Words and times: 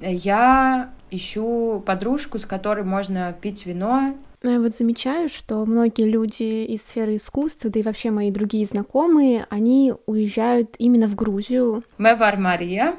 Я 0.00 0.90
ищу 1.10 1.82
подружку, 1.86 2.38
с 2.38 2.44
которой 2.44 2.84
можно 2.84 3.32
пить 3.32 3.64
вино. 3.66 4.14
Ну, 4.42 4.50
я 4.50 4.60
вот 4.60 4.76
замечаю, 4.76 5.28
что 5.28 5.64
многие 5.64 6.08
люди 6.08 6.64
из 6.64 6.82
сферы 6.86 7.16
искусства, 7.16 7.70
да 7.70 7.80
и 7.80 7.82
вообще 7.82 8.10
мои 8.10 8.30
другие 8.30 8.66
знакомые, 8.66 9.46
они 9.50 9.94
уезжают 10.06 10.76
именно 10.78 11.08
в 11.08 11.14
Грузию. 11.14 11.82
Мы 11.98 12.14
вар 12.14 12.36
Мария, 12.36 12.96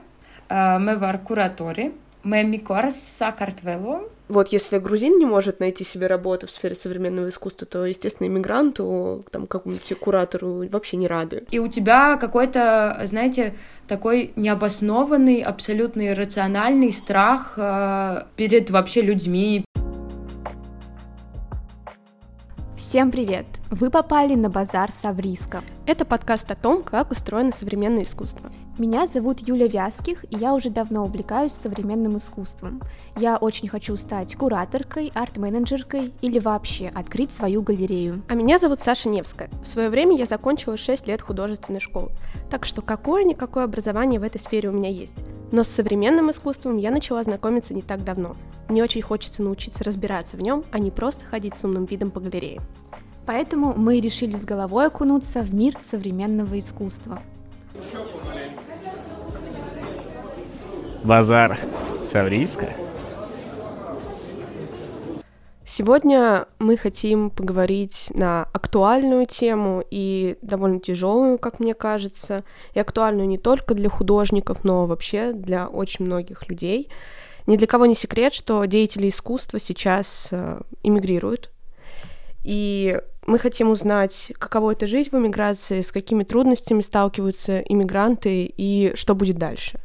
мы 0.49 0.97
вар 0.97 1.19
куратори, 1.19 1.93
мы 2.23 2.43
микорс 2.43 2.95
Сакартвело, 2.95 4.09
вот 4.27 4.49
если 4.49 4.77
грузин 4.77 5.17
не 5.17 5.25
может 5.25 5.59
найти 5.59 5.83
себе 5.83 6.07
работу 6.07 6.47
в 6.47 6.51
сфере 6.51 6.75
современного 6.75 7.29
искусства, 7.29 7.67
то, 7.67 7.85
естественно, 7.85 8.27
иммигранту, 8.27 9.25
там, 9.31 9.47
какому-нибудь 9.47 9.99
куратору 9.99 10.67
вообще 10.69 10.97
не 10.97 11.07
рады. 11.07 11.45
И 11.51 11.59
у 11.59 11.67
тебя 11.67 12.17
какой-то, 12.17 13.01
знаете, 13.05 13.55
такой 13.87 14.33
необоснованный, 14.35 15.41
абсолютно 15.41 16.07
иррациональный 16.09 16.91
страх 16.91 17.53
э, 17.57 18.23
перед 18.35 18.69
вообще 18.69 19.01
людьми, 19.01 19.63
Всем 22.87 23.11
привет! 23.11 23.45
Вы 23.69 23.89
попали 23.89 24.33
на 24.35 24.49
базар 24.49 24.93
Савриска. 24.93 25.61
Это 25.85 26.05
подкаст 26.05 26.49
о 26.49 26.55
том, 26.55 26.83
как 26.83 27.11
устроено 27.11 27.51
современное 27.51 28.03
искусство. 28.03 28.49
Меня 28.77 29.07
зовут 29.07 29.41
Юля 29.45 29.67
Вязких, 29.67 30.23
и 30.29 30.37
я 30.37 30.53
уже 30.53 30.69
давно 30.69 31.03
увлекаюсь 31.03 31.51
современным 31.51 32.15
искусством. 32.15 32.81
Я 33.17 33.35
очень 33.35 33.67
хочу 33.67 33.97
стать 33.97 34.37
кураторкой, 34.37 35.11
арт-менеджеркой 35.13 36.13
или 36.21 36.39
вообще 36.39 36.87
открыть 36.95 37.31
свою 37.31 37.61
галерею. 37.61 38.23
А 38.29 38.35
меня 38.35 38.57
зовут 38.57 38.79
Саша 38.79 39.09
Невская. 39.09 39.49
В 39.61 39.67
свое 39.67 39.89
время 39.89 40.15
я 40.15 40.25
закончила 40.25 40.77
6 40.77 41.05
лет 41.05 41.21
художественной 41.21 41.81
школы, 41.81 42.11
так 42.49 42.63
что 42.63 42.81
какое-никакое 42.81 43.65
образование 43.65 44.21
в 44.21 44.23
этой 44.23 44.39
сфере 44.39 44.69
у 44.69 44.71
меня 44.71 44.89
есть. 44.89 45.17
Но 45.51 45.65
с 45.65 45.67
современным 45.67 46.31
искусством 46.31 46.77
я 46.77 46.89
начала 46.89 47.21
знакомиться 47.21 47.73
не 47.73 47.81
так 47.81 48.05
давно. 48.05 48.37
Мне 48.69 48.81
очень 48.81 49.01
хочется 49.01 49.43
научиться 49.43 49.83
разбираться 49.83 50.37
в 50.37 50.41
нем, 50.41 50.63
а 50.71 50.79
не 50.79 50.89
просто 50.89 51.25
ходить 51.25 51.57
с 51.57 51.65
умным 51.65 51.83
видом 51.83 52.11
по 52.11 52.21
галерее. 52.21 52.61
Поэтому 53.27 53.73
мы 53.75 53.99
решили 53.99 54.37
с 54.37 54.45
головой 54.45 54.87
окунуться 54.87 55.41
в 55.41 55.53
мир 55.53 55.75
современного 55.81 56.57
искусства. 56.57 57.21
Базар 61.03 61.59
Саврийска. 62.09 62.69
Сегодня 65.65 66.47
мы 66.57 66.77
хотим 66.77 67.29
поговорить 67.29 68.07
на 68.11 68.43
актуальную 68.53 69.25
тему 69.25 69.83
и 69.91 70.37
довольно 70.41 70.79
тяжелую, 70.79 71.37
как 71.37 71.59
мне 71.59 71.73
кажется, 71.73 72.45
и 72.73 72.79
актуальную 72.79 73.27
не 73.27 73.37
только 73.37 73.73
для 73.73 73.89
художников, 73.89 74.63
но 74.63 74.85
вообще 74.85 75.33
для 75.33 75.67
очень 75.67 76.05
многих 76.05 76.47
людей. 76.47 76.89
Ни 77.45 77.57
для 77.57 77.67
кого 77.67 77.87
не 77.87 77.95
секрет, 77.95 78.33
что 78.33 78.63
деятели 78.63 79.09
искусства 79.09 79.59
сейчас 79.59 80.29
э, 80.31 80.61
эмигрируют, 80.83 81.51
и 82.47 83.01
мы 83.27 83.39
хотим 83.39 83.69
узнать, 83.69 84.31
каково 84.39 84.71
это 84.71 84.87
жить 84.87 85.11
в 85.11 85.17
эмиграции, 85.17 85.81
с 85.81 85.91
какими 85.91 86.23
трудностями 86.23 86.81
сталкиваются 86.81 87.59
иммигранты 87.59 88.51
и 88.57 88.93
что 88.95 89.15
будет 89.15 89.37
дальше. 89.37 89.79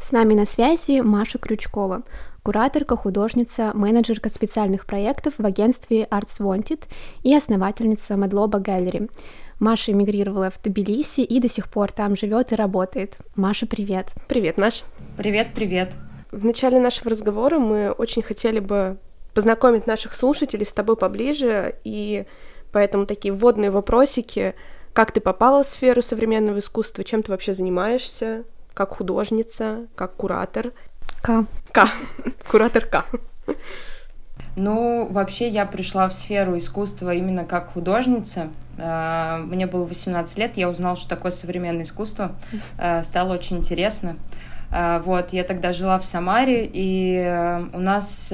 С 0.00 0.12
нами 0.12 0.34
на 0.34 0.46
связи 0.46 1.00
Маша 1.00 1.38
Крючкова, 1.38 2.04
кураторка, 2.42 2.96
художница, 2.96 3.72
менеджерка 3.74 4.30
специальных 4.30 4.86
проектов 4.86 5.34
в 5.36 5.44
агентстве 5.44 6.04
Arts 6.04 6.40
Wanted 6.40 6.84
и 7.22 7.34
основательница 7.34 8.14
Медлоба 8.14 8.60
Gallery. 8.60 9.10
Маша 9.58 9.92
эмигрировала 9.92 10.48
в 10.48 10.62
Тбилиси 10.62 11.20
и 11.20 11.40
до 11.40 11.50
сих 11.50 11.68
пор 11.68 11.92
там 11.92 12.16
живет 12.16 12.52
и 12.52 12.54
работает. 12.54 13.18
Маша, 13.34 13.66
привет. 13.66 14.14
Привет, 14.26 14.56
Маш. 14.56 14.84
Привет, 15.18 15.48
привет. 15.54 15.92
В 16.30 16.44
начале 16.44 16.78
нашего 16.78 17.10
разговора 17.10 17.58
мы 17.58 17.90
очень 17.90 18.22
хотели 18.22 18.60
бы 18.60 18.96
познакомить 19.34 19.86
наших 19.86 20.14
слушателей 20.14 20.64
с 20.64 20.72
тобой 20.72 20.96
поближе, 20.96 21.76
и 21.84 22.24
поэтому 22.72 23.06
такие 23.06 23.32
вводные 23.32 23.70
вопросики, 23.70 24.54
как 24.92 25.12
ты 25.12 25.20
попала 25.20 25.62
в 25.62 25.66
сферу 25.66 26.02
современного 26.02 26.58
искусства, 26.58 27.04
чем 27.04 27.22
ты 27.22 27.30
вообще 27.30 27.54
занимаешься, 27.54 28.44
как 28.74 28.90
художница, 28.90 29.86
как 29.94 30.14
куратор. 30.14 30.72
К. 31.22 31.44
К. 31.72 31.88
Куратор 32.50 32.86
К. 32.86 33.04
Ну, 34.56 35.08
вообще 35.10 35.48
я 35.48 35.64
пришла 35.64 36.08
в 36.08 36.12
сферу 36.14 36.58
искусства 36.58 37.14
именно 37.14 37.44
как 37.44 37.72
художница. 37.72 38.48
Э, 38.78 39.38
мне 39.44 39.66
было 39.66 39.84
18 39.86 40.38
лет, 40.38 40.56
я 40.56 40.68
узнала, 40.68 40.96
что 40.96 41.08
такое 41.08 41.30
современное 41.30 41.82
искусство. 41.82 42.36
Э, 42.78 43.02
стало 43.04 43.34
очень 43.34 43.58
интересно. 43.58 44.16
Э, 44.70 45.00
вот, 45.04 45.32
я 45.32 45.44
тогда 45.44 45.72
жила 45.72 45.98
в 45.98 46.04
Самаре, 46.04 46.68
и 46.70 47.62
у 47.72 47.80
нас 47.80 48.32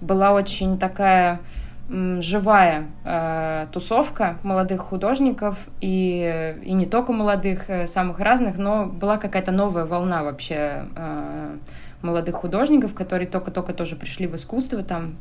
была 0.00 0.32
очень 0.32 0.78
такая 0.78 1.40
живая 1.88 2.88
э, 3.04 3.66
тусовка 3.72 4.38
молодых 4.42 4.82
художников 4.82 5.56
и, 5.80 6.54
и 6.62 6.72
не 6.72 6.84
только 6.84 7.12
молодых, 7.12 7.70
э, 7.70 7.86
самых 7.86 8.20
разных, 8.20 8.58
но 8.58 8.84
была 8.84 9.16
какая-то 9.16 9.52
новая 9.52 9.86
волна 9.86 10.22
вообще 10.22 10.84
э, 10.94 11.56
молодых 12.02 12.36
художников, 12.36 12.94
которые 12.94 13.26
только-только 13.26 13.72
тоже 13.72 13.96
пришли 13.96 14.26
в 14.26 14.36
искусство 14.36 14.82
там 14.82 15.16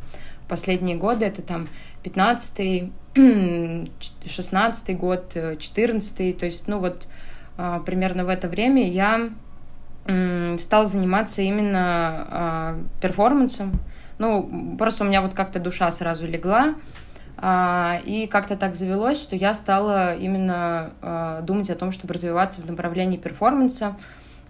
последние 0.48 0.98
годы, 0.98 1.26
это 1.26 1.42
там 1.42 1.68
15-й, 2.04 2.92
16-й 3.16 4.94
год, 4.96 5.36
14-й, 5.36 6.34
то 6.34 6.46
есть, 6.46 6.68
ну 6.68 6.80
вот 6.80 7.08
э, 7.58 7.80
примерно 7.86 8.26
в 8.26 8.30
это 8.30 8.48
время 8.48 8.90
я 8.90 9.30
э, 10.06 10.58
стала 10.58 10.86
заниматься 10.86 11.42
именно 11.42 12.28
э, 12.30 13.02
перформансом, 13.02 13.80
ну, 14.20 14.76
просто 14.78 15.04
у 15.04 15.08
меня 15.08 15.22
вот 15.22 15.34
как-то 15.34 15.60
душа 15.60 15.92
сразу 15.92 16.26
легла, 16.28 16.76
а, 17.40 18.02
и 18.04 18.26
как-то 18.26 18.58
так 18.58 18.76
завелось, 18.76 19.22
что 19.22 19.36
я 19.36 19.54
стала 19.54 20.16
именно 20.16 20.92
а, 21.02 21.42
думать 21.42 21.70
о 21.70 21.76
том, 21.76 21.92
чтобы 21.92 22.16
развиваться 22.16 22.62
в 22.62 22.66
направлении 22.66 23.18
перформанса. 23.18 23.96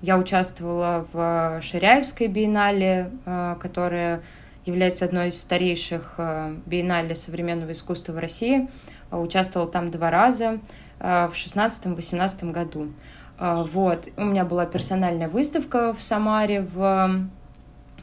Я 0.01 0.17
участвовала 0.17 1.05
в 1.11 1.59
Ширяевской 1.61 2.27
биеннале, 2.27 3.11
а, 3.25 3.55
которая 3.55 4.21
является 4.65 5.05
одной 5.05 5.29
из 5.29 5.39
старейших 5.39 6.19
биеннале 6.65 7.15
современного 7.15 7.71
искусства 7.71 8.13
в 8.13 8.19
России. 8.19 8.67
Участвовала 9.11 9.69
там 9.69 9.91
два 9.91 10.11
раза 10.11 10.59
в 10.99 11.31
16-18 11.33 12.51
году. 12.51 12.91
Вот. 13.39 14.09
У 14.17 14.25
меня 14.25 14.43
была 14.43 14.65
персональная 14.65 15.29
выставка 15.29 15.93
в 15.93 16.03
Самаре, 16.03 16.63
в... 16.63 17.29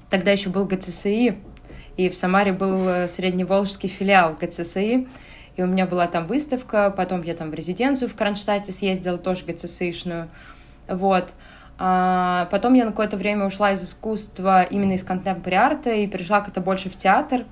тогда 0.08 0.30
еще 0.30 0.48
был 0.48 0.64
ГЦСИ, 0.64 1.36
и 1.96 2.08
в 2.08 2.16
Самаре 2.16 2.52
был 2.52 2.88
э, 2.88 3.08
средневолжский 3.08 3.88
филиал 3.88 4.34
ГЦСИ, 4.40 5.06
и. 5.56 5.62
У 5.62 5.66
меня 5.66 5.86
была 5.86 6.08
там 6.08 6.26
выставка, 6.26 6.92
потом 6.96 7.22
я 7.22 7.34
там 7.34 7.50
в 7.50 7.54
резиденцию 7.54 8.08
в 8.08 8.16
Кронштадте 8.16 8.72
съездила, 8.72 9.18
тоже 9.18 9.44
ГЦСИшную, 9.44 10.28
вот. 10.88 11.32
А 11.78 12.46
потом 12.50 12.74
я 12.74 12.84
на 12.84 12.90
какое-то 12.90 13.16
время 13.16 13.46
ушла 13.46 13.72
из 13.72 13.82
искусства 13.82 14.62
именно 14.62 14.92
из 14.92 15.04
контемпори 15.04 15.54
арта 15.54 15.92
и 15.92 16.06
перешла 16.06 16.40
как-то 16.40 16.60
больше 16.60 16.90
в 16.90 16.96
театр, 16.96 17.44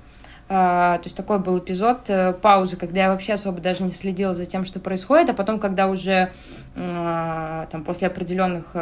Uh, 0.49 0.97
то 0.97 1.03
есть 1.05 1.15
такой 1.15 1.39
был 1.39 1.57
эпизод 1.59 2.09
uh, 2.09 2.33
паузы, 2.33 2.75
когда 2.75 3.03
я 3.03 3.11
вообще 3.11 3.33
особо 3.33 3.61
даже 3.61 3.81
не 3.81 3.91
следила 3.91 4.33
за 4.33 4.45
тем, 4.45 4.65
что 4.65 4.81
происходит, 4.81 5.29
а 5.29 5.33
потом, 5.33 5.57
когда 5.57 5.87
уже 5.87 6.33
uh, 6.75 7.65
там 7.71 7.85
после 7.85 8.07
определенных 8.07 8.73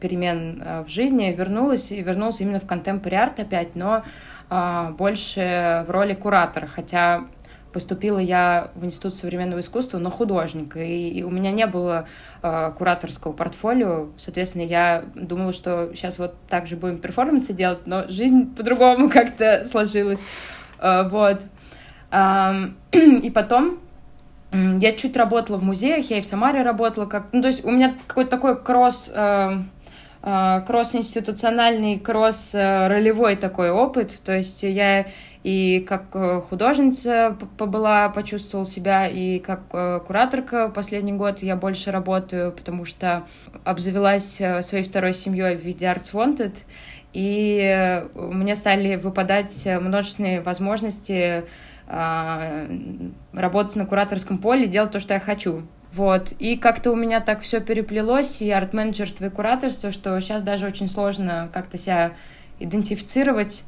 перемен 0.00 0.64
в 0.86 0.88
жизни 0.88 1.32
вернулась, 1.36 1.92
и 1.92 2.00
вернулась 2.00 2.40
именно 2.40 2.60
в 2.60 2.66
контемпори 2.66 3.14
арт 3.14 3.40
опять, 3.40 3.76
но 3.76 3.92
а, 3.96 4.02
больше 4.98 5.84
в 5.86 5.90
роли 5.90 6.14
куратора, 6.14 6.66
хотя 6.66 7.24
поступила 7.72 8.18
я 8.18 8.70
в 8.74 8.84
Институт 8.84 9.14
современного 9.14 9.60
искусства, 9.60 9.98
но 9.98 10.10
художника, 10.10 10.82
и, 10.82 11.22
у 11.22 11.30
меня 11.30 11.50
не 11.50 11.66
было 11.66 12.06
э, 12.42 12.72
кураторского 12.76 13.32
портфолио, 13.32 14.08
соответственно, 14.16 14.62
я 14.62 15.04
думала, 15.14 15.52
что 15.52 15.90
сейчас 15.94 16.18
вот 16.18 16.34
так 16.48 16.66
же 16.66 16.76
будем 16.76 16.98
перформансы 16.98 17.52
делать, 17.52 17.82
но 17.86 18.06
жизнь 18.08 18.54
по-другому 18.54 19.08
как-то 19.10 19.64
сложилась, 19.64 20.22
э, 20.78 21.08
вот. 21.08 21.42
И 22.92 23.30
потом 23.30 23.78
я 24.52 24.92
чуть 24.92 25.16
работала 25.16 25.56
в 25.56 25.62
музеях, 25.62 26.10
я 26.10 26.18
и 26.18 26.20
в 26.20 26.26
Самаре 26.26 26.60
работала, 26.60 27.06
как, 27.06 27.28
ну, 27.32 27.40
то 27.40 27.48
есть 27.48 27.64
у 27.64 27.70
меня 27.70 27.94
какой-то 28.06 28.30
такой 28.30 28.62
кросс... 28.62 29.10
кросс-институциональный, 30.22 31.98
кросс-ролевой 31.98 33.36
такой 33.36 33.70
опыт. 33.70 34.20
То 34.24 34.36
есть 34.36 34.62
я 34.62 35.06
и 35.42 35.80
как 35.80 36.04
э, 36.14 36.40
художница 36.48 37.36
побыла, 37.58 38.08
почувствовала 38.10 38.64
себя, 38.64 39.08
и 39.08 39.40
как 39.40 39.62
э, 39.72 39.98
кураторка 40.06 40.68
последний 40.68 41.12
год 41.12 41.40
я 41.40 41.56
больше 41.56 41.90
работаю, 41.90 42.52
потому 42.52 42.84
что 42.84 43.24
обзавелась 43.64 44.40
своей 44.60 44.84
второй 44.84 45.12
семьей 45.12 45.56
в 45.56 45.64
виде 45.64 45.86
Arts 45.86 46.12
Wanted, 46.12 46.58
и 47.12 48.04
мне 48.14 48.54
стали 48.54 48.94
выпадать 48.94 49.66
множественные 49.66 50.40
возможности 50.40 51.44
работать 51.88 53.76
на 53.76 53.84
кураторском 53.84 54.38
поле, 54.38 54.66
делать 54.66 54.92
то, 54.92 55.00
что 55.00 55.14
я 55.14 55.20
хочу. 55.20 55.62
Вот. 55.92 56.32
И 56.38 56.56
как-то 56.56 56.90
у 56.90 56.96
меня 56.96 57.20
так 57.20 57.40
все 57.40 57.60
переплелось, 57.60 58.40
и 58.40 58.50
арт-менеджерство, 58.50 59.26
и 59.26 59.30
кураторство, 59.30 59.90
что 59.90 60.18
сейчас 60.20 60.42
даже 60.42 60.66
очень 60.66 60.88
сложно 60.88 61.50
как-то 61.52 61.76
себя 61.76 62.12
идентифицировать 62.58 63.64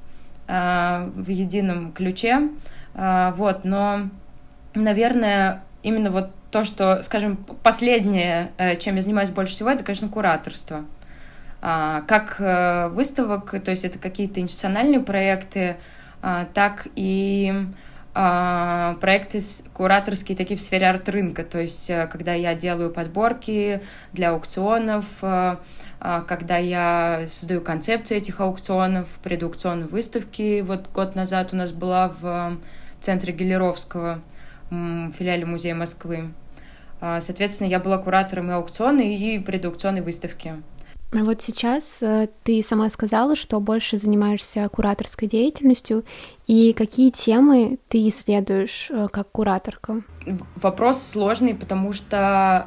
в 0.47 1.29
едином 1.29 1.93
ключе. 1.93 2.49
Вот, 2.95 3.65
но, 3.65 4.09
наверное, 4.75 5.63
именно 5.83 6.11
вот 6.11 6.31
то, 6.51 6.65
что, 6.65 7.03
скажем, 7.03 7.37
последнее, 7.63 8.53
чем 8.79 8.97
я 8.97 9.03
занимаюсь 9.03 9.31
больше 9.31 9.53
всего, 9.53 9.71
это, 9.71 9.83
конечно, 9.85 10.09
кураторство. 10.09 10.85
Как 11.61 12.39
выставок, 12.93 13.51
то 13.63 13.71
есть 13.71 13.85
это 13.85 13.99
какие-то 13.99 14.41
институциональные 14.41 15.01
проекты, 15.01 15.77
так 16.21 16.87
и 16.95 17.67
проекты 18.15 19.41
кураторские 19.73 20.37
такие 20.39 20.57
в 20.57 20.61
сфере 20.61 20.89
арт-рынка, 20.89 21.43
то 21.43 21.61
есть 21.61 21.91
э, 21.91 22.07
когда 22.07 22.33
я 22.33 22.55
делаю 22.55 22.91
подборки 22.91 23.83
для 24.13 24.31
аукционов, 24.31 25.07
э, 25.23 25.57
а, 26.01 26.21
когда 26.23 26.59
я 26.59 27.25
создаю 27.29 27.61
концепции 27.61 28.19
этих 28.19 28.41
аукционов, 28.41 29.19
предаукционные 29.23 29.89
выставки. 29.89 30.61
Вот 30.61 30.89
год 30.93 31.17
назад 31.17 31.53
у 31.53 31.57
нас 31.57 31.73
была 31.73 32.15
в 32.21 32.59
центре 33.01 33.33
Гелеровского, 33.33 34.21
филиале 34.71 35.45
Музея 35.45 35.75
Москвы. 35.75 36.33
А, 37.01 37.21
соответственно, 37.21 37.69
я 37.69 37.81
была 37.81 37.99
куратором 37.99 38.51
и 38.51 38.55
аукциона, 38.55 39.01
и 39.01 39.39
предаукционной 39.39 40.03
выставки. 40.03 40.63
Вот 41.23 41.43
сейчас 41.43 42.03
э, 42.03 42.29
ты 42.43 42.61
сама 42.63 42.91
сказала, 42.91 43.37
что 43.37 43.61
больше 43.61 43.99
занимаешься 43.99 44.69
кураторской 44.69 45.29
деятельностью, 45.29 46.05
и 46.49 46.73
какие 46.73 47.11
темы 47.11 47.79
ты 47.89 48.09
исследуешь 48.09 48.89
э, 48.91 49.07
как 49.13 49.31
кураторка? 49.31 50.03
Вопрос 50.57 51.01
сложный, 51.01 51.55
потому 51.55 51.93
что 51.93 52.67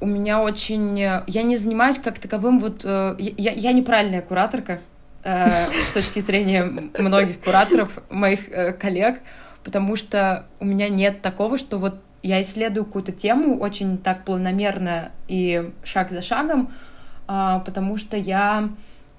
у 0.00 0.06
меня 0.06 0.40
очень... 0.42 0.98
Я 0.98 1.42
не 1.42 1.56
занимаюсь 1.56 1.98
как 1.98 2.18
таковым 2.18 2.58
вот... 2.58 2.82
Э, 2.84 3.16
я, 3.18 3.52
я 3.52 3.72
неправильная 3.72 4.22
кураторка 4.22 4.80
с 5.22 5.92
точки 5.94 6.20
зрения 6.20 6.64
многих 6.98 7.40
кураторов, 7.40 7.98
моих 8.10 8.50
коллег, 8.78 9.20
потому 9.62 9.96
что 9.96 10.44
у 10.60 10.66
меня 10.66 10.90
нет 10.90 11.22
такого, 11.22 11.56
что 11.56 11.78
вот 11.78 11.94
я 12.22 12.42
исследую 12.42 12.84
какую-то 12.84 13.12
тему 13.12 13.58
очень 13.58 13.96
так 13.96 14.26
планомерно 14.26 15.12
и 15.26 15.70
шаг 15.82 16.10
за 16.10 16.20
шагом, 16.20 16.68
а, 16.68 16.93
потому 17.26 17.96
что 17.96 18.16
я, 18.16 18.70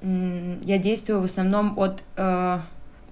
я 0.02 0.78
действую 0.78 1.22
в 1.22 1.25
основном 1.25 1.78
от, 1.78 2.04
э, 2.18 2.60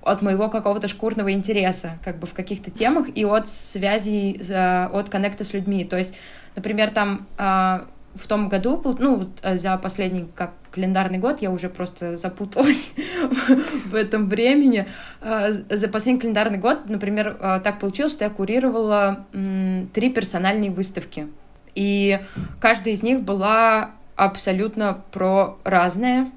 от 0.01 0.21
моего 0.21 0.49
какого-то 0.49 0.87
шкурного 0.87 1.31
интереса, 1.31 1.97
как 2.03 2.19
бы 2.19 2.27
в 2.27 2.33
каких-то 2.33 2.71
темах 2.71 3.07
и 3.13 3.23
от 3.25 3.47
связей, 3.47 4.41
от 4.53 5.09
коннекта 5.09 5.43
с 5.43 5.53
людьми. 5.53 5.85
То 5.85 5.97
есть, 5.97 6.15
например, 6.55 6.91
там 6.91 7.25
а, 7.37 7.85
в 8.13 8.27
том 8.27 8.49
году, 8.49 8.81
ну, 8.99 9.25
э, 9.41 9.57
за 9.57 9.77
последний 9.77 10.27
как 10.35 10.51
календарный 10.71 11.19
год, 11.19 11.41
я 11.41 11.51
уже 11.51 11.69
просто 11.69 12.17
запуталась 12.17 12.93
в 13.85 13.95
этом 13.95 14.29
времени. 14.29 14.87
А, 15.21 15.51
за 15.51 15.87
последний 15.87 16.21
календарный 16.21 16.59
год, 16.59 16.89
например, 16.89 17.37
так 17.63 17.79
получилось, 17.79 18.11
что 18.11 18.25
я 18.25 18.29
курировала 18.29 19.25
три 19.31 20.09
персональные 20.09 20.69
выставки. 20.69 21.27
И 21.75 22.19
каждая 22.59 22.93
из 22.93 23.01
них 23.01 23.21
была 23.21 23.91
абсолютно 24.15 25.01
про 25.11 25.57
разное. 25.63 26.31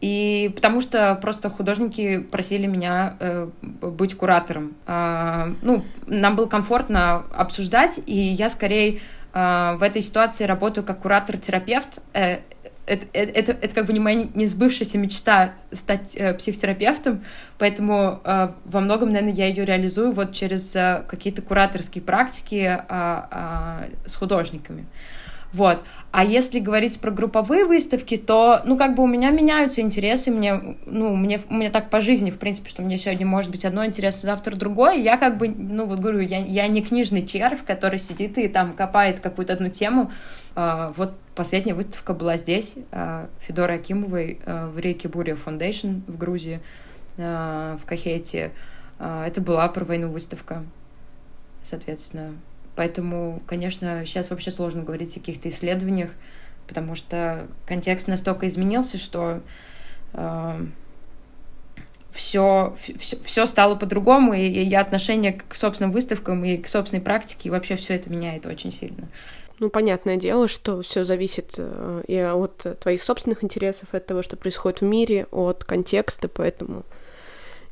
И 0.00 0.50
потому 0.54 0.80
что 0.80 1.14
просто 1.20 1.50
художники 1.50 2.20
просили 2.20 2.66
меня 2.66 3.16
э, 3.20 3.48
быть 3.60 4.14
куратором. 4.14 4.74
Э, 4.86 5.52
ну, 5.60 5.84
нам 6.06 6.36
было 6.36 6.46
комфортно 6.46 7.24
обсуждать, 7.34 8.00
и 8.06 8.16
я 8.16 8.48
скорее 8.48 9.00
э, 9.34 9.76
в 9.76 9.82
этой 9.82 10.00
ситуации 10.00 10.44
работаю 10.44 10.86
как 10.86 11.00
куратор-терапевт. 11.00 12.00
Э, 12.14 12.38
это, 12.86 13.06
это, 13.12 13.38
это, 13.38 13.52
это 13.52 13.74
как 13.74 13.86
бы 13.86 13.92
не 13.92 14.00
моя 14.00 14.26
не 14.34 14.46
сбывшаяся 14.46 14.98
мечта 14.98 15.52
стать 15.70 16.16
э, 16.16 16.34
психотерапевтом, 16.34 17.22
поэтому 17.58 18.20
э, 18.24 18.48
во 18.64 18.80
многом, 18.80 19.12
наверное, 19.12 19.34
я 19.34 19.46
ее 19.46 19.64
реализую 19.64 20.12
вот 20.12 20.32
через 20.32 20.74
э, 20.74 21.04
какие-то 21.06 21.42
кураторские 21.42 22.02
практики 22.02 22.80
э, 22.88 23.22
э, 23.30 23.90
с 24.06 24.16
художниками. 24.16 24.86
Вот. 25.52 25.82
А 26.12 26.24
если 26.24 26.60
говорить 26.60 27.00
про 27.00 27.10
групповые 27.10 27.64
выставки, 27.64 28.16
то, 28.16 28.62
ну, 28.64 28.76
как 28.76 28.94
бы 28.94 29.02
у 29.02 29.06
меня 29.06 29.30
меняются 29.30 29.80
интересы, 29.80 30.30
мне, 30.30 30.76
ну, 30.86 31.16
мне, 31.16 31.40
у 31.48 31.54
меня 31.54 31.70
так 31.70 31.90
по 31.90 32.00
жизни, 32.00 32.30
в 32.30 32.38
принципе, 32.38 32.68
что 32.68 32.82
мне 32.82 32.98
сегодня 32.98 33.26
может 33.26 33.50
быть 33.50 33.64
одно 33.64 33.84
интерес, 33.84 34.20
завтра 34.20 34.54
другое. 34.54 34.94
Я 34.94 35.16
как 35.16 35.38
бы, 35.38 35.48
ну, 35.48 35.86
вот 35.86 35.98
говорю, 35.98 36.20
я, 36.20 36.38
я 36.38 36.66
не 36.68 36.82
книжный 36.82 37.26
червь, 37.26 37.64
который 37.64 37.98
сидит 37.98 38.38
и 38.38 38.48
там 38.48 38.72
копает 38.74 39.20
какую-то 39.20 39.54
одну 39.54 39.70
тему. 39.70 40.10
А, 40.54 40.92
вот 40.96 41.14
последняя 41.34 41.74
выставка 41.74 42.14
была 42.14 42.36
здесь, 42.36 42.76
а, 42.92 43.28
Федора 43.40 43.74
Акимовой 43.74 44.40
а, 44.46 44.70
в 44.70 44.78
реке 44.78 45.08
Буря 45.08 45.34
Foundation 45.34 46.02
в 46.06 46.16
Грузии, 46.16 46.60
а, 47.18 47.76
в 47.76 47.86
Кахете. 47.86 48.52
А, 48.98 49.26
это 49.26 49.40
была 49.40 49.66
про 49.68 49.84
войну 49.84 50.10
выставка, 50.10 50.64
соответственно. 51.62 52.34
Поэтому, 52.80 53.42
конечно, 53.46 54.06
сейчас 54.06 54.30
вообще 54.30 54.50
сложно 54.50 54.82
говорить 54.82 55.14
о 55.14 55.20
каких-то 55.20 55.50
исследованиях, 55.50 56.08
потому 56.66 56.94
что 56.94 57.46
контекст 57.66 58.08
настолько 58.08 58.48
изменился, 58.48 58.96
что 58.96 59.42
э, 60.14 60.66
все, 62.10 62.74
все, 62.98 63.18
все 63.22 63.44
стало 63.44 63.74
по-другому, 63.74 64.32
и, 64.32 64.48
и 64.48 64.74
отношение 64.74 65.34
к 65.34 65.54
собственным 65.54 65.92
выставкам 65.92 66.42
и 66.42 66.56
к 66.56 66.68
собственной 66.68 67.02
практике, 67.02 67.50
и 67.50 67.52
вообще 67.52 67.76
все 67.76 67.96
это 67.96 68.08
меняет 68.08 68.46
очень 68.46 68.72
сильно. 68.72 69.08
Ну, 69.58 69.68
понятное 69.68 70.16
дело, 70.16 70.48
что 70.48 70.80
все 70.80 71.04
зависит 71.04 71.56
э, 71.58 72.02
и 72.08 72.16
от 72.16 72.78
твоих 72.80 73.02
собственных 73.02 73.44
интересов, 73.44 73.90
от 73.92 74.06
того, 74.06 74.22
что 74.22 74.38
происходит 74.38 74.80
в 74.80 74.84
мире, 74.84 75.26
от 75.30 75.64
контекста, 75.64 76.28
поэтому 76.28 76.84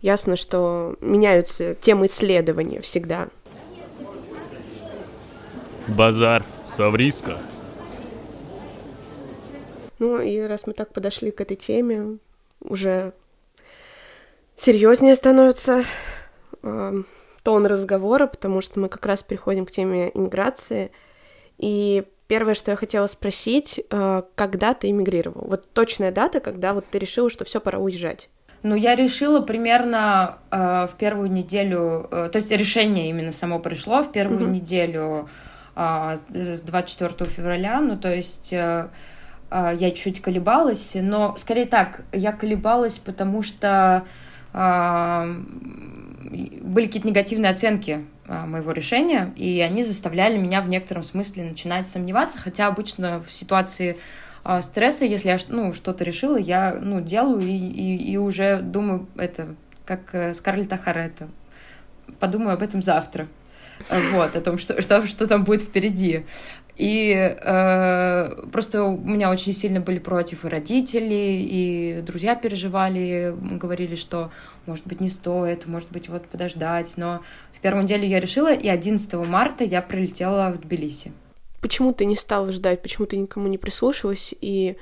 ясно, 0.03 0.37
что 0.37 0.97
меняются 1.01 1.75
темы 1.75 2.07
исследования 2.07 2.83
всегда. 2.83 3.29
Базар, 5.89 6.45
Савриска. 6.67 7.39
Ну 9.99 10.21
и 10.21 10.41
раз 10.41 10.67
мы 10.67 10.75
так 10.75 10.93
подошли 10.93 11.31
к 11.31 11.41
этой 11.41 11.57
теме, 11.57 12.19
уже 12.61 13.13
серьезнее 14.57 15.15
становится 15.17 15.85
э, 16.63 17.03
тон 17.43 17.67
разговора, 17.67 18.27
потому 18.27 18.61
что 18.61 18.79
мы 18.81 18.89
как 18.89 19.07
раз 19.07 19.23
переходим 19.23 19.67
к 19.67 19.71
теме 19.71 20.11
иммиграции. 20.15 20.93
И 21.57 22.05
первое, 22.29 22.55
что 22.55 22.71
я 22.71 22.77
хотела 22.77 23.07
спросить, 23.07 23.81
э, 23.91 24.23
когда 24.35 24.75
ты 24.75 24.91
эмигрировал? 24.91 25.47
Вот 25.49 25.69
точная 25.73 26.13
дата, 26.13 26.41
когда 26.41 26.75
вот 26.75 26.85
ты 26.91 26.99
решила, 26.99 27.31
что 27.31 27.45
все 27.45 27.61
пора 27.61 27.79
уезжать. 27.79 28.29
Ну, 28.63 28.75
я 28.75 28.95
решила 28.95 29.41
примерно 29.41 30.39
э, 30.51 30.87
в 30.93 30.97
первую 30.99 31.31
неделю, 31.31 32.09
э, 32.11 32.29
то 32.31 32.37
есть 32.37 32.51
решение 32.51 33.09
именно 33.09 33.33
само 33.33 33.59
пришло 33.59 34.03
в 34.03 34.13
первую 34.13 34.41
mm-hmm. 34.41 34.51
неделю 34.51 35.29
с 35.79 36.63
24 36.63 37.31
февраля, 37.31 37.81
ну 37.81 37.97
то 37.97 38.13
есть 38.13 38.53
э, 38.53 38.89
а, 39.49 39.73
я 39.73 39.91
чуть 39.93 40.21
колебалась, 40.21 40.97
но 41.01 41.37
скорее 41.37 41.67
так, 41.67 42.03
я 42.13 42.33
колебалась, 42.33 42.99
потому 42.99 43.43
что 43.43 44.05
а, 44.53 45.29
были 46.63 46.87
какие-то 46.87 47.07
негативные 47.07 47.51
оценки 47.51 48.05
моего 48.27 48.73
решения, 48.73 49.33
и 49.37 49.61
они 49.61 49.83
заставляли 49.83 50.37
меня 50.37 50.61
в 50.61 50.69
некотором 50.69 51.03
смысле 51.03 51.45
начинать 51.45 51.89
сомневаться, 51.89 52.39
хотя 52.39 52.67
обычно 52.67 53.23
в 53.23 53.33
ситуации 53.33 53.97
стресса, 54.61 55.07
если 55.07 55.29
я 55.29 55.39
ну, 55.49 55.73
что-то 55.73 56.05
решила, 56.05 56.37
я 56.37 56.77
ну, 56.79 57.01
делаю 57.01 57.41
и, 57.41 57.57
и, 57.57 58.13
и 58.13 58.17
уже 58.19 58.61
думаю, 58.61 59.07
это 59.17 59.55
как 59.87 60.15
э, 60.15 60.35
Скарлетт 60.35 60.73
Ахара, 60.73 61.11
подумаю 62.19 62.55
об 62.55 62.63
этом 62.63 62.83
завтра 62.83 63.29
вот, 64.13 64.37
о 64.37 64.41
том, 64.41 64.59
что, 64.59 64.81
что, 64.83 65.07
что 65.07 65.27
там 65.27 65.45
будет 65.45 65.63
впереди. 65.63 66.25
И 66.79 67.13
э, 67.13 68.47
просто 68.53 68.85
у 68.85 68.97
меня 68.97 69.33
очень 69.33 69.53
сильно 69.53 69.81
были 69.81 69.99
против 69.99 70.45
и 70.45 70.49
родители, 70.49 71.43
и 71.43 72.01
друзья 72.07 72.37
переживали, 72.37 73.35
говорили, 73.37 73.97
что, 73.97 74.31
может 74.65 74.87
быть, 74.87 75.01
не 75.01 75.09
стоит, 75.09 75.67
может 75.67 75.91
быть, 75.91 76.09
вот 76.09 76.29
подождать. 76.29 76.95
Но 76.97 77.21
в 77.53 77.61
первом 77.61 77.87
деле 77.87 78.07
я 78.07 78.21
решила, 78.21 78.55
и 78.55 78.69
11 78.69 79.13
марта 79.27 79.65
я 79.65 79.83
прилетела 79.83 80.53
в 80.53 80.61
Тбилиси. 80.61 81.11
Почему 81.61 81.93
ты 81.93 82.05
не 82.05 82.15
стала 82.15 82.53
ждать, 82.53 82.81
почему 82.81 83.09
ты 83.09 83.17
никому 83.17 83.49
не 83.49 83.59
прислушалась, 83.59 84.33
и 84.41 84.77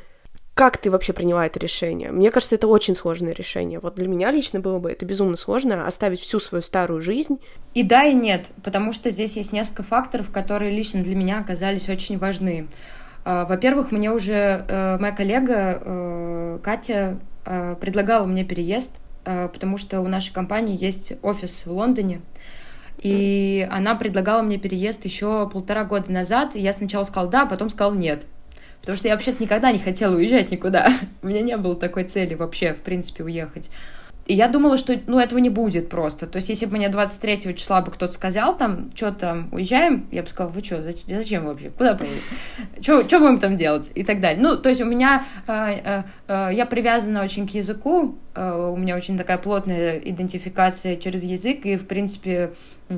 как 0.57 0.79
ты 0.79 0.91
вообще 0.91 1.13
приняла 1.13 1.45
это 1.45 1.61
решение? 1.61 2.11
Мне 2.11 2.31
кажется, 2.31 2.55
это 2.55 2.67
очень 2.67 2.95
сложное 2.97 3.35
решение. 3.35 3.79
Вот 3.79 3.97
для 3.97 4.09
меня 4.09 4.31
лично 4.31 4.59
было 4.59 4.79
бы 4.79 4.91
это 4.91 5.05
безумно 5.05 5.37
сложно 5.37 5.87
оставить 5.87 6.21
всю 6.21 6.41
свою 6.41 6.63
старую 6.63 7.03
жизнь. 7.03 7.39
И 7.75 7.83
да, 7.83 8.05
и 8.05 8.15
нет, 8.15 8.49
потому 8.65 8.95
что 8.95 9.11
здесь 9.11 9.37
есть 9.37 9.53
несколько 9.53 9.83
факторов, 9.83 10.31
которые 10.31 10.71
лично 10.71 11.03
для 11.03 11.15
меня 11.15 11.41
оказались 11.41 11.91
очень 11.91 12.17
важны. 12.17 12.69
А, 13.27 13.45
во-первых, 13.45 13.93
мне 13.93 14.11
уже 14.11 14.65
э, 14.67 14.97
моя 14.99 15.15
коллега 15.15 15.83
э, 15.85 16.59
Катя 16.63 17.19
э, 17.45 17.77
предлагала 17.79 18.25
мне 18.25 18.43
переезд, 18.43 18.97
потому 19.25 19.77
что 19.77 20.01
у 20.01 20.09
нашей 20.09 20.33
компании 20.33 20.83
есть 20.83 21.13
офис 21.21 21.67
в 21.67 21.71
Лондоне, 21.71 22.23
и 22.97 23.69
она 23.71 23.95
предлагала 23.95 24.41
мне 24.41 24.57
переезд 24.57 25.05
еще 25.05 25.51
полтора 25.53 25.85
года 25.85 26.11
назад, 26.11 26.57
и 26.57 26.61
я 26.61 26.73
сначала 26.73 27.03
сказала 27.03 27.29
да, 27.31 27.43
а 27.43 27.47
потом 27.47 27.69
сказала 27.69 27.95
нет 27.95 28.25
Потому 28.87 28.99
что 28.99 29.09
я 29.09 29.14
вообще-то 29.14 29.43
никогда 29.43 29.73
не 29.73 29.81
хотела 29.81 30.14
уезжать 30.14 30.52
никуда. 30.52 30.88
У 31.23 31.26
меня 31.26 31.43
не 31.43 31.57
было 31.57 31.75
такой 31.75 32.05
цели 32.05 32.35
вообще, 32.35 32.73
в 32.73 32.83
принципе, 32.83 33.25
уехать. 33.25 33.69
И 34.26 34.35
я 34.35 34.49
думала, 34.49 34.76
что, 34.76 34.99
ну, 35.06 35.21
этого 35.21 35.38
не 35.38 35.50
будет 35.50 35.88
просто. 35.88 36.26
То 36.26 36.37
есть, 36.37 36.49
если 36.49 36.66
бы 36.66 36.76
мне 36.76 36.88
23 36.88 37.54
числа 37.54 37.80
бы 37.80 37.92
кто-то 37.92 38.12
сказал, 38.12 38.56
там, 38.56 38.90
что 38.95 39.12
там, 39.12 39.49
уезжаем, 39.52 40.09
я 40.11 40.23
бы 40.23 40.28
сказала, 40.28 40.52
вы 40.52 40.64
что, 40.64 40.83
зачем, 40.83 41.04
зачем 41.09 41.47
вообще, 41.47 41.71
куда 41.71 41.95
поедем? 41.95 42.23
Что 42.80 43.21
будем 43.21 43.38
там 43.38 43.56
делать? 43.56 43.92
И 43.95 44.02
так 44.02 44.21
далее. 44.21 44.42
Ну, 44.42 44.56
то 44.56 44.68
есть, 44.68 44.80
у 44.80 44.85
меня, 44.85 45.25
э, 45.47 45.52
э, 45.85 46.02
э, 46.26 46.49
я 46.54 46.66
привязана 46.66 47.23
очень 47.23 47.47
к 47.47 47.50
языку, 47.52 48.18
э, 48.35 48.71
у 48.73 48.76
меня 48.76 48.97
очень 48.97 49.16
такая 49.16 49.38
плотная 49.38 49.99
идентификация 49.99 50.97
через 50.97 51.23
язык, 51.23 51.64
и, 51.64 51.76
в 51.76 51.87
принципе, 51.87 52.50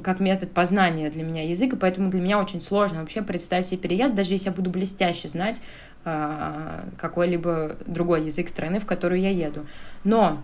как 0.03 0.21
метод 0.21 0.53
познания 0.53 1.11
для 1.11 1.25
меня 1.25 1.47
языка, 1.47 1.77
поэтому 1.79 2.11
для 2.11 2.23
меня 2.23 2.39
очень 2.39 2.61
сложно 2.61 3.01
вообще 3.01 3.21
представить 3.21 3.67
себе 3.67 3.79
переезд, 3.79 4.15
даже 4.15 4.33
если 4.33 4.47
я 4.49 4.53
буду 4.53 4.71
блестяще 4.71 5.29
знать 5.29 5.61
э, 6.07 6.85
какой-либо 6.97 7.77
другой 7.87 8.25
язык 8.25 8.49
страны, 8.49 8.81
в 8.81 8.87
которую 8.87 9.21
я 9.21 9.31
еду. 9.31 9.67
Но 10.05 10.43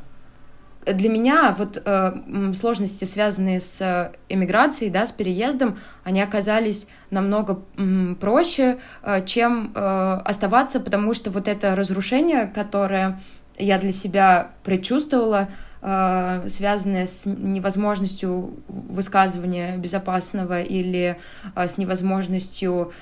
для 0.86 1.08
меня 1.08 1.54
вот 1.56 1.82
э, 1.84 2.52
сложности, 2.54 3.04
связанные 3.04 3.60
с 3.60 3.80
э, 3.80 4.12
эмиграцией, 4.28 4.90
да, 4.90 5.06
с 5.06 5.12
переездом, 5.12 5.78
они 6.02 6.20
оказались 6.20 6.86
намного 7.10 7.60
м, 7.76 8.16
проще, 8.20 8.78
э, 9.02 9.24
чем 9.24 9.72
э, 9.74 10.20
оставаться, 10.24 10.80
потому 10.80 11.14
что 11.14 11.30
вот 11.30 11.48
это 11.48 11.74
разрушение, 11.74 12.46
которое 12.46 13.20
я 13.56 13.78
для 13.78 13.92
себя 13.92 14.50
предчувствовала, 14.62 15.48
э, 15.80 16.44
связанное 16.48 17.06
с 17.06 17.26
невозможностью 17.26 18.54
высказывания 18.68 19.76
безопасного 19.76 20.62
или 20.62 21.16
э, 21.54 21.68
с 21.68 21.78
невозможностью 21.78 22.92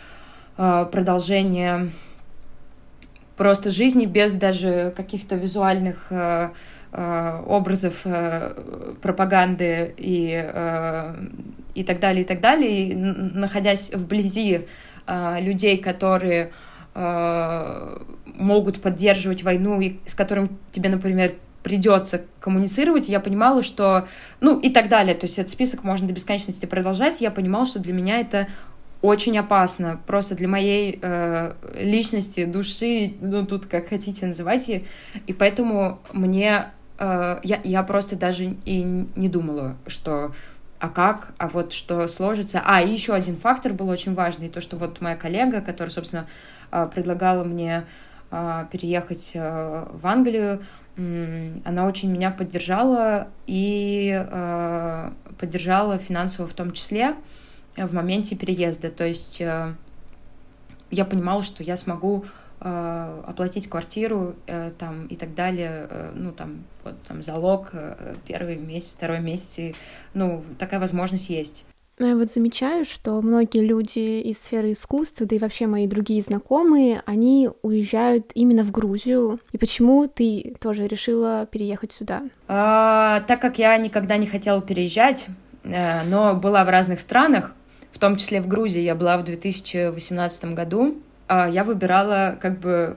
э, 0.57 0.87
продолжения 0.91 1.91
просто 3.37 3.71
жизни 3.71 4.07
без 4.07 4.37
даже 4.37 4.93
каких-то 4.97 5.37
визуальных 5.37 6.07
э, 6.11 6.51
образов 6.93 8.03
э, 8.05 8.55
пропаганды 9.01 9.95
и, 9.97 10.31
э, 10.45 11.15
и 11.75 11.85
так 11.85 12.01
далее, 12.01 12.23
и 12.23 12.27
так 12.27 12.41
далее, 12.41 12.89
и, 12.89 12.95
находясь 12.95 13.91
вблизи 13.93 14.67
людей, 15.41 15.79
которые 15.79 16.53
могут 16.95 18.81
поддерживать 18.81 19.43
войну, 19.43 19.81
и 19.81 19.99
с 20.07 20.15
которым 20.15 20.59
тебе, 20.71 20.91
например, 20.91 21.35
придется 21.63 22.23
коммуницировать, 22.41 23.09
я 23.09 23.21
понимала, 23.21 23.63
что... 23.63 24.07
Ну, 24.41 24.59
и 24.59 24.71
так 24.71 24.89
далее. 24.89 25.15
То 25.15 25.25
есть 25.25 25.39
этот 25.39 25.51
список 25.51 25.85
можно 25.85 26.07
до 26.07 26.13
бесконечности 26.13 26.67
продолжать. 26.67 27.21
Я 27.21 27.31
понимала, 27.31 27.65
что 27.65 27.79
для 27.79 27.93
меня 27.93 28.21
это 28.21 28.49
очень 29.01 29.37
опасно. 29.39 30.01
Просто 30.07 30.35
для 30.35 30.49
моей 30.49 30.99
э, 31.01 31.55
личности, 31.75 32.45
души, 32.45 33.15
ну, 33.21 33.47
тут 33.47 33.67
как 33.67 33.89
хотите 33.89 34.27
называйте. 34.27 34.85
И 35.27 35.33
поэтому 35.33 36.01
мне 36.13 36.67
Э, 36.99 37.39
я, 37.43 37.61
я 37.65 37.83
просто 37.83 38.17
даже 38.17 38.57
и 38.65 38.83
не 38.83 39.29
думала, 39.29 39.77
что 39.87 40.33
а 40.79 40.89
как, 40.89 41.33
а 41.39 41.49
вот 41.49 41.73
что 41.73 42.09
сложится. 42.09 42.61
А, 42.65 42.83
и 42.83 42.91
еще 42.91 43.15
один 43.15 43.37
фактор 43.37 43.73
был 43.73 43.89
очень 43.89 44.15
важный, 44.15 44.49
то, 44.49 44.61
что 44.61 44.77
вот 44.77 45.01
моя 45.01 45.15
коллега, 45.15 45.61
которая, 45.61 45.93
собственно, 45.93 46.27
э, 46.73 46.89
предлагала 46.93 47.45
мне 47.45 47.85
э, 48.31 48.67
переехать 48.71 49.33
в 49.35 50.01
Англию, 50.03 50.65
она 50.95 51.87
очень 51.87 52.13
меня 52.13 52.31
поддержала 52.31 53.29
и 53.47 54.27
поддержала 55.39 55.97
финансово 55.97 56.47
в 56.47 56.53
том 56.53 56.73
числе 56.73 57.15
в 57.79 57.95
моменте 57.95 58.37
переезда. 58.37 58.91
То 58.91 59.07
есть 59.07 59.41
я 59.41 61.05
понимала, 61.07 61.43
что 61.43 61.63
я 61.63 61.77
смогу 61.77 62.27
оплатить 62.65 63.69
квартиру 63.69 64.37
э, 64.47 64.71
там 64.79 65.07
и 65.09 65.17
так 65.17 65.35
далее, 65.35 65.89
э, 65.91 66.13
ну 66.15 66.33
там 66.33 66.65
вот 66.85 66.95
там 67.07 67.23
залог 67.23 67.73
первый 68.27 68.57
месяц, 68.57 68.95
второй 68.95 69.21
месяц, 69.21 69.59
и, 69.59 69.75
ну 70.15 70.45
такая 70.59 70.79
возможность 70.79 71.29
есть. 71.29 71.65
Ну, 71.99 72.09
я 72.09 72.17
вот 72.17 72.33
замечаю, 72.33 72.85
что 72.85 73.21
многие 73.21 73.61
люди 73.61 74.21
из 74.21 74.39
сферы 74.39 74.73
искусства, 74.73 75.27
да 75.27 75.37
и 75.37 75.39
вообще 75.39 75.67
мои 75.67 75.87
другие 75.87 76.23
знакомые, 76.23 77.03
они 77.05 77.51
уезжают 77.63 78.33
именно 78.35 78.65
в 78.65 78.71
Грузию. 78.71 79.39
И 79.53 79.59
почему 79.59 80.09
ты 80.09 80.57
тоже 80.59 80.89
решила 80.89 81.47
переехать 81.47 81.93
сюда? 81.93 82.23
А, 82.49 83.21
так 83.29 83.41
как 83.41 83.59
я 83.59 83.77
никогда 83.77 84.17
не 84.17 84.27
хотела 84.27 84.63
переезжать, 84.63 85.27
но 85.65 86.35
была 86.35 86.65
в 86.65 86.71
разных 86.71 86.99
странах, 86.99 87.53
в 87.93 87.99
том 87.99 88.17
числе 88.17 88.41
в 88.41 88.49
Грузии, 88.49 88.81
я 88.81 88.95
была 88.95 89.19
в 89.19 89.25
2018 89.25 90.45
году, 90.55 90.97
я 91.29 91.65
выбирала 91.65 92.37
как 92.41 92.59
бы 92.59 92.97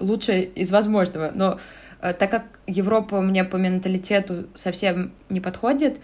лучшее 0.00 0.44
из 0.44 0.70
возможного. 0.70 1.30
Но 1.34 1.58
э, 2.00 2.12
так 2.12 2.30
как 2.30 2.44
Европа 2.66 3.20
мне 3.20 3.44
по 3.44 3.56
менталитету 3.56 4.46
совсем 4.54 5.12
не 5.28 5.40
подходит, 5.40 5.98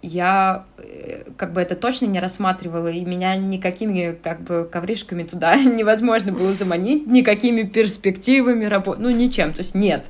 я 0.00 0.64
э, 0.78 1.24
как 1.36 1.52
бы 1.52 1.60
это 1.60 1.74
точно 1.74 2.06
не 2.06 2.20
рассматривала, 2.20 2.88
и 2.88 3.04
меня 3.04 3.36
никакими 3.36 4.16
как 4.22 4.42
бы 4.42 4.68
ковришками 4.70 5.24
туда 5.24 5.56
невозможно 5.62 6.32
было 6.32 6.52
заманить, 6.52 7.06
никакими 7.06 7.62
перспективами 7.62 8.64
работы, 8.64 9.02
ну 9.02 9.10
ничем, 9.10 9.52
то 9.52 9.60
есть 9.60 9.74
нет. 9.74 10.06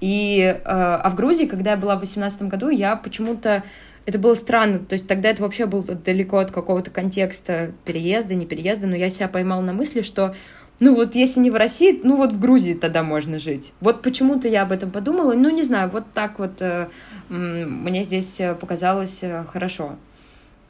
И, 0.00 0.40
э, 0.40 0.60
а 0.64 1.08
в 1.10 1.16
Грузии, 1.16 1.46
когда 1.46 1.72
я 1.72 1.76
была 1.76 1.96
в 1.96 1.98
2018 1.98 2.42
году, 2.42 2.68
я 2.68 2.94
почему-то 2.94 3.64
это 4.08 4.18
было 4.18 4.32
странно, 4.32 4.78
то 4.78 4.94
есть 4.94 5.06
тогда 5.06 5.28
это 5.28 5.42
вообще 5.42 5.66
было 5.66 5.82
далеко 5.82 6.38
от 6.38 6.50
какого-то 6.50 6.90
контекста 6.90 7.72
переезда, 7.84 8.34
не 8.34 8.46
переезда, 8.46 8.86
но 8.86 8.96
я 8.96 9.10
себя 9.10 9.28
поймала 9.28 9.60
на 9.60 9.74
мысли, 9.74 10.00
что 10.00 10.34
ну 10.80 10.94
вот 10.94 11.14
если 11.14 11.40
не 11.40 11.50
в 11.50 11.56
России, 11.56 12.00
ну 12.02 12.16
вот 12.16 12.32
в 12.32 12.40
Грузии 12.40 12.72
тогда 12.72 13.02
можно 13.02 13.38
жить. 13.38 13.74
Вот 13.80 14.00
почему-то 14.00 14.48
я 14.48 14.62
об 14.62 14.72
этом 14.72 14.90
подумала, 14.90 15.34
ну 15.34 15.50
не 15.50 15.62
знаю, 15.62 15.90
вот 15.90 16.04
так 16.14 16.38
вот 16.38 16.62
э, 16.62 16.88
мне 17.28 18.02
здесь 18.02 18.40
э, 18.40 18.54
показалось 18.54 19.22
э, 19.22 19.44
хорошо. 19.46 19.96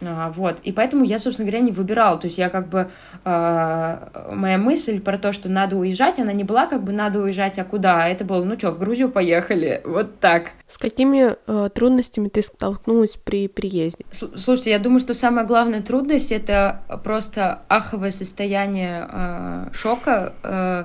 А, 0.03 0.31
вот, 0.31 0.61
и 0.63 0.71
поэтому 0.71 1.05
я, 1.05 1.19
собственно 1.19 1.51
говоря, 1.51 1.65
не 1.65 1.73
выбирала, 1.73 2.19
то 2.19 2.27
есть 2.27 2.39
я 2.39 2.51
как 2.51 2.69
бы, 2.69 2.89
э, 3.25 3.97
моя 4.33 4.57
мысль 4.57 5.01
про 5.01 5.19
то, 5.19 5.33
что 5.33 5.49
надо 5.49 5.77
уезжать, 5.77 6.21
она 6.21 6.33
не 6.33 6.45
была 6.45 6.67
как 6.67 6.85
бы 6.85 6.93
надо 6.93 7.21
уезжать, 7.21 7.59
а 7.59 7.65
куда, 7.65 8.09
это 8.09 8.25
было, 8.25 8.45
ну 8.45 8.57
что, 8.57 8.71
в 8.71 8.79
Грузию 8.79 9.11
поехали, 9.11 9.83
вот 9.87 10.21
так. 10.21 10.51
С 10.69 10.79
какими 10.79 11.35
э, 11.47 11.69
трудностями 11.71 12.29
ты 12.29 12.43
столкнулась 12.43 13.17
при 13.17 13.49
приезде? 13.49 14.05
Слушайте, 14.11 14.71
я 14.71 14.79
думаю, 14.79 15.01
что 15.01 15.15
самая 15.15 15.45
главная 15.45 15.83
трудность— 15.83 16.31
это 16.33 16.83
просто 17.03 17.63
аховое 17.69 18.13
состояние 18.13 19.09
э, 19.11 19.67
шока, 19.73 20.33
э, 20.45 20.85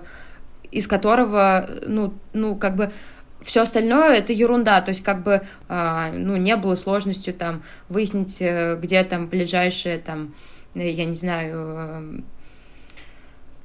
из 0.72 0.88
которого, 0.88 1.70
ну, 1.86 2.14
ну, 2.34 2.56
как 2.56 2.76
бы 2.76 2.92
все 3.44 3.62
остальное 3.62 4.16
это 4.16 4.34
ерунда, 4.34 4.82
то 4.82 4.90
есть 4.90 5.04
как 5.04 5.24
бы 5.24 5.42
а, 5.68 6.12
ну 6.12 6.36
не 6.36 6.56
было 6.56 6.76
сложностью 6.76 7.34
там 7.34 7.64
выяснить, 7.90 8.42
э, 8.42 8.78
где 8.82 9.04
там 9.04 9.28
ближайшая 9.28 10.00
там, 10.00 10.34
э, 10.76 10.90
я 10.90 11.06
не 11.06 11.16
знаю, 11.16 12.24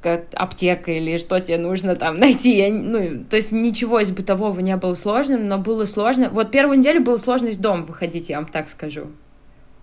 э, 0.02 0.20
аптека 0.34 0.92
или 0.92 1.18
что 1.18 1.38
тебе 1.40 1.58
нужно 1.58 1.96
там 1.96 2.14
найти. 2.18 2.56
Я, 2.56 2.72
ну, 2.72 3.24
то 3.24 3.36
есть 3.36 3.52
ничего 3.52 4.00
из 4.00 4.10
бытового 4.10 4.60
не 4.60 4.76
было 4.76 4.94
сложным, 4.94 5.48
но 5.48 5.58
было 5.58 5.84
сложно. 5.84 6.28
Вот 6.30 6.50
первую 6.50 6.78
неделю 6.78 7.02
было 7.02 7.16
сложно 7.16 7.48
из 7.48 7.58
дома 7.58 7.82
выходить, 7.82 8.28
я 8.28 8.36
вам 8.36 8.46
так 8.46 8.68
скажу. 8.68 9.08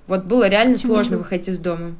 Вот 0.08 0.26
было 0.26 0.48
реально 0.48 0.76
Почему 0.76 0.94
сложно 0.94 1.18
выходить 1.18 1.50
из 1.50 1.60
дома. 1.60 1.96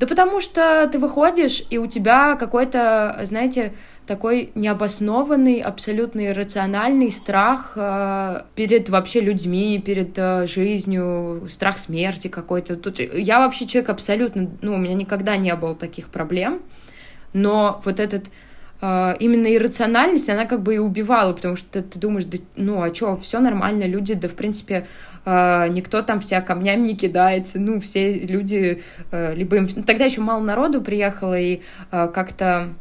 Да 0.00 0.08
потому 0.08 0.40
что 0.40 0.88
ты 0.90 0.98
выходишь, 0.98 1.62
и 1.70 1.78
у 1.78 1.86
тебя 1.86 2.34
какой-то, 2.34 3.20
знаете, 3.22 3.74
такой 4.06 4.50
необоснованный, 4.54 5.60
абсолютно 5.60 6.26
иррациональный 6.26 7.10
страх 7.10 7.72
э, 7.76 8.42
перед 8.54 8.88
вообще 8.88 9.20
людьми, 9.20 9.82
перед 9.84 10.18
э, 10.18 10.46
жизнью, 10.46 11.46
страх 11.48 11.78
смерти 11.78 12.28
какой-то. 12.28 12.76
Тут 12.76 12.98
я 12.98 13.38
вообще 13.40 13.66
человек 13.66 13.90
абсолютно, 13.90 14.50
ну, 14.60 14.74
у 14.74 14.76
меня 14.76 14.94
никогда 14.94 15.36
не 15.36 15.54
было 15.54 15.74
таких 15.74 16.08
проблем, 16.08 16.60
но 17.32 17.80
вот 17.84 17.98
этот 17.98 18.26
э, 18.82 19.14
именно 19.20 19.54
иррациональность, 19.54 20.28
она 20.28 20.44
как 20.44 20.62
бы 20.62 20.74
и 20.74 20.78
убивала, 20.78 21.32
потому 21.32 21.56
что 21.56 21.82
ты 21.82 21.98
думаешь, 21.98 22.26
да, 22.26 22.38
ну, 22.56 22.82
а 22.82 22.94
что, 22.94 23.16
все 23.16 23.40
нормально, 23.40 23.84
люди, 23.84 24.12
да, 24.12 24.28
в 24.28 24.34
принципе, 24.34 24.86
э, 25.24 25.68
никто 25.68 26.02
там 26.02 26.20
в 26.20 26.26
тебя 26.26 26.42
камнями 26.42 26.88
не 26.88 26.96
кидается, 26.96 27.58
ну, 27.58 27.80
все 27.80 28.18
люди, 28.18 28.82
э, 29.10 29.34
либо 29.34 29.56
им... 29.56 29.68
Ну, 29.74 29.82
тогда 29.82 30.04
еще 30.04 30.20
мало 30.20 30.42
народу 30.42 30.82
приехало, 30.82 31.38
и 31.38 31.62
э, 31.90 32.08
как-то 32.08 32.74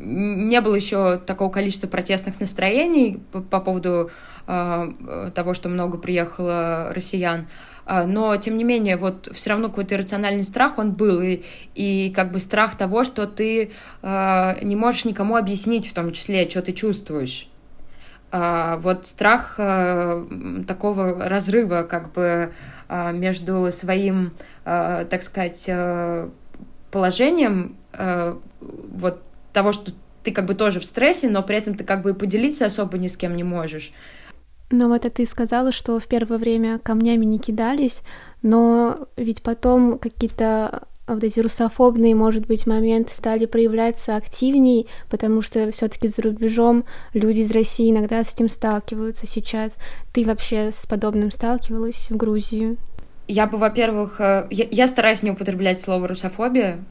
не 0.00 0.60
было 0.60 0.74
еще 0.74 1.18
такого 1.18 1.50
количества 1.50 1.86
протестных 1.86 2.40
настроений 2.40 3.20
по, 3.32 3.40
по 3.40 3.60
поводу 3.60 4.10
э, 4.46 5.30
того, 5.34 5.54
что 5.54 5.68
много 5.68 5.98
приехало 5.98 6.92
россиян. 6.94 7.46
А, 7.90 8.04
но, 8.04 8.36
тем 8.36 8.58
не 8.58 8.64
менее, 8.64 8.98
вот 8.98 9.30
все 9.32 9.50
равно 9.50 9.70
какой-то 9.70 9.94
иррациональный 9.94 10.44
страх 10.44 10.76
он 10.76 10.92
был, 10.92 11.22
и, 11.22 11.42
и 11.74 12.12
как 12.14 12.32
бы 12.32 12.38
страх 12.38 12.76
того, 12.76 13.02
что 13.02 13.26
ты 13.26 13.72
э, 14.02 14.54
не 14.62 14.76
можешь 14.76 15.06
никому 15.06 15.36
объяснить, 15.36 15.88
в 15.88 15.94
том 15.94 16.12
числе, 16.12 16.46
что 16.50 16.60
ты 16.60 16.74
чувствуешь. 16.74 17.48
Э, 18.30 18.76
вот 18.78 19.06
страх 19.06 19.54
э, 19.56 20.26
такого 20.66 21.30
разрыва 21.30 21.82
как 21.84 22.12
бы 22.12 22.52
э, 22.90 23.12
между 23.12 23.72
своим, 23.72 24.32
э, 24.66 25.06
так 25.08 25.22
сказать, 25.22 25.64
э, 25.66 26.28
положением 26.90 27.77
э, 27.92 28.36
вот 28.60 29.22
того, 29.52 29.72
что 29.72 29.92
ты 30.22 30.32
как 30.32 30.46
бы 30.46 30.54
тоже 30.54 30.80
в 30.80 30.84
стрессе, 30.84 31.28
но 31.28 31.42
при 31.42 31.56
этом 31.56 31.74
ты 31.74 31.84
как 31.84 32.02
бы 32.02 32.14
поделиться 32.14 32.66
особо 32.66 32.98
ни 32.98 33.08
с 33.08 33.16
кем 33.16 33.36
не 33.36 33.44
можешь. 33.44 33.92
Но 34.70 34.88
вот 34.88 35.06
а 35.06 35.10
ты 35.10 35.24
сказала, 35.24 35.72
что 35.72 35.98
в 35.98 36.06
первое 36.06 36.38
время 36.38 36.78
камнями 36.78 37.24
не 37.24 37.38
кидались, 37.38 38.00
но 38.42 39.08
ведь 39.16 39.42
потом 39.42 39.98
какие-то 39.98 40.82
вот 41.06 41.24
эти 41.24 41.40
русофобные, 41.40 42.14
может 42.14 42.46
быть, 42.46 42.66
моменты 42.66 43.14
стали 43.14 43.46
проявляться 43.46 44.16
активней, 44.16 44.86
потому 45.08 45.40
что 45.40 45.70
все-таки 45.70 46.08
за 46.08 46.22
рубежом 46.22 46.84
люди 47.14 47.40
из 47.40 47.50
России 47.50 47.90
иногда 47.90 48.22
с 48.22 48.34
этим 48.34 48.50
сталкиваются 48.50 49.26
сейчас. 49.26 49.78
Ты 50.12 50.26
вообще 50.26 50.70
с 50.70 50.86
подобным 50.86 51.30
сталкивалась 51.30 52.10
в 52.10 52.16
Грузии? 52.16 52.76
Я 53.26 53.46
бы, 53.46 53.58
во-первых, 53.58 54.20
э, 54.20 54.46
я, 54.50 54.66
я 54.70 54.86
стараюсь 54.86 55.22
не 55.22 55.30
употреблять 55.30 55.80
слово 55.80 56.08
русофобия, 56.08 56.84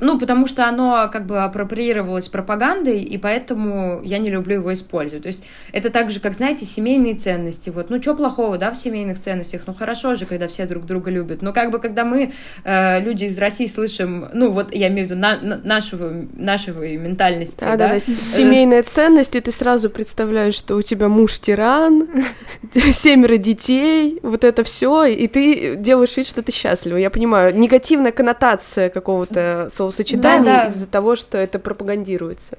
ну, 0.00 0.18
потому 0.18 0.46
что 0.46 0.66
оно 0.66 1.08
как 1.12 1.26
бы 1.26 1.42
апроприировалось 1.42 2.28
пропагандой, 2.28 3.02
и 3.02 3.18
поэтому 3.18 4.00
я 4.02 4.18
не 4.18 4.30
люблю 4.30 4.56
его 4.56 4.72
использовать. 4.72 5.22
То 5.22 5.28
есть 5.28 5.44
это 5.72 5.90
так 5.90 6.10
же, 6.10 6.20
как, 6.20 6.34
знаете, 6.34 6.64
семейные 6.64 7.14
ценности. 7.14 7.70
Вот, 7.70 7.90
ну, 7.90 8.00
что 8.00 8.14
плохого, 8.14 8.58
да, 8.58 8.70
в 8.70 8.76
семейных 8.76 9.18
ценностях? 9.18 9.62
Ну, 9.66 9.74
хорошо 9.74 10.14
же, 10.14 10.26
когда 10.26 10.48
все 10.48 10.66
друг 10.66 10.86
друга 10.86 11.10
любят. 11.10 11.42
Но 11.42 11.52
как 11.52 11.70
бы, 11.70 11.78
когда 11.78 12.04
мы, 12.04 12.32
э, 12.64 13.00
люди 13.00 13.24
из 13.24 13.38
России, 13.38 13.66
слышим, 13.66 14.28
ну, 14.32 14.50
вот 14.50 14.74
я 14.74 14.88
имею 14.88 15.06
в 15.06 15.10
виду 15.10 15.20
на, 15.20 15.40
на, 15.40 15.58
нашего, 15.58 16.26
нашего 16.34 16.82
ментальности, 16.82 17.60
да? 17.60 17.76
Да, 17.76 17.88
да, 17.88 18.00
семейные 18.00 18.82
ценности, 18.82 19.40
ты 19.40 19.52
сразу 19.52 19.90
представляешь, 19.90 20.54
что 20.54 20.76
у 20.76 20.82
тебя 20.82 21.08
муж 21.08 21.38
тиран, 21.38 22.08
семеро 22.92 23.36
детей, 23.36 24.18
вот 24.22 24.44
это 24.44 24.64
все, 24.64 25.04
и 25.04 25.26
ты 25.28 25.76
делаешь 25.76 26.16
вид, 26.16 26.26
что 26.26 26.42
ты 26.42 26.52
счастлива. 26.52 26.96
Я 26.96 27.10
понимаю, 27.10 27.56
негативная 27.56 28.12
коннотация 28.12 28.88
какого-то 28.88 29.65
словосочетаний 29.70 30.44
да, 30.44 30.62
да. 30.64 30.68
из-за 30.68 30.86
того, 30.86 31.16
что 31.16 31.38
это 31.38 31.58
пропагандируется. 31.58 32.58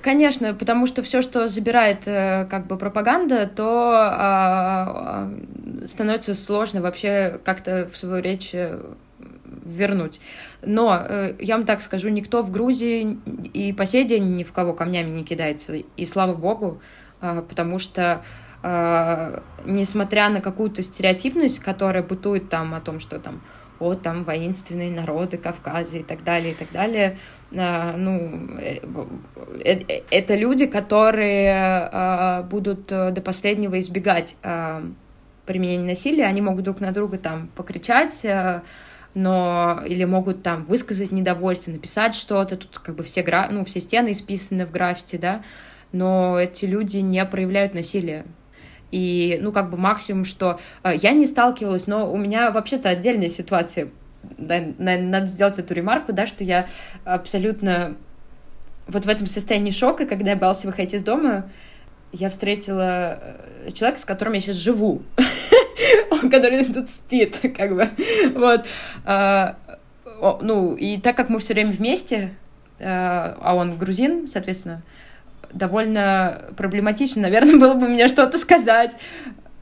Конечно, 0.00 0.54
потому 0.54 0.86
что 0.86 1.02
все, 1.02 1.20
что 1.20 1.48
забирает 1.48 2.06
э, 2.06 2.46
как 2.48 2.66
бы 2.66 2.78
пропаганда, 2.78 3.46
то 3.46 3.92
а, 3.94 5.30
становится 5.86 6.34
сложно 6.34 6.80
вообще 6.80 7.38
как-то 7.44 7.90
в 7.92 7.98
свою 7.98 8.22
речь 8.22 8.54
э, 8.54 8.80
вернуть. 9.64 10.20
Но 10.62 10.98
э, 11.06 11.34
я 11.40 11.56
вам 11.56 11.66
так 11.66 11.82
скажу, 11.82 12.08
никто 12.08 12.42
в 12.42 12.50
Грузии 12.50 13.18
и 13.52 13.74
по 13.74 13.84
сей 13.84 14.04
день 14.04 14.34
ни 14.34 14.44
в 14.44 14.52
кого 14.52 14.72
камнями 14.72 15.10
не 15.10 15.24
кидается, 15.24 15.74
и 15.74 16.04
слава 16.06 16.34
богу, 16.34 16.80
а, 17.20 17.42
потому 17.42 17.78
что 17.78 18.22
несмотря 19.64 20.28
на 20.28 20.40
какую-то 20.40 20.82
стереотипность, 20.82 21.58
которая 21.58 22.04
бытует 22.04 22.48
там 22.48 22.74
о 22.74 22.80
том, 22.80 23.00
что 23.00 23.18
там 23.18 23.42
о 23.82 23.94
там 23.94 24.24
воинственные 24.24 24.90
народы 24.90 25.36
Кавказа 25.36 25.98
и 25.98 26.02
так 26.02 26.22
далее, 26.24 26.52
и 26.52 26.54
так 26.54 26.70
далее. 26.72 27.18
А, 27.54 27.96
ну, 27.96 28.56
э, 28.58 28.80
э, 29.64 30.02
это 30.10 30.34
люди, 30.34 30.66
которые 30.66 31.52
а, 31.92 32.42
будут 32.42 32.90
э, 32.92 33.10
до 33.10 33.20
последнего 33.20 33.78
избегать 33.78 34.36
а, 34.42 34.82
применения 35.46 35.88
насилия, 35.88 36.24
они 36.24 36.40
могут 36.40 36.64
друг 36.64 36.80
на 36.80 36.92
друга 36.92 37.18
там 37.18 37.48
покричать, 37.56 38.24
но 39.14 39.82
или 39.84 40.04
могут 40.04 40.42
там 40.42 40.64
высказать 40.64 41.10
недовольство, 41.10 41.72
написать 41.72 42.14
что-то, 42.14 42.56
тут 42.56 42.78
как 42.78 42.94
бы 42.94 43.02
все, 43.02 43.22
гра... 43.22 43.48
ну, 43.50 43.64
все 43.64 43.80
стены 43.80 44.12
исписаны 44.12 44.64
в 44.64 44.70
граффити, 44.70 45.16
да, 45.16 45.42
но 45.90 46.38
эти 46.38 46.64
люди 46.64 46.98
не 46.98 47.22
проявляют 47.26 47.74
насилие, 47.74 48.24
и, 48.92 49.38
ну, 49.40 49.50
как 49.50 49.70
бы 49.70 49.76
максимум, 49.76 50.24
что 50.24 50.60
э, 50.84 50.92
я 50.96 51.12
не 51.12 51.26
сталкивалась, 51.26 51.88
но 51.88 52.12
у 52.12 52.16
меня 52.16 52.52
вообще-то 52.52 52.90
отдельная 52.90 53.28
ситуация. 53.28 53.88
Надо 54.38 55.26
сделать 55.26 55.58
эту 55.58 55.74
ремарку, 55.74 56.12
да, 56.12 56.26
что 56.26 56.44
я 56.44 56.68
абсолютно 57.04 57.96
вот 58.86 59.04
в 59.04 59.08
этом 59.08 59.26
состоянии 59.26 59.70
шока, 59.70 60.06
когда 60.06 60.30
я 60.30 60.36
боялась 60.36 60.64
выходить 60.64 60.94
из 60.94 61.02
дома, 61.02 61.50
я 62.12 62.28
встретила 62.28 63.18
э, 63.64 63.70
человека, 63.72 64.00
с 64.00 64.04
которым 64.04 64.34
я 64.34 64.40
сейчас 64.40 64.56
живу, 64.56 65.02
который 66.30 66.64
тут 66.66 66.90
спит, 66.90 67.40
как 67.56 67.74
бы, 67.74 67.88
вот. 68.34 68.66
А, 69.04 69.56
ну, 70.40 70.74
и 70.74 71.00
так 71.00 71.16
как 71.16 71.30
мы 71.30 71.38
все 71.38 71.54
время 71.54 71.72
вместе, 71.72 72.34
э, 72.78 72.84
а 72.86 73.54
он 73.56 73.78
грузин, 73.78 74.26
соответственно, 74.26 74.82
довольно 75.52 76.42
проблематично, 76.56 77.22
наверное, 77.22 77.56
было 77.58 77.74
бы 77.74 77.88
мне 77.88 78.08
что-то 78.08 78.38
сказать. 78.38 78.96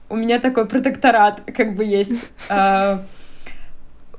У 0.09 0.17
меня 0.17 0.41
такой 0.41 0.67
протекторат 0.67 1.43
как 1.57 1.75
бы 1.75 1.85
есть. 1.85 2.33
А, 2.49 3.03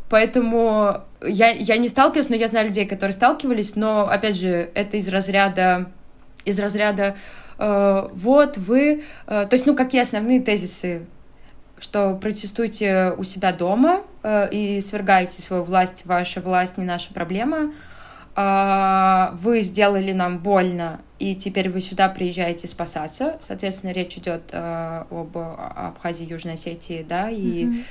поэтому 0.10 1.02
я, 1.26 1.50
я 1.50 1.78
не 1.78 1.88
сталкивалась, 1.88 2.30
но 2.30 2.36
я 2.36 2.48
знаю 2.48 2.68
людей, 2.68 2.86
которые 2.86 3.14
сталкивались, 3.14 3.76
но, 3.76 4.08
опять 4.10 4.38
же, 4.38 4.70
это 4.74 4.98
из 4.98 5.08
разряда, 5.08 5.92
из 6.46 6.60
разряда 6.60 7.16
э, 7.60 8.08
вот 8.14 8.58
вы, 8.58 9.04
э, 9.28 9.48
то 9.50 9.54
есть, 9.54 9.66
ну, 9.66 9.76
какие 9.76 10.02
основные 10.02 10.42
тезисы, 10.42 11.06
что 11.80 12.16
протестуйте 12.16 13.14
у 13.18 13.24
себя 13.24 13.54
дома 13.54 14.02
э, 14.24 14.50
и 14.52 14.82
свергайте 14.82 15.42
свою 15.42 15.64
власть, 15.64 16.06
ваша 16.06 16.42
власть 16.42 16.78
не 16.78 16.86
наша 16.86 17.14
проблема, 17.14 17.58
а, 17.58 17.72
вы 18.36 19.62
сделали 19.62 20.14
нам 20.14 20.40
больно, 20.40 21.02
и 21.20 21.36
теперь 21.36 21.70
вы 21.70 21.82
сюда 21.82 22.10
приезжаете 22.10 22.68
спасаться. 22.68 23.38
Соответственно, 23.42 23.92
речь 23.92 24.18
идет 24.18 24.42
э, 24.52 25.04
об 25.10 25.38
Абхазии, 25.38 26.26
Южной 26.26 26.56
Осетии, 26.56 27.06
да, 27.08 27.30
и 27.30 27.66
mm-hmm. 27.66 27.84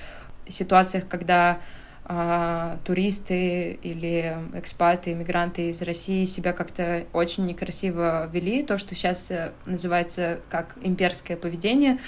ситуациях, 0.49 1.07
когда 1.09 1.61
э, 2.07 2.77
туристы 2.85 3.79
или 3.83 4.37
экспаты, 4.55 5.13
иммигранты 5.13 5.71
из 5.71 5.81
России 5.83 6.25
себя 6.25 6.53
как-то 6.53 7.05
очень 7.13 7.45
некрасиво 7.45 8.29
вели. 8.33 8.63
То, 8.63 8.79
что 8.79 8.95
сейчас 8.95 9.31
э, 9.31 9.53
называется 9.67 10.41
как 10.49 10.77
имперское 10.83 11.37
поведение, 11.37 11.99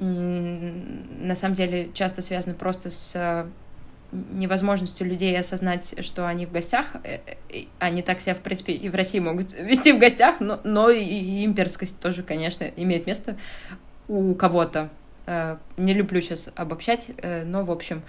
на 0.00 1.36
самом 1.36 1.54
деле 1.54 1.90
часто 1.94 2.20
связано 2.20 2.56
просто 2.56 2.90
с 2.90 3.46
невозможностью 4.32 5.06
людей 5.06 5.38
осознать, 5.38 5.94
что 6.04 6.26
они 6.26 6.46
в 6.46 6.52
гостях. 6.52 6.86
Э, 7.02 7.18
э, 7.48 7.64
они 7.78 8.02
так 8.02 8.20
себя, 8.20 8.34
в 8.34 8.40
принципе, 8.40 8.72
и 8.72 8.88
в 8.88 8.94
России 8.94 9.18
могут 9.18 9.52
вести 9.58 9.92
в 9.92 9.98
гостях, 9.98 10.40
но, 10.40 10.60
но 10.64 10.90
и 10.90 11.44
имперскость 11.44 12.00
тоже, 12.00 12.22
конечно, 12.22 12.64
имеет 12.64 13.06
место 13.06 13.36
у 14.08 14.34
кого-то. 14.34 14.90
Э, 15.26 15.56
не 15.76 15.94
люблю 15.94 16.20
сейчас 16.20 16.50
обобщать, 16.54 17.10
но, 17.44 17.64
в 17.64 17.70
общем, 17.70 18.02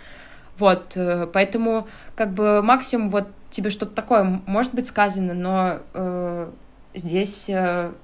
вот, 0.58 0.98
поэтому, 1.34 1.88
как 2.16 2.32
бы, 2.32 2.62
максимум, 2.62 3.10
вот, 3.10 3.28
тебе 3.50 3.70
что-то 3.70 3.94
такое 3.94 4.24
может 4.46 4.74
быть 4.74 4.86
сказано, 4.86 5.34
но 5.34 5.80
э, 5.94 6.52
здесь 6.94 7.50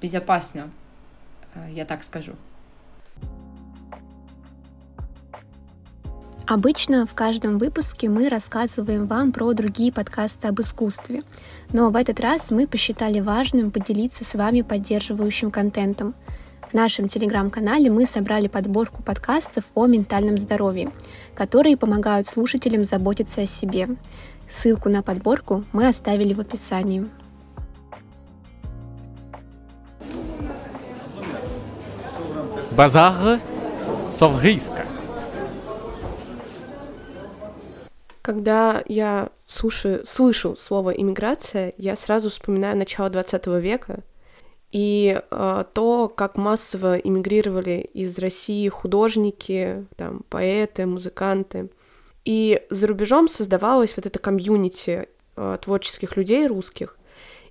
безопасно, 0.02 0.70
я 1.70 1.86
так 1.86 2.04
скажу. 2.04 2.34
Обычно 6.48 7.06
в 7.06 7.14
каждом 7.14 7.58
выпуске 7.58 8.10
мы 8.10 8.28
рассказываем 8.28 9.06
вам 9.06 9.32
про 9.32 9.54
другие 9.54 9.92
подкасты 9.94 10.48
об 10.48 10.60
искусстве, 10.60 11.24
но 11.72 11.90
в 11.90 11.96
этот 11.96 12.20
раз 12.20 12.52
мы 12.52 12.68
посчитали 12.68 13.20
важным 13.20 13.72
поделиться 13.72 14.26
с 14.26 14.36
вами 14.36 14.62
поддерживающим 14.62 15.52
контентом. 15.52 16.14
В 16.70 16.74
нашем 16.74 17.08
телеграм-канале 17.08 17.90
мы 17.90 18.06
собрали 18.06 18.48
подборку 18.48 19.04
подкастов 19.04 19.66
о 19.76 19.86
ментальном 19.88 20.38
здоровье, 20.38 20.92
которые 21.36 21.78
помогают 21.78 22.28
слушателям 22.28 22.84
заботиться 22.84 23.42
о 23.42 23.46
себе. 23.46 23.90
Ссылку 24.48 24.90
на 24.90 25.02
подборку 25.02 25.64
мы 25.72 25.88
оставили 25.88 26.34
в 26.34 26.40
описании. 26.40 27.08
Базар 32.72 33.40
Совриска. 34.10 34.86
Когда 38.22 38.84
я 38.88 39.30
слушаю, 39.48 40.06
слышу 40.06 40.56
слово 40.56 40.92
иммиграция, 40.92 41.74
я 41.78 41.96
сразу 41.96 42.30
вспоминаю 42.30 42.78
начало 42.78 43.10
20 43.10 43.48
века 43.48 44.04
и 44.72 45.20
э, 45.20 45.64
то, 45.74 46.08
как 46.08 46.38
массово 46.38 46.98
иммигрировали 46.98 47.90
из 47.94 48.18
России 48.20 48.70
художники, 48.70 49.86
там, 49.98 50.22
поэты, 50.30 50.86
музыканты. 50.86 51.70
И 52.24 52.62
за 52.70 52.88
рубежом 52.88 53.28
создавалась 53.28 53.96
вот 53.98 54.06
эта 54.06 54.20
комьюнити 54.20 55.10
э, 55.36 55.58
творческих 55.62 56.16
людей 56.16 56.48
русских. 56.48 56.98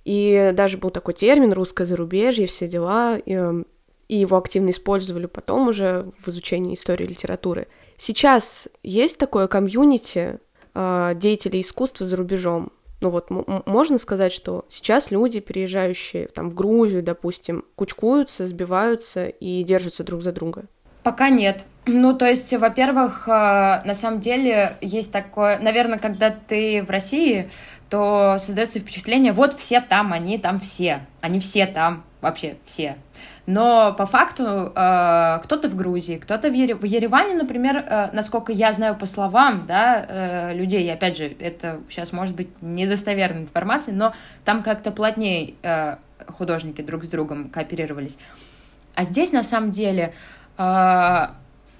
И 0.03 0.51
даже 0.53 0.77
был 0.77 0.89
такой 0.89 1.13
термин 1.13 1.53
«русское 1.53 1.85
зарубежье», 1.85 2.47
все 2.47 2.67
дела, 2.67 3.17
и, 3.17 3.33
э, 3.35 3.63
и 4.07 4.17
его 4.17 4.37
активно 4.37 4.71
использовали 4.71 5.27
потом 5.27 5.67
уже 5.67 6.09
в 6.17 6.29
изучении 6.29 6.73
истории 6.73 7.05
литературы. 7.05 7.67
Сейчас 7.97 8.67
есть 8.81 9.19
такое 9.19 9.47
комьюнити, 9.47 10.39
деятелей 10.73 11.61
искусства 11.61 12.05
за 12.05 12.15
рубежом. 12.15 12.71
Ну 13.01 13.09
вот 13.09 13.29
можно 13.29 13.97
сказать, 13.97 14.31
что 14.31 14.65
сейчас 14.69 15.09
люди, 15.09 15.39
переезжающие 15.39 16.27
там 16.27 16.51
в 16.51 16.53
Грузию, 16.53 17.01
допустим, 17.01 17.65
кучкуются, 17.75 18.47
сбиваются 18.47 19.25
и 19.25 19.63
держатся 19.63 20.03
друг 20.03 20.21
за 20.21 20.31
друга. 20.31 20.65
Пока 21.03 21.29
нет. 21.29 21.65
Ну, 21.87 22.15
то 22.15 22.27
есть, 22.27 22.53
во-первых, 22.53 23.27
э, 23.27 23.31
на 23.31 23.93
самом 23.95 24.19
деле 24.19 24.77
есть 24.81 25.11
такое, 25.11 25.57
наверное, 25.57 25.97
когда 25.97 26.29
ты 26.29 26.83
в 26.83 26.91
России, 26.91 27.49
то 27.89 28.35
создается 28.37 28.79
впечатление, 28.79 29.33
вот 29.33 29.53
все 29.53 29.81
там, 29.81 30.13
они 30.13 30.37
там 30.37 30.59
все, 30.59 31.07
они 31.21 31.39
все 31.39 31.65
там, 31.65 32.03
вообще 32.21 32.57
все. 32.65 32.97
Но 33.51 33.93
по 33.93 34.05
факту 34.05 34.71
э, 34.73 35.39
кто-то 35.43 35.67
в 35.67 35.75
Грузии, 35.75 36.15
кто-то 36.15 36.49
в, 36.49 36.53
Ере... 36.53 36.73
в 36.73 36.85
Ереване, 36.85 37.35
например, 37.35 37.77
э, 37.77 38.09
насколько 38.13 38.53
я 38.53 38.71
знаю 38.71 38.95
по 38.95 39.05
словам 39.05 39.65
да, 39.67 40.05
э, 40.07 40.53
людей, 40.53 40.91
опять 40.91 41.17
же, 41.17 41.25
это 41.37 41.81
сейчас 41.89 42.13
может 42.13 42.33
быть 42.33 42.47
недостоверная 42.61 43.41
информация, 43.41 43.93
но 43.93 44.13
там 44.45 44.63
как-то 44.63 44.91
плотнее 44.91 45.55
э, 45.63 45.97
художники 46.27 46.81
друг 46.81 47.03
с 47.03 47.09
другом 47.09 47.49
кооперировались. 47.49 48.17
А 48.95 49.03
здесь 49.03 49.33
на 49.33 49.43
самом 49.43 49.71
деле 49.71 50.13
э, 50.57 50.61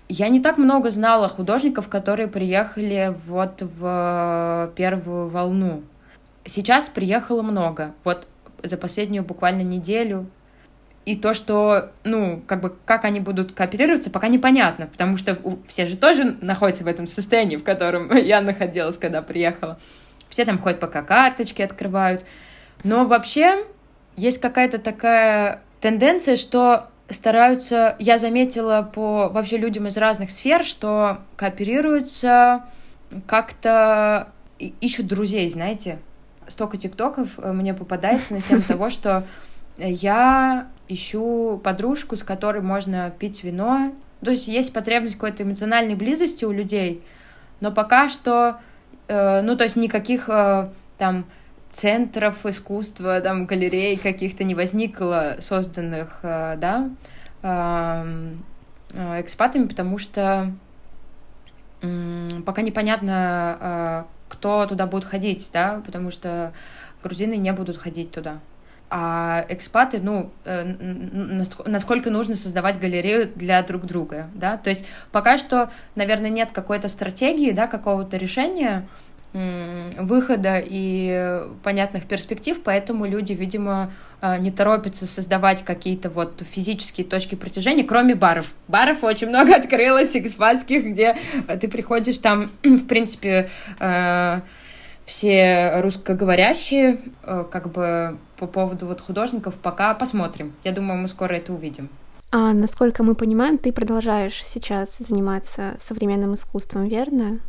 я 0.10 0.28
не 0.28 0.42
так 0.42 0.58
много 0.58 0.90
знала 0.90 1.30
художников, 1.30 1.88
которые 1.88 2.28
приехали 2.28 3.16
вот 3.28 3.62
в 3.62 4.74
первую 4.76 5.30
волну. 5.30 5.84
Сейчас 6.44 6.90
приехало 6.90 7.42
много. 7.44 7.94
Вот 8.04 8.28
за 8.62 8.76
последнюю 8.76 9.24
буквально 9.24 9.62
неделю. 9.62 10.26
И 11.06 11.16
то, 11.16 11.34
что, 11.34 11.92
ну, 12.04 12.44
как 12.46 12.62
бы, 12.62 12.76
как 12.86 13.06
они 13.06 13.20
будут 13.20 13.54
кооперироваться, 13.54 14.12
пока 14.12 14.28
непонятно, 14.28 14.86
потому 14.86 15.18
что 15.18 15.38
все 15.68 15.88
же 15.88 15.98
тоже 15.98 16.38
находятся 16.42 16.84
в 16.84 16.88
этом 16.88 17.08
состоянии, 17.08 17.58
в 17.58 17.64
котором 17.64 18.16
я 18.16 18.42
находилась, 18.42 18.98
когда 18.98 19.22
приехала. 19.22 19.80
Все 20.30 20.46
там 20.46 20.60
ходят, 20.60 20.80
пока 20.80 21.02
карточки 21.02 21.62
открывают. 21.62 22.24
Но 22.84 23.06
вообще 23.06 23.66
есть 24.16 24.40
какая-то 24.40 24.78
такая 24.78 25.62
тенденция, 25.80 26.36
что 26.36 26.90
стараются, 27.10 27.96
я 28.00 28.18
заметила 28.18 28.84
по 28.84 29.30
вообще 29.30 29.58
людям 29.58 29.88
из 29.88 29.98
разных 29.98 30.32
сфер, 30.32 30.64
что 30.64 31.22
кооперируются, 31.36 32.64
как-то 33.28 34.30
ищут 34.60 35.08
друзей, 35.08 35.50
знаете. 35.50 36.00
Столько 36.48 36.78
тиктоков 36.78 37.30
э, 37.38 37.52
мне 37.52 37.74
попадается 37.74 38.34
на 38.34 38.42
тему 38.42 38.62
того, 38.68 38.90
что 38.90 39.26
я 39.78 40.68
ищу 40.93 41.60
подружку, 41.63 42.15
с 42.15 42.23
которой 42.23 42.62
можно 42.62 43.12
пить 43.17 43.43
вино. 43.43 43.93
То 44.23 44.32
есть 44.32 44.47
есть 44.47 44.73
потребность 44.73 45.15
какой-то 45.15 45.43
эмоциональной 45.43 45.95
близости 45.95 46.45
у 46.45 46.51
людей, 46.51 47.04
но 47.60 47.71
пока 47.71 48.10
что, 48.10 48.60
э, 49.08 49.41
ну, 49.41 49.56
то 49.56 49.63
есть 49.63 49.75
никаких 49.75 50.30
э, 50.30 50.69
там 50.97 51.25
центров 51.69 52.45
искусства, 52.45 53.21
там, 53.21 53.45
галерей 53.45 53.97
каких-то 53.97 54.43
не 54.43 54.54
возникло, 54.54 55.38
созданных, 55.39 56.19
э, 56.23 56.58
да, 56.58 56.89
э, 57.43 59.21
экспатами, 59.21 59.67
потому 59.67 59.97
что 59.97 60.51
пока 62.45 62.62
непонятно, 62.62 63.58
э, 63.60 64.04
кто 64.30 64.65
туда 64.67 64.86
будет 64.86 65.06
ходить, 65.06 65.49
да, 65.51 65.82
потому 65.86 66.12
что 66.12 66.54
грузины 67.04 67.38
не 67.38 67.51
будут 67.54 67.77
ходить 67.77 68.12
туда. 68.12 68.39
А 68.93 69.45
экспаты, 69.47 70.01
ну, 70.01 70.32
насколько 71.65 72.10
нужно 72.10 72.36
создавать 72.36 72.77
галерею 72.77 73.32
для 73.34 73.63
друг 73.63 73.86
друга, 73.86 74.27
да, 74.36 74.58
то 74.58 74.69
есть 74.69 74.86
пока 75.13 75.38
что, 75.38 75.71
наверное, 75.95 76.30
нет 76.30 76.49
какой-то 76.51 76.89
стратегии, 76.89 77.51
да, 77.51 77.67
какого-то 77.67 78.17
решения, 78.17 78.86
выхода 79.34 80.62
и 80.62 81.41
понятных 81.63 82.04
перспектив, 82.04 82.62
поэтому 82.62 83.06
люди, 83.06 83.32
видимо, 83.32 83.93
а, 84.19 84.38
не 84.38 84.51
торопятся 84.51 85.08
создавать 85.08 85.63
какие-то 85.63 86.10
вот 86.10 86.43
физические 86.45 87.08
точки 87.08 87.36
притяжения, 87.36 87.86
кроме 87.86 88.13
баров. 88.13 88.54
Баров 88.67 89.06
очень 89.06 89.30
много 89.30 89.56
открылось, 89.56 90.17
экспатских, 90.17 90.84
где 90.84 91.15
ты 91.62 91.69
приходишь, 91.69 92.17
там, 92.17 92.51
в 92.63 92.86
принципе, 92.88 93.49
а, 93.80 94.41
все 95.12 95.82
русскоговорящие, 95.82 97.02
а, 97.24 97.43
как 97.43 97.69
бы 97.69 98.17
по 98.38 98.47
поводу 98.47 98.86
вот 98.86 99.02
художников, 99.02 99.56
пока 99.56 99.93
посмотрим. 99.93 100.54
Я 100.63 100.71
думаю, 100.71 101.02
мы 101.02 101.10
скоро 101.10 101.34
это 101.34 101.52
увидим. 101.52 101.89
А 102.32 102.54
насколько 102.54 103.04
мы 103.04 103.13
понимаем, 103.13 103.58
ты 103.58 103.74
продолжаешь 103.74 104.41
сейчас 104.45 105.00
заниматься 105.00 105.76
современным 105.78 106.34
искусством, 106.36 106.88
верно? 106.88 107.41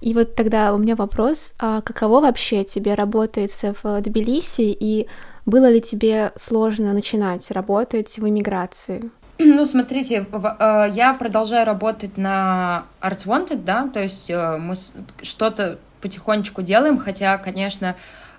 И 0.00 0.14
вот 0.14 0.34
тогда 0.34 0.72
у 0.72 0.78
меня 0.78 0.96
вопрос, 0.96 1.52
а 1.58 1.82
каково 1.82 2.22
вообще 2.22 2.64
тебе 2.64 2.94
работается 2.94 3.74
в 3.82 4.00
Тбилиси, 4.00 4.74
и 4.80 5.08
было 5.44 5.70
ли 5.70 5.82
тебе 5.82 6.32
сложно 6.36 6.94
начинать 6.94 7.50
работать 7.50 8.18
в 8.18 8.26
эмиграции? 8.26 9.10
Ну, 9.38 9.66
смотрите, 9.66 10.26
э, 10.32 10.90
я 10.94 11.14
продолжаю 11.18 11.66
работать 11.66 12.16
на 12.16 12.86
Arts 13.02 13.26
Wanted, 13.26 13.64
да, 13.64 13.88
то 13.88 14.00
есть 14.00 14.30
э, 14.30 14.56
мы 14.56 14.74
что-то 15.22 15.78
потихонечку 16.00 16.62
делаем, 16.62 16.98
хотя, 16.98 17.38
конечно, 17.38 17.96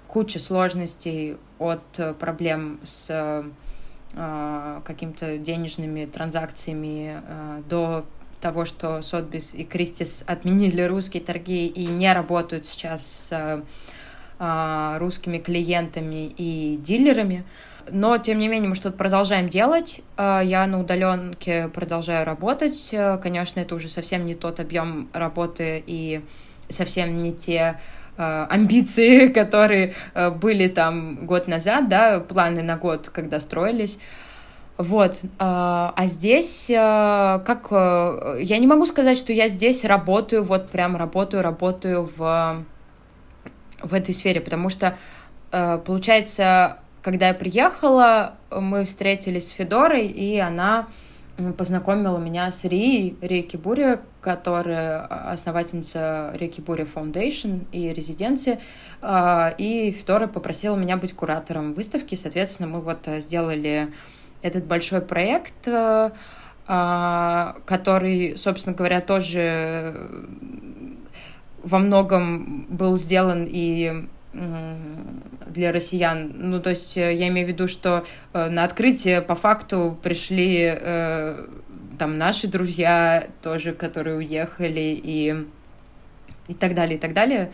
куча 0.07 0.39
сложностей 0.39 1.37
от 1.57 1.83
э, 1.97 2.13
проблем 2.13 2.79
с 2.83 3.43
какими-то 4.11 5.37
денежными 5.37 6.05
транзакциями 6.05 7.21
до 7.69 8.05
того, 8.41 8.65
что 8.65 9.03
Сотбис 9.03 9.53
и 9.53 9.63
Кристис 9.63 10.23
отменили 10.25 10.81
русские 10.81 11.21
торги 11.21 11.67
и 11.67 11.85
не 11.85 12.11
работают 12.11 12.65
сейчас 12.65 13.05
с 13.05 13.63
а, 14.41 14.97
русскими 14.99 15.37
клиентами 15.37 16.33
и 16.37 16.77
дилерами. 16.77 17.43
Но, 17.91 18.17
тем 18.17 18.39
не 18.39 18.47
менее, 18.47 18.69
мы 18.69 18.75
что-то 18.75 18.97
продолжаем 18.97 19.49
делать. 19.49 20.01
А, 20.15 20.41
я 20.41 20.65
на 20.65 20.79
удаленке 20.79 21.67
продолжаю 21.67 22.25
работать. 22.25 22.95
Конечно, 23.21 23.59
это 23.59 23.75
уже 23.75 23.89
совсем 23.89 24.25
не 24.25 24.35
тот 24.35 24.59
объем 24.59 25.09
работы 25.11 25.83
и 25.85 26.21
совсем 26.69 27.19
не 27.19 27.33
те 27.33 27.79
а, 28.17 28.47
амбиции, 28.49 29.27
которые 29.33 29.95
были 30.35 30.67
там 30.67 31.25
год 31.25 31.47
назад, 31.47 31.89
да, 31.89 32.19
планы 32.19 32.63
на 32.63 32.77
год, 32.77 33.09
когда 33.09 33.39
строились. 33.39 33.99
Вот. 34.77 35.21
А, 35.39 35.93
а 35.95 36.05
здесь, 36.05 36.67
как... 36.67 37.67
Я 37.71 38.57
не 38.57 38.67
могу 38.67 38.85
сказать, 38.85 39.17
что 39.17 39.33
я 39.33 39.49
здесь 39.49 39.83
работаю, 39.83 40.43
вот 40.43 40.69
прям 40.69 40.95
работаю, 40.95 41.43
работаю 41.43 42.09
в, 42.15 42.65
в 43.83 43.93
этой 43.93 44.13
сфере, 44.13 44.39
потому 44.39 44.69
что, 44.69 44.97
получается, 45.51 46.77
когда 47.01 47.29
я 47.29 47.33
приехала, 47.33 48.35
мы 48.51 48.85
встретились 48.85 49.49
с 49.49 49.51
Федорой, 49.51 50.07
и 50.07 50.37
она 50.37 50.87
познакомила 51.57 52.17
меня 52.17 52.51
с 52.51 52.65
Рией, 52.65 53.17
Рией 53.21 53.43
Кибури, 53.43 53.97
которая 54.21 55.01
основательница 55.31 56.33
Реки 56.35 56.61
Бури 56.61 56.83
Foundation 56.83 57.65
и 57.71 57.89
резиденции, 57.89 58.59
и 59.01 59.95
Федора 59.97 60.27
попросила 60.27 60.75
меня 60.75 60.97
быть 60.97 61.13
куратором 61.13 61.73
выставки, 61.73 62.15
соответственно, 62.15 62.69
мы 62.69 62.81
вот 62.81 63.07
сделали 63.19 63.93
этот 64.41 64.65
большой 64.65 65.01
проект, 65.01 65.67
э, 65.67 66.11
а, 66.67 67.55
который, 67.65 68.37
собственно 68.37 68.75
говоря, 68.75 69.01
тоже 69.01 70.19
во 71.63 71.79
многом 71.79 72.65
был 72.69 72.97
сделан 72.97 73.45
и 73.49 74.07
для 74.31 75.71
россиян. 75.71 76.31
Ну, 76.35 76.59
то 76.61 76.69
есть 76.69 76.97
э, 76.97 77.15
я 77.15 77.29
имею 77.29 77.47
в 77.47 77.49
виду, 77.49 77.67
что 77.67 78.05
э, 78.33 78.49
на 78.49 78.63
открытие 78.63 79.21
по 79.21 79.35
факту 79.35 79.97
пришли 80.03 80.77
там 81.97 82.17
наши 82.17 82.47
друзья 82.47 83.27
тоже, 83.41 83.73
которые 83.73 84.17
уехали 84.17 84.99
и 85.03 85.47
и 86.47 86.53
так 86.55 86.73
далее, 86.73 86.97
и 86.97 86.99
так 86.99 87.13
далее. 87.13 87.51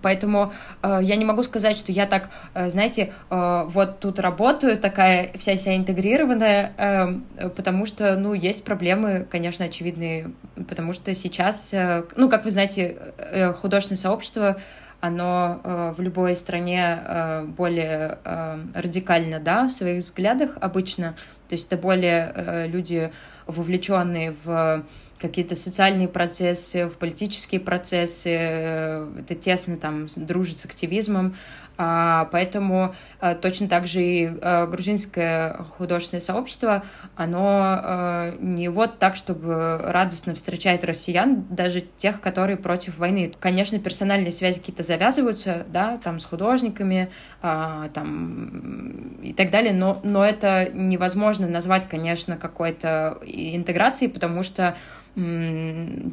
Поэтому 0.00 0.52
э, 0.82 1.00
я 1.02 1.16
не 1.16 1.26
могу 1.26 1.42
сказать, 1.42 1.76
что 1.76 1.92
я 1.92 2.06
так, 2.06 2.30
э, 2.54 2.70
знаете, 2.70 3.12
э, 3.30 3.64
вот 3.66 4.00
тут 4.00 4.18
работаю, 4.18 4.78
такая 4.78 5.30
вся 5.38 5.56
вся 5.56 5.76
интегрированная, 5.76 6.72
э, 6.76 7.48
потому 7.50 7.84
что, 7.84 8.16
ну, 8.16 8.32
есть 8.32 8.64
проблемы, 8.64 9.26
конечно, 9.30 9.66
очевидные, 9.66 10.30
потому 10.68 10.94
что 10.94 11.14
сейчас, 11.14 11.74
э, 11.74 12.04
ну, 12.16 12.30
как 12.30 12.44
вы 12.44 12.50
знаете, 12.50 12.96
э, 13.18 13.52
художественное 13.52 13.98
сообщество, 13.98 14.56
оно 15.00 15.60
э, 15.62 15.94
в 15.96 16.00
любой 16.00 16.36
стране 16.36 16.98
э, 17.04 17.44
более 17.44 18.18
э, 18.24 18.58
радикально, 18.74 19.40
да, 19.40 19.68
в 19.68 19.72
своих 19.72 20.02
взглядах 20.02 20.56
обычно, 20.60 21.14
то 21.48 21.54
есть 21.54 21.66
это 21.66 21.76
более 21.76 22.66
люди 22.68 23.12
вовлеченные 23.46 24.34
в 24.44 24.84
какие-то 25.20 25.54
социальные 25.54 26.08
процессы, 26.08 26.88
в 26.88 26.96
политические 26.96 27.60
процессы, 27.60 28.30
это 28.30 29.34
тесно 29.34 29.76
там 29.76 30.06
дружит 30.16 30.58
с 30.58 30.64
активизмом, 30.64 31.36
поэтому 31.76 32.94
а, 33.20 33.34
точно 33.34 33.68
так 33.68 33.86
же 33.86 34.02
и 34.02 34.30
а, 34.40 34.66
грузинское 34.66 35.54
художественное 35.76 36.20
сообщество, 36.20 36.84
оно 37.16 37.60
а, 37.60 38.34
не 38.38 38.68
вот 38.68 38.98
так, 38.98 39.16
чтобы 39.16 39.78
радостно 39.78 40.34
встречать 40.34 40.84
россиян, 40.84 41.44
даже 41.50 41.80
тех, 41.80 42.20
которые 42.20 42.56
против 42.56 42.98
войны. 42.98 43.32
Конечно, 43.40 43.78
персональные 43.78 44.32
связи 44.32 44.60
какие-то 44.60 44.82
завязываются, 44.82 45.66
да, 45.68 45.98
там 45.98 46.20
с 46.20 46.24
художниками, 46.24 47.10
а, 47.42 47.88
там 47.88 49.16
и 49.22 49.32
так 49.32 49.50
далее, 49.50 49.72
но, 49.72 50.00
но 50.04 50.24
это 50.24 50.70
невозможно 50.72 51.48
назвать, 51.48 51.88
конечно, 51.88 52.36
какой-то 52.36 53.18
интеграцией, 53.24 54.10
потому 54.10 54.42
что 54.42 54.76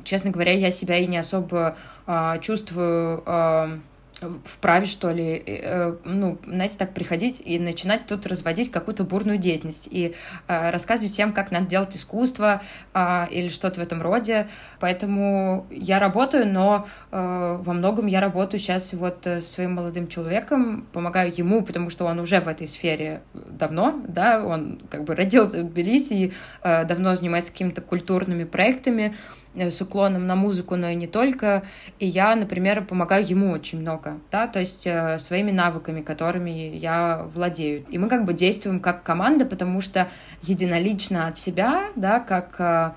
честно 0.03 0.29
говоря, 0.29 0.51
я 0.53 0.69
себя 0.69 0.97
и 0.97 1.07
не 1.07 1.17
особо 1.17 1.75
а, 2.05 2.37
чувствую 2.37 3.23
а, 3.25 3.79
вправе, 4.45 4.85
что 4.85 5.11
ли, 5.11 5.43
э, 5.45 5.95
ну, 6.05 6.37
знаете, 6.45 6.77
так 6.77 6.93
приходить 6.93 7.41
и 7.43 7.57
начинать 7.57 8.05
тут 8.05 8.27
разводить 8.27 8.71
какую-то 8.71 9.03
бурную 9.03 9.37
деятельность 9.37 9.87
и 9.89 10.15
э, 10.47 10.69
рассказывать 10.69 11.11
всем, 11.11 11.33
как 11.33 11.51
надо 11.51 11.65
делать 11.65 11.95
искусство 11.95 12.61
э, 12.93 13.27
или 13.31 13.47
что-то 13.47 13.79
в 13.79 13.83
этом 13.83 14.01
роде. 14.01 14.47
Поэтому 14.79 15.65
я 15.71 15.99
работаю, 15.99 16.47
но 16.47 16.87
э, 17.11 17.59
во 17.61 17.73
многом 17.73 18.05
я 18.05 18.21
работаю 18.21 18.59
сейчас 18.59 18.93
вот 18.93 19.25
с 19.25 19.45
своим 19.45 19.73
молодым 19.73 20.07
человеком, 20.07 20.85
помогаю 20.93 21.33
ему, 21.35 21.63
потому 21.63 21.89
что 21.89 22.05
он 22.05 22.19
уже 22.19 22.41
в 22.41 22.47
этой 22.47 22.67
сфере 22.67 23.23
давно, 23.33 24.01
да, 24.07 24.43
он 24.43 24.81
как 24.89 25.03
бы 25.03 25.15
родился 25.15 25.63
в 25.63 25.71
Тбилиси 25.71 26.13
и 26.13 26.33
э, 26.61 26.85
давно 26.85 27.15
занимается 27.15 27.51
какими-то 27.51 27.81
культурными 27.81 28.43
проектами, 28.43 29.15
Э, 29.15 29.40
с 29.55 29.81
уклоном 29.81 30.27
на 30.27 30.35
музыку, 30.35 30.75
но 30.75 30.89
и 30.89 30.95
не 30.95 31.07
только. 31.07 31.63
И 31.99 32.07
я, 32.07 32.35
например, 32.35 32.85
помогаю 32.85 33.27
ему 33.27 33.51
очень 33.51 33.79
много, 33.79 34.19
да, 34.31 34.47
то 34.47 34.59
есть 34.59 34.87
э, 34.87 35.19
своими 35.19 35.51
навыками, 35.51 36.01
которыми 36.01 36.75
я 36.75 37.25
владею. 37.33 37.85
И 37.89 37.97
мы 37.97 38.07
как 38.07 38.25
бы 38.25 38.33
действуем 38.33 38.79
как 38.79 39.03
команда, 39.03 39.45
потому 39.45 39.81
что 39.81 40.07
единолично 40.41 41.27
от 41.27 41.37
себя, 41.37 41.89
да, 41.95 42.19
как 42.19 42.55
э, 42.59 42.91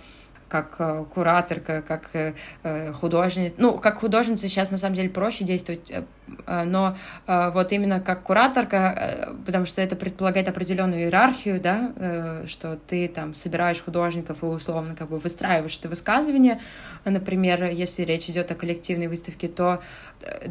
как 0.54 0.76
э, 0.78 1.04
кураторка, 1.12 1.82
как 1.82 2.10
э, 2.14 2.92
художница. 2.92 3.56
Ну, 3.58 3.76
как 3.76 3.98
художница 3.98 4.48
сейчас 4.48 4.70
на 4.70 4.76
самом 4.76 4.94
деле 4.94 5.08
проще 5.08 5.42
действовать, 5.42 5.90
э, 5.90 6.64
но 6.64 6.96
вот 7.26 7.72
именно 7.72 8.00
как 8.00 8.22
кураторка, 8.22 9.34
потому 9.44 9.66
что 9.66 9.82
это 9.82 9.94
предполагает 9.94 10.48
определенную 10.48 11.02
иерархию, 11.02 11.60
да, 11.60 12.42
что 12.46 12.78
ты 12.88 13.08
там 13.08 13.34
собираешь 13.34 13.82
художников 13.82 14.42
и 14.42 14.46
условно 14.46 14.94
как 14.96 15.10
бы 15.10 15.18
выстраиваешь 15.18 15.78
это 15.78 15.88
высказывание. 15.88 16.60
Например, 17.04 17.64
если 17.64 18.04
речь 18.04 18.30
идет 18.30 18.50
о 18.50 18.54
коллективной 18.54 19.08
выставке, 19.08 19.48
то 19.48 19.82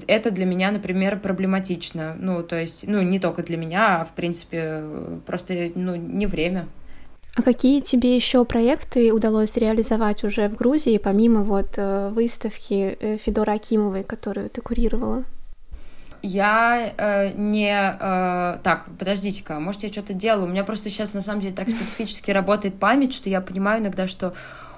это 0.07 0.29
для 0.29 0.45
меня, 0.45 0.71
например, 0.71 1.19
проблематично. 1.19 2.15
Ну, 2.19 2.43
то 2.43 2.59
есть, 2.59 2.87
ну, 2.87 3.01
не 3.01 3.19
только 3.19 3.41
для 3.41 3.57
меня, 3.57 4.01
а 4.01 4.05
в 4.05 4.13
принципе 4.13 4.83
просто, 5.25 5.71
ну, 5.73 5.95
не 5.95 6.27
время. 6.27 6.67
А 7.35 7.41
какие 7.41 7.81
тебе 7.81 8.15
еще 8.15 8.45
проекты 8.45 9.11
удалось 9.11 9.57
реализовать 9.57 10.23
уже 10.23 10.49
в 10.49 10.55
Грузии, 10.55 10.99
помимо 10.99 11.41
вот 11.41 11.77
э, 11.77 12.09
выставки 12.09 12.95
э, 12.99 13.17
Федора 13.17 13.53
Акимовой, 13.53 14.03
которую 14.03 14.51
ты 14.51 14.61
курировала? 14.61 15.23
Я 16.21 16.93
э, 16.95 17.31
не... 17.33 17.73
Э, 17.73 18.59
так, 18.63 18.85
подождите-ка, 18.99 19.59
может, 19.59 19.81
я 19.81 19.89
что-то 19.89 20.13
делаю? 20.13 20.45
У 20.45 20.49
меня 20.49 20.63
просто 20.63 20.89
сейчас, 20.89 21.13
на 21.13 21.21
самом 21.21 21.41
деле, 21.41 21.55
так 21.55 21.67
специфически 21.69 22.29
работает 22.29 22.75
память, 22.75 23.15
что 23.15 23.29
я 23.29 23.41
понимаю 23.41 23.81
иногда, 23.81 24.05
что 24.05 24.35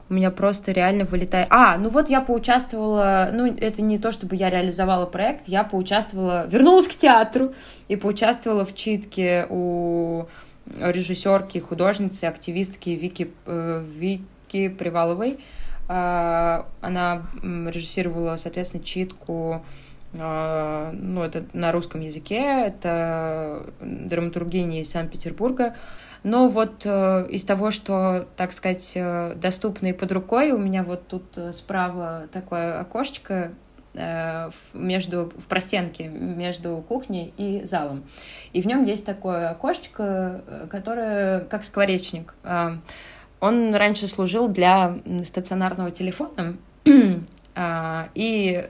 у 0.09 0.13
меня 0.13 0.31
просто 0.31 0.71
реально 0.71 1.03
вылетает... 1.03 1.47
А, 1.49 1.77
ну 1.77 1.89
вот 1.89 2.09
я 2.09 2.21
поучаствовала... 2.21 3.31
Ну, 3.33 3.53
это 3.53 3.81
не 3.81 3.97
то, 3.99 4.11
чтобы 4.11 4.35
я 4.35 4.49
реализовала 4.49 5.05
проект, 5.05 5.47
я 5.47 5.63
поучаствовала... 5.63 6.47
Вернулась 6.47 6.87
к 6.87 6.95
театру 6.95 7.53
и 7.89 7.95
поучаствовала 7.95 8.65
в 8.65 8.73
читке 8.75 9.45
у 9.49 10.27
режиссерки, 10.79 11.59
художницы, 11.59 12.25
активистки 12.25 12.89
Вики, 12.89 13.31
э, 13.45 13.83
Вики 13.87 14.69
Приваловой. 14.69 15.39
А, 15.87 16.67
она 16.81 17.27
режиссировала, 17.43 18.37
соответственно, 18.37 18.83
читку 18.83 19.63
а, 20.17 20.91
ну, 20.93 21.23
это 21.23 21.45
на 21.53 21.71
русском 21.71 22.01
языке, 22.01 22.65
это 22.65 23.67
драматургиня 23.81 24.81
из 24.81 24.89
Санкт-Петербурга. 24.89 25.75
Но 26.23 26.47
вот 26.47 26.85
э, 26.85 27.27
из 27.29 27.45
того, 27.45 27.69
что, 27.69 28.27
так 28.35 28.51
сказать, 28.51 28.93
э, 28.95 29.35
доступно 29.35 29.87
и 29.87 29.93
под 29.93 30.11
рукой, 30.11 30.51
у 30.53 30.57
меня 30.57 30.81
вот 30.81 31.07
тут 31.07 31.37
справа 31.51 32.23
такое 32.31 32.79
окошечко, 32.79 33.33
Э, 33.33 33.64
между, 34.73 35.31
в 35.37 35.47
простенке 35.47 36.07
между 36.07 36.83
кухней 36.87 37.33
и 37.37 37.63
залом. 37.63 38.03
И 38.53 38.61
в 38.61 38.67
нем 38.67 38.83
есть 38.83 39.05
такое 39.05 39.49
окошечко, 39.49 40.43
э, 40.45 40.67
которое 40.69 41.41
как 41.41 41.63
скворечник. 41.63 42.33
Э, 42.43 42.77
он 43.39 43.75
раньше 43.75 44.07
служил 44.07 44.47
для 44.47 44.97
стационарного 45.23 45.91
телефона, 45.91 46.57
и 46.85 48.65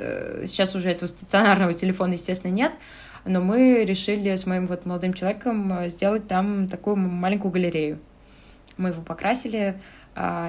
сейчас 0.46 0.76
уже 0.76 0.90
этого 0.90 1.08
стационарного 1.08 1.74
телефона, 1.74 2.14
естественно, 2.14 2.52
нет, 2.52 2.74
но 3.26 3.42
мы 3.42 3.86
решили 3.86 4.36
с 4.36 4.46
моим 4.46 4.68
вот 4.68 4.86
молодым 4.86 5.14
человеком 5.14 5.88
сделать 5.88 6.28
там 6.28 6.68
такую 6.68 6.98
маленькую 6.98 7.52
галерею. 7.52 8.00
Мы 8.78 8.90
его 8.90 9.02
покрасили, 9.02 9.80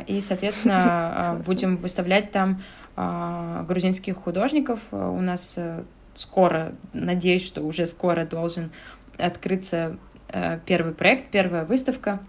и, 0.06 0.20
соответственно, 0.20 1.42
будем 1.46 1.76
выставлять 1.76 2.30
там 2.30 2.62
а, 2.96 3.64
грузинских 3.64 4.16
художников. 4.16 4.80
У 4.90 5.20
нас 5.20 5.54
э, 5.58 5.82
скоро, 6.14 6.72
надеюсь, 6.94 7.44
что 7.44 7.62
уже 7.62 7.84
скоро 7.84 8.24
должен 8.24 8.70
открыться 9.18 9.98
э, 10.28 10.58
первый 10.64 10.94
проект, 10.94 11.30
первая 11.30 11.64
выставка. 11.64 12.20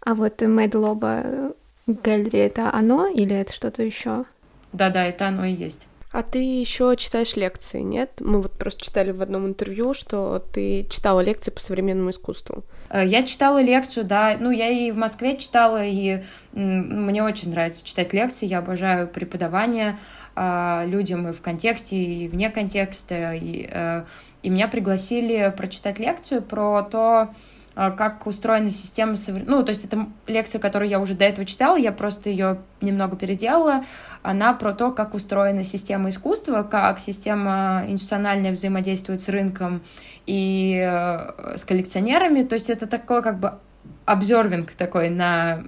А 0.00 0.14
вот 0.14 0.40
Медлоба 0.42 1.52
Галерея 1.86 2.46
это 2.46 2.72
оно 2.72 3.06
или 3.06 3.36
это 3.36 3.52
что-то 3.52 3.84
еще? 3.84 4.24
Да-да, 4.72 5.04
это 5.06 5.28
оно 5.28 5.44
и 5.44 5.52
есть. 5.52 5.86
А 6.12 6.22
ты 6.22 6.38
еще 6.38 6.94
читаешь 6.96 7.36
лекции, 7.36 7.80
нет? 7.80 8.20
Мы 8.20 8.40
вот 8.40 8.52
просто 8.52 8.82
читали 8.82 9.10
в 9.10 9.20
одном 9.20 9.46
интервью, 9.46 9.92
что 9.92 10.38
ты 10.38 10.86
читала 10.88 11.20
лекции 11.20 11.50
по 11.50 11.60
современному 11.60 12.10
искусству. 12.10 12.64
Э, 12.90 13.04
я 13.04 13.22
читала 13.22 13.60
лекцию, 13.60 14.04
да. 14.04 14.36
Ну, 14.38 14.50
я 14.50 14.68
и 14.68 14.90
в 14.90 14.96
Москве 14.96 15.36
читала, 15.36 15.84
и 15.84 16.22
мне 16.52 17.22
очень 17.22 17.50
нравится 17.50 17.84
читать 17.84 18.12
лекции. 18.12 18.46
Я 18.46 18.58
обожаю 18.58 19.08
преподавание 19.08 19.98
а, 20.34 20.84
людям 20.86 21.28
и 21.28 21.32
в 21.32 21.40
контексте, 21.40 21.96
и 21.96 22.28
вне 22.28 22.50
контекста. 22.50 23.34
И, 23.34 23.68
э, 23.70 24.04
и 24.42 24.50
меня 24.50 24.68
пригласили 24.68 25.52
прочитать 25.56 25.98
лекцию 25.98 26.42
про 26.42 26.82
то, 26.82 27.30
как 27.76 28.26
устроена 28.26 28.70
система... 28.70 29.16
Ну, 29.44 29.62
то 29.62 29.70
есть 29.70 29.84
это 29.84 30.06
лекция, 30.26 30.58
которую 30.58 30.88
я 30.88 30.98
уже 30.98 31.12
до 31.12 31.26
этого 31.26 31.46
читала, 31.46 31.76
я 31.76 31.92
просто 31.92 32.30
ее 32.30 32.62
немного 32.80 33.16
переделала. 33.16 33.84
Она 34.22 34.54
про 34.54 34.72
то, 34.72 34.90
как 34.92 35.12
устроена 35.12 35.62
система 35.62 36.08
искусства, 36.08 36.62
как 36.62 37.00
система 37.00 37.84
институциональная 37.86 38.52
взаимодействует 38.52 39.20
с 39.20 39.28
рынком 39.28 39.82
и 40.24 40.82
э, 40.82 41.56
с 41.56 41.66
коллекционерами. 41.66 42.42
То 42.42 42.54
есть 42.54 42.70
это 42.70 42.86
такой 42.86 43.22
как 43.22 43.38
бы 43.38 43.58
обзорвинг 44.06 44.70
такой 44.72 45.10
на 45.10 45.62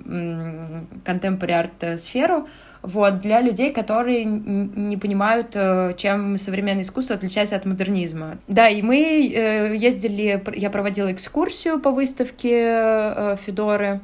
contemporary 1.05 1.53
арт-сферу, 1.53 2.49
вот, 2.83 3.19
для 3.19 3.41
людей, 3.41 3.73
которые 3.73 4.25
не 4.25 4.97
понимают, 4.97 5.51
э, 5.55 5.95
чем 5.97 6.37
современное 6.37 6.83
искусство 6.83 7.17
отличается 7.17 7.57
от 7.57 7.65
модернизма. 7.65 8.39
Да, 8.47 8.69
и 8.69 8.83
мы 8.83 8.99
э, 8.99 9.77
ездили, 9.77 10.43
я 10.55 10.71
проводила 10.71 11.13
экскурсию 11.13 11.81
по 11.81 11.91
выставке 11.91 12.53
э, 12.55 13.37
Федоры 13.45 14.01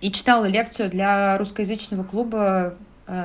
и 0.00 0.12
читала 0.12 0.44
лекцию 0.44 0.90
для 0.90 1.38
русскоязычного 1.38 2.04
клуба 2.04 2.74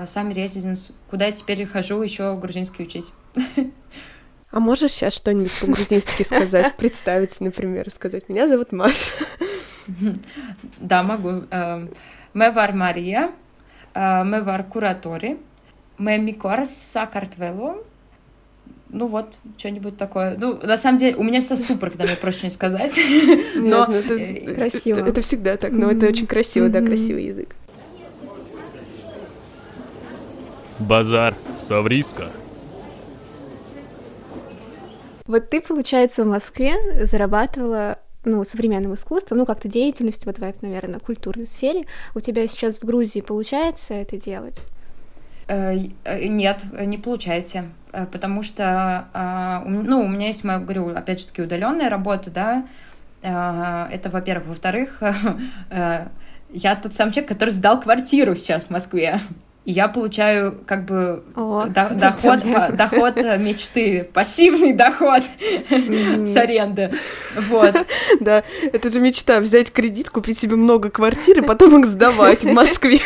Сами 0.07 0.33
Резиденс, 0.33 0.93
куда 1.09 1.25
я 1.25 1.33
теперь 1.33 1.65
хожу 1.65 2.01
еще 2.01 2.37
грузинский 2.37 2.83
учить. 2.83 3.13
А 4.49 4.59
можешь 4.61 4.93
сейчас 4.93 5.13
что-нибудь 5.13 5.51
по-грузински 5.59 6.23
сказать, 6.23 6.73
представиться, 6.77 7.43
например, 7.43 7.89
сказать, 7.93 8.29
меня 8.29 8.47
зовут 8.47 8.71
Маша? 8.71 9.11
Да, 10.79 11.03
могу. 11.03 11.43
Мевар 12.33 12.73
Мария, 12.73 13.31
Мевар 13.95 14.63
Куратори, 14.63 15.38
Мемикорс 15.97 16.69
Сакартвело, 16.69 17.84
ну 18.93 19.08
вот, 19.08 19.39
что-нибудь 19.58 19.97
такое. 19.97 20.38
Ну, 20.39 20.60
на 20.62 20.77
самом 20.77 20.99
деле, 20.99 21.15
у 21.15 21.23
меня 21.23 21.41
всегда 21.41 21.56
ступор, 21.56 21.89
когда 21.89 22.06
мне 22.06 22.15
проще 22.15 22.41
не 22.43 22.49
сказать. 22.51 22.97
Но 23.56 23.88
ну, 23.88 23.93
это 23.93 24.13
э, 24.13 24.53
красиво. 24.53 24.99
Это, 24.99 25.21
всегда 25.21 25.58
так, 25.58 25.71
но 25.71 25.91
это 25.91 26.06
очень 26.06 26.27
красиво, 26.27 26.69
да, 26.69 26.82
красивый 26.82 27.25
язык. 27.25 27.56
Базар 30.79 31.36
Савриска. 31.58 32.29
Вот 35.25 35.49
ты, 35.49 35.62
получается, 35.62 36.23
в 36.23 36.27
Москве 36.27 37.06
зарабатывала 37.06 37.97
ну, 38.25 38.43
современным 38.43 38.93
искусством, 38.93 39.39
ну, 39.39 39.45
как-то 39.45 39.67
деятельностью 39.67 40.27
вот 40.27 40.39
в 40.39 40.43
этой, 40.43 40.59
наверное, 40.62 40.99
культурной 40.99 41.47
сфере. 41.47 41.83
У 42.15 42.19
тебя 42.19 42.47
сейчас 42.47 42.79
в 42.79 42.83
Грузии 42.83 43.21
получается 43.21 43.93
это 43.93 44.17
делать? 44.17 44.67
Э, 45.47 45.75
э, 46.03 46.27
нет, 46.27 46.63
не 46.79 46.97
получается. 46.97 47.65
э, 47.91 48.05
потому 48.12 48.43
что, 48.43 49.63
ну, 49.65 50.01
у 50.01 50.07
меня 50.07 50.27
есть, 50.27 50.43
я 50.43 50.59
говорю, 50.59 50.89
опять 50.89 51.19
же 51.19 51.27
таки, 51.27 51.41
удаленная 51.41 51.89
работа, 51.89 52.29
да, 52.31 52.65
это, 53.21 54.09
во-первых. 54.09 54.47
Во-вторых, 54.47 55.01
я 56.49 56.75
тот 56.75 56.93
сам 56.93 57.12
человек, 57.12 57.29
который 57.29 57.51
сдал 57.51 57.79
квартиру 57.79 58.36
сейчас 58.36 58.65
в 58.65 58.69
Москве 58.69 59.21
и 59.65 59.71
я 59.71 59.88
получаю 59.88 60.60
как 60.65 60.86
бы 60.86 61.23
О, 61.36 61.65
до, 61.67 61.89
доход, 61.89 62.41
по, 62.54 62.71
доход 62.73 63.15
мечты, 63.39 64.10
пассивный 64.13 64.73
доход 64.84 65.23
mm-hmm. 65.69 66.26
с 66.26 66.36
аренды. 66.36 66.91
Вот. 67.49 67.76
Да, 68.19 68.43
это 68.71 68.91
же 68.91 68.99
мечта 68.99 69.39
взять 69.39 69.71
кредит, 69.71 70.10
купить 70.10 70.39
себе 70.39 70.56
много 70.56 70.89
квартир 70.89 71.39
и 71.39 71.41
потом 71.41 71.80
их 71.82 71.88
сдавать 71.88 72.43
в 72.43 72.54
Москве. 72.54 72.99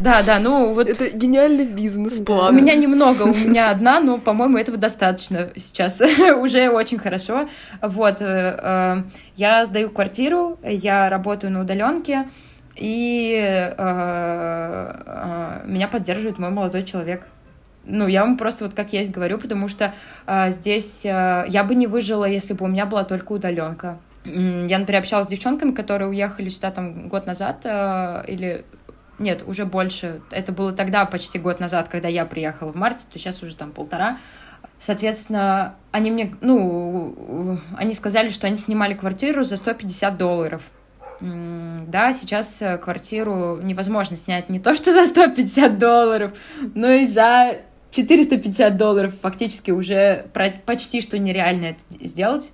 Да, 0.00 0.22
да, 0.22 0.38
ну 0.40 0.74
вот. 0.74 0.88
Это 0.88 1.10
гениальный 1.10 1.64
бизнес-план. 1.64 2.54
У 2.54 2.58
меня 2.58 2.74
немного, 2.74 3.22
у 3.22 3.34
меня 3.34 3.70
одна, 3.70 4.00
но, 4.00 4.18
по-моему, 4.18 4.58
этого 4.58 4.78
достаточно 4.78 5.50
сейчас. 5.56 6.00
Уже 6.00 6.70
очень 6.70 6.98
хорошо. 6.98 7.48
Вот, 7.82 8.20
э, 8.20 8.58
э, 8.60 9.02
я 9.36 9.66
сдаю 9.66 9.90
квартиру, 9.90 10.58
я 10.62 11.08
работаю 11.10 11.52
на 11.52 11.60
удаленке 11.60 12.26
и 12.78 13.34
э, 13.36 13.74
э, 13.76 15.62
меня 15.66 15.88
поддерживает 15.88 16.38
мой 16.38 16.50
молодой 16.50 16.84
человек. 16.84 17.26
Ну, 17.84 18.06
я 18.06 18.22
вам 18.22 18.36
просто 18.36 18.64
вот 18.64 18.74
как 18.74 18.92
есть 18.92 19.10
говорю, 19.10 19.38
потому 19.38 19.68
что 19.68 19.94
э, 20.26 20.50
здесь 20.50 21.04
э, 21.04 21.44
я 21.48 21.64
бы 21.64 21.74
не 21.74 21.86
выжила, 21.86 22.24
если 22.24 22.52
бы 22.52 22.66
у 22.66 22.68
меня 22.68 22.86
была 22.86 23.04
только 23.04 23.32
удаленка. 23.32 23.98
Я, 24.24 24.78
например, 24.78 25.00
общалась 25.00 25.26
с 25.26 25.30
девчонками, 25.30 25.72
которые 25.72 26.08
уехали 26.08 26.50
сюда 26.50 26.70
там 26.70 27.08
год 27.08 27.26
назад, 27.26 27.62
э, 27.64 28.24
или 28.26 28.64
нет, 29.18 29.42
уже 29.46 29.64
больше. 29.64 30.20
Это 30.30 30.52
было 30.52 30.72
тогда 30.72 31.04
почти 31.06 31.38
год 31.38 31.60
назад, 31.60 31.88
когда 31.88 32.08
я 32.08 32.24
приехала 32.26 32.72
в 32.72 32.76
марте, 32.76 33.06
то 33.10 33.18
сейчас 33.18 33.42
уже 33.42 33.56
там 33.56 33.72
полтора. 33.72 34.18
Соответственно, 34.78 35.74
они 35.90 36.10
мне, 36.10 36.34
ну, 36.40 37.58
они 37.76 37.94
сказали, 37.94 38.28
что 38.28 38.46
они 38.46 38.58
снимали 38.58 38.94
квартиру 38.94 39.42
за 39.42 39.56
150 39.56 40.16
долларов. 40.16 40.62
Да, 41.20 42.12
сейчас 42.12 42.62
э, 42.62 42.78
квартиру 42.78 43.58
невозможно 43.60 44.16
снять 44.16 44.48
не 44.48 44.60
то 44.60 44.74
что 44.74 44.92
за 44.92 45.04
150 45.04 45.78
долларов, 45.78 46.38
но 46.74 46.88
и 46.90 47.06
за 47.06 47.56
450 47.90 48.76
долларов 48.76 49.14
фактически 49.20 49.72
уже 49.72 50.26
почти 50.64 51.00
что 51.00 51.18
нереально 51.18 51.66
это 51.66 52.06
сделать. 52.06 52.52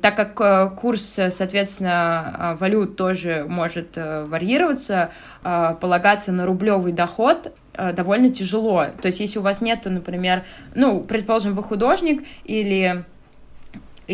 Так 0.00 0.16
как 0.16 0.40
э, 0.40 0.76
курс, 0.76 1.20
соответственно, 1.30 2.54
э, 2.54 2.56
валют 2.58 2.96
тоже 2.96 3.46
может 3.48 3.96
варьироваться, 3.96 5.12
полагаться 5.42 6.32
на 6.32 6.44
рублевый 6.44 6.92
доход 6.92 7.54
довольно 7.74 8.30
тяжело. 8.30 8.86
То 9.00 9.06
есть, 9.06 9.20
если 9.20 9.38
у 9.38 9.42
вас 9.42 9.62
нету, 9.62 9.88
например, 9.90 10.42
ну, 10.74 11.00
предположим, 11.00 11.54
вы 11.54 11.62
художник 11.62 12.22
или 12.44 13.04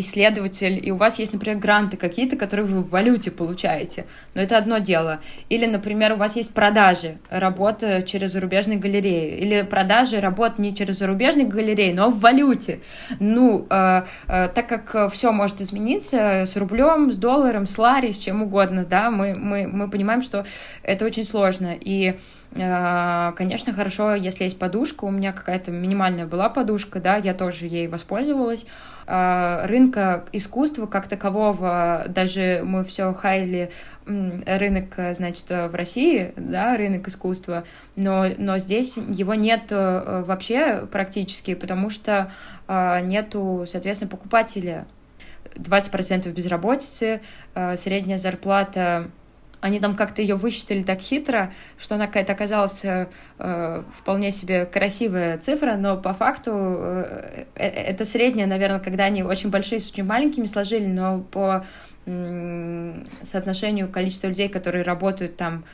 исследователь, 0.01 0.81
и 0.83 0.91
у 0.91 0.97
вас 0.97 1.19
есть, 1.19 1.33
например, 1.33 1.59
гранты 1.59 1.97
какие-то, 1.97 2.37
которые 2.37 2.67
вы 2.67 2.83
в 2.83 2.91
валюте 2.91 3.31
получаете, 3.31 4.07
но 4.35 4.43
это 4.43 4.57
одно 4.57 4.79
дело. 4.79 5.21
Или, 5.49 5.67
например, 5.67 6.13
у 6.13 6.17
вас 6.17 6.37
есть 6.37 6.55
продажи 6.55 7.19
работы 7.31 8.03
через 8.07 8.33
зарубежные 8.33 8.79
галереи, 8.79 9.39
или 9.39 9.63
продажи 9.63 10.21
работ 10.21 10.59
не 10.59 10.75
через 10.75 10.99
зарубежные 10.99 11.47
галереи, 11.47 11.93
но 11.93 12.11
в 12.11 12.21
валюте. 12.21 12.81
Ну, 13.21 13.67
э, 13.71 14.03
э, 14.29 14.49
так 14.49 14.69
как 14.69 15.13
все 15.13 15.33
может 15.33 15.61
измениться 15.61 16.45
с 16.45 16.57
рублем, 16.57 17.13
с 17.13 17.19
долларом, 17.19 17.67
с 17.67 17.79
лари, 17.79 18.13
с 18.13 18.19
чем 18.19 18.43
угодно, 18.43 18.85
да, 18.85 19.11
мы, 19.11 19.35
мы, 19.35 19.67
мы 19.67 19.91
понимаем, 19.91 20.23
что 20.23 20.45
это 20.83 21.05
очень 21.05 21.25
сложно. 21.25 21.77
И 21.79 22.17
э, 22.53 23.33
Конечно, 23.37 23.73
хорошо, 23.73 24.15
если 24.15 24.45
есть 24.45 24.59
подушка. 24.59 25.05
У 25.05 25.11
меня 25.11 25.33
какая-то 25.33 25.71
минимальная 25.71 26.27
была 26.27 26.49
подушка, 26.49 27.01
да, 27.01 27.17
я 27.17 27.35
тоже 27.35 27.67
ей 27.67 27.89
воспользовалась. 27.89 28.67
А, 29.11 29.67
рынка 29.67 30.27
искусства 30.33 30.85
как 30.85 31.09
такового, 31.09 32.05
даже 32.09 32.61
мы 32.63 32.85
все 32.85 33.15
хайли 33.15 33.71
рынок, 34.05 34.95
значит, 35.13 35.49
в 35.49 35.75
России, 35.75 36.35
да, 36.37 36.77
рынок 36.77 37.09
искусства, 37.09 37.65
но, 37.97 38.27
но 38.37 38.59
здесь 38.59 38.97
его 38.97 39.33
нет 39.33 39.65
э, 39.71 40.25
вообще 40.27 40.87
практически, 40.91 41.55
потому 41.55 41.91
что 41.91 42.33
нету, 42.69 43.65
соответственно, 43.67 44.11
покупателя. 44.11 44.87
20% 45.55 46.31
безработицы, 46.33 47.21
средняя 47.75 48.19
зарплата 48.19 49.11
они 49.61 49.81
там 49.81 49.97
как-то 49.97 50.23
ее 50.23 50.37
высчитали 50.37 50.83
так 50.83 51.01
хитро, 51.01 51.53
что 51.79 51.97
она 51.97 52.07
какая-то 52.07 52.33
оказалась 52.33 52.85
э, 52.85 53.09
э, 53.39 53.83
вполне 53.93 54.31
себе 54.31 54.67
красивая 54.67 55.39
цифра, 55.39 55.75
но 55.75 55.97
по 55.97 56.13
факту 56.15 56.53
э, 56.55 57.45
э, 57.55 57.67
это 57.67 58.05
средняя, 58.05 58.47
наверное, 58.47 58.79
когда 58.79 59.05
они 59.05 59.23
очень 59.23 59.51
большие 59.51 59.81
с 59.81 59.91
очень 59.91 60.05
маленькими 60.05 60.47
сложили, 60.47 60.87
но 60.87 61.21
по 61.21 61.65
э, 62.07 62.95
соотношению 63.23 63.89
количества 63.89 64.29
людей, 64.29 64.49
которые 64.49 64.85
работают 64.85 65.37
там 65.37 65.65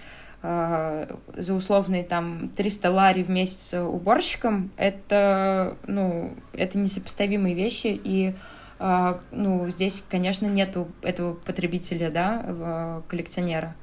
э, 0.42 1.06
за 1.34 1.54
условные 1.54 2.04
там 2.04 2.48
300 2.56 2.90
лари 2.90 3.22
в 3.22 3.28
месяц 3.28 3.74
уборщиком, 3.74 4.70
это, 4.78 5.76
ну, 5.86 6.32
это 6.54 6.78
несопоставимые 6.78 7.54
вещи, 7.54 8.00
и 8.02 8.28
а, 8.28 8.34
ну, 8.78 9.70
здесь, 9.70 10.04
конечно, 10.08 10.46
нету 10.46 10.88
этого 11.02 11.34
потребителя, 11.34 12.10
да, 12.10 13.02
коллекционера. 13.08 13.74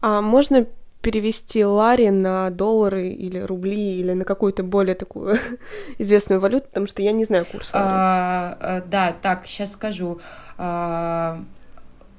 А 0.00 0.20
можно 0.20 0.66
перевести 1.06 1.64
лари 1.64 2.08
на 2.08 2.50
доллары 2.50 3.10
или 3.10 3.38
рубли 3.38 4.00
или 4.00 4.12
на 4.12 4.24
какую-то 4.24 4.64
более 4.64 4.96
такую 4.96 5.38
известную 5.98 6.40
валюту, 6.40 6.66
потому 6.66 6.86
что 6.86 7.00
я 7.00 7.12
не 7.12 7.24
знаю 7.24 7.46
курс. 7.46 7.70
А, 7.72 8.56
а, 8.60 8.80
да, 8.80 9.14
так, 9.22 9.46
сейчас 9.46 9.72
скажу. 9.72 10.20
А, 10.58 11.40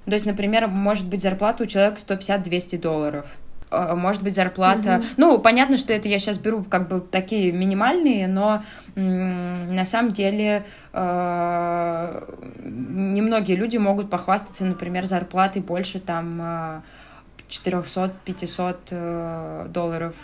то 0.06 0.14
есть, 0.14 0.26
например, 0.26 0.68
может 0.68 1.06
быть 1.06 1.22
зарплата 1.22 1.64
у 1.64 1.66
человека 1.66 2.00
150-200 2.00 2.80
долларов. 2.80 3.26
А, 3.70 3.96
может 3.96 4.24
быть 4.24 4.34
зарплата. 4.34 4.90
Mm-hmm. 4.90 5.06
Ну, 5.18 5.40
понятно, 5.40 5.78
что 5.78 5.94
это 5.94 6.08
я 6.08 6.20
сейчас 6.20 6.38
беру 6.38 6.64
как 6.64 6.88
бы 6.88 7.02
такие 7.02 7.52
минимальные, 7.52 8.28
но 8.28 8.64
на 8.96 9.86
самом 9.86 10.14
деле 10.14 10.66
э- 10.94 12.22
немногие 12.64 13.58
люди 13.58 13.78
могут 13.78 14.10
похвастаться, 14.10 14.66
например, 14.66 15.06
зарплатой 15.06 15.62
больше 15.62 16.00
там 16.00 16.84
400-500 17.50 18.78
э, 18.92 19.66
долларов, 19.70 20.16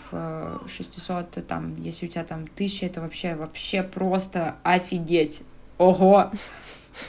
600, 0.67 1.37
э, 1.37 1.41
там, 1.41 1.75
если 1.81 2.05
у 2.05 2.09
тебя 2.09 2.23
там 2.23 2.47
тысяча, 2.47 2.85
это 2.85 3.01
вообще, 3.01 3.35
вообще 3.35 3.83
просто 3.83 4.55
офигеть. 4.63 5.43
Ого! 5.77 6.31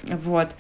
Вот. 0.09 0.57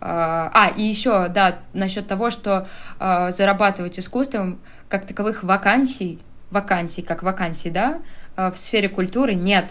А, 0.00 0.50
а 0.52 0.68
и 0.70 0.82
еще, 0.82 1.28
да, 1.28 1.60
насчет 1.72 2.06
того, 2.08 2.30
что 2.30 2.66
зарабатывать 2.98 3.98
искусством, 3.98 4.58
как 4.90 5.06
таковых 5.06 5.42
вакансий, 5.42 6.18
вакансий, 6.50 7.00
как 7.00 7.22
вакансий, 7.22 7.70
да, 7.70 8.02
в 8.36 8.56
сфере 8.56 8.90
культуры 8.90 9.34
нет. 9.34 9.70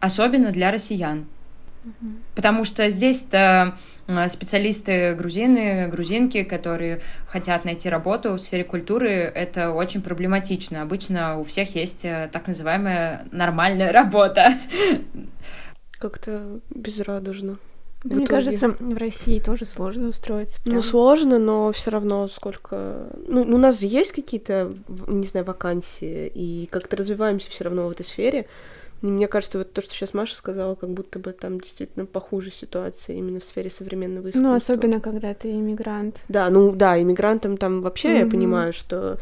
Особенно 0.00 0.50
для 0.50 0.72
россиян. 0.72 1.26
Потому 2.34 2.64
что 2.64 2.90
здесь-то 2.90 3.76
специалисты 4.28 5.14
грузины, 5.14 5.88
грузинки, 5.88 6.42
которые 6.42 7.00
хотят 7.26 7.64
найти 7.64 7.88
работу 7.88 8.32
в 8.32 8.38
сфере 8.38 8.64
культуры, 8.64 9.10
это 9.10 9.70
очень 9.70 10.02
проблематично. 10.02 10.82
Обычно 10.82 11.38
у 11.38 11.44
всех 11.44 11.76
есть 11.76 12.04
э, 12.04 12.28
так 12.32 12.48
называемая 12.48 13.24
нормальная 13.30 13.92
работа. 13.92 14.58
Как-то 15.98 16.60
безрадужно. 16.74 17.58
Мне 18.04 18.26
кажется, 18.26 18.76
в 18.78 18.96
России 18.96 19.40
тоже 19.40 19.64
сложно 19.64 20.08
устроиться. 20.08 20.60
Прям. 20.62 20.76
Ну, 20.76 20.82
сложно, 20.82 21.38
но 21.38 21.70
все 21.72 21.90
равно 21.90 22.28
сколько... 22.28 23.08
Ну, 23.26 23.42
у 23.42 23.58
нас 23.58 23.80
же 23.80 23.86
есть 23.86 24.12
какие-то, 24.12 24.72
не 25.06 25.26
знаю, 25.26 25.44
вакансии, 25.46 26.30
и 26.34 26.68
как-то 26.70 26.96
развиваемся 26.96 27.50
все 27.50 27.64
равно 27.64 27.86
в 27.86 27.90
этой 27.90 28.04
сфере. 28.04 28.46
И 29.02 29.06
мне 29.06 29.28
кажется, 29.28 29.58
вот 29.58 29.72
то, 29.72 29.80
что 29.80 29.94
сейчас 29.94 30.12
Маша 30.12 30.34
сказала, 30.34 30.74
как 30.74 30.90
будто 30.90 31.18
бы 31.18 31.32
там 31.32 31.60
действительно 31.60 32.04
похуже 32.06 32.50
ситуация 32.50 33.16
именно 33.16 33.40
в 33.40 33.44
сфере 33.44 33.70
современного 33.70 34.28
искусства. 34.28 34.48
Ну, 34.48 34.54
особенно, 34.54 35.00
когда 35.00 35.32
ты 35.32 35.52
иммигрант. 35.52 36.20
Да, 36.28 36.50
ну 36.50 36.72
да, 36.72 37.00
иммигрантам 37.00 37.56
там 37.56 37.80
вообще 37.80 38.08
mm-hmm. 38.08 38.24
я 38.24 38.26
понимаю, 38.26 38.72
что 38.72 39.18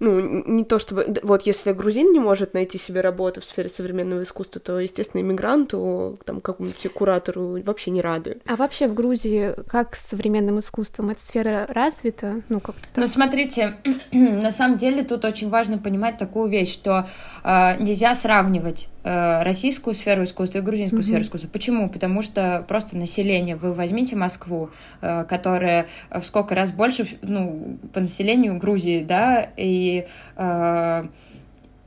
ну, 0.00 0.20
не 0.20 0.64
то 0.64 0.78
чтобы... 0.78 1.06
Вот 1.22 1.42
если 1.42 1.72
грузин 1.72 2.12
не 2.12 2.20
может 2.20 2.54
найти 2.54 2.78
себе 2.78 3.00
работу 3.00 3.40
в 3.40 3.44
сфере 3.44 3.68
современного 3.68 4.22
искусства, 4.22 4.60
то, 4.60 4.78
естественно, 4.78 5.20
иммигранту, 5.22 6.20
там, 6.24 6.40
какому-нибудь 6.40 6.92
куратору 6.92 7.60
вообще 7.62 7.90
не 7.90 8.00
рады. 8.00 8.38
А 8.46 8.56
вообще 8.56 8.86
в 8.86 8.94
Грузии 8.94 9.54
как 9.66 9.96
с 9.96 10.06
современным 10.06 10.60
искусством? 10.60 11.10
Эта 11.10 11.20
сфера 11.20 11.66
развита? 11.68 12.42
Ну, 12.48 12.60
как-то... 12.60 13.00
Ну, 13.00 13.06
смотрите, 13.06 13.78
на 14.12 14.52
самом 14.52 14.78
деле 14.78 15.02
тут 15.02 15.24
очень 15.24 15.48
важно 15.48 15.78
понимать 15.78 16.18
такую 16.18 16.48
вещь, 16.48 16.72
что 16.72 17.08
э, 17.42 17.82
нельзя 17.82 18.14
сравнивать 18.14 18.88
э, 19.02 19.42
российскую 19.42 19.94
сферу 19.94 20.24
искусства 20.24 20.58
и 20.58 20.62
грузинскую 20.62 21.00
mm-hmm. 21.00 21.04
сферу 21.04 21.22
искусства. 21.22 21.48
Почему? 21.52 21.88
Потому 21.88 22.22
что 22.22 22.64
просто 22.68 22.96
население. 22.96 23.56
Вы 23.56 23.74
возьмите 23.74 24.14
Москву, 24.14 24.70
э, 25.00 25.24
которая 25.28 25.86
в 26.10 26.22
сколько 26.22 26.54
раз 26.54 26.70
больше, 26.70 27.18
ну, 27.22 27.78
по 27.92 28.00
населению 28.00 28.58
Грузии, 28.58 29.02
да, 29.02 29.48
и 29.56 29.87
э, 30.36 31.08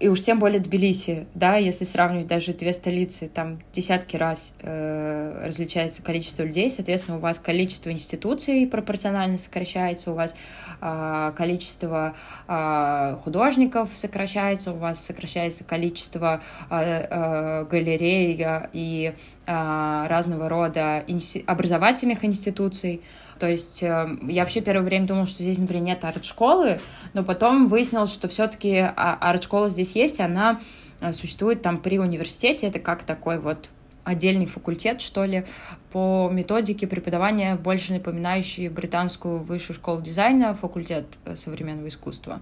и 0.02 0.08
уж 0.08 0.22
тем 0.22 0.40
более 0.40 0.60
Тбилиси, 0.60 1.28
да, 1.36 1.58
если 1.58 1.86
сравнивать 1.86 2.26
даже 2.26 2.54
две 2.54 2.74
столицы, 2.74 3.28
там 3.28 3.60
десятки 3.72 4.18
раз 4.18 4.56
э, 4.60 5.44
различается 5.46 6.02
количество 6.02 6.42
людей, 6.42 6.72
соответственно, 6.72 7.18
у 7.18 7.20
вас 7.20 7.38
количество 7.38 7.92
институций 7.92 8.66
пропорционально 8.66 9.38
сокращается, 9.38 10.12
у 10.12 10.16
вас 10.16 10.36
э, 10.82 11.32
количество 11.38 12.16
э, 12.48 13.18
художников 13.24 13.92
сокращается, 13.94 14.72
у 14.72 14.78
вас 14.78 15.06
сокращается 15.06 15.64
количество 15.64 16.42
э, 16.72 17.08
э, 17.08 17.66
галерей 17.66 18.44
и 18.74 19.14
э, 19.46 20.08
разного 20.08 20.50
рода 20.50 21.04
инс- 21.08 21.44
образовательных 21.46 22.26
институций, 22.26 23.04
то 23.42 23.50
есть 23.50 23.82
э, 23.82 24.18
я 24.28 24.44
вообще 24.44 24.62
первое 24.62 24.86
время 24.86 25.08
думала, 25.08 25.26
что 25.26 25.42
здесь, 25.42 25.58
например, 25.58 25.84
нет 25.84 26.06
арт-школы, 26.06 26.80
но 27.14 27.24
потом 27.24 27.66
выяснилось, 27.66 28.14
что 28.14 28.28
все-таки 28.28 28.78
а, 28.78 29.18
арт-школа 29.20 29.68
здесь 29.70 29.96
есть, 29.96 30.20
и 30.20 30.22
она 30.22 30.62
э, 31.00 31.12
существует 31.12 31.64
там 31.64 31.80
при 31.80 31.98
университете. 31.98 32.68
Это 32.68 32.78
как 32.78 33.04
такой 33.04 33.40
вот 33.40 33.72
отдельный 34.04 34.46
факультет, 34.46 35.02
что 35.02 35.26
ли, 35.26 35.44
по 35.92 36.30
методике 36.32 36.86
преподавания, 36.86 37.56
больше 37.56 37.94
напоминающий 37.94 38.70
британскую 38.70 39.42
высшую 39.42 39.76
школу 39.76 40.04
дизайна, 40.04 40.54
факультет 40.54 41.08
э, 41.26 41.34
современного 41.34 41.88
искусства. 41.88 42.42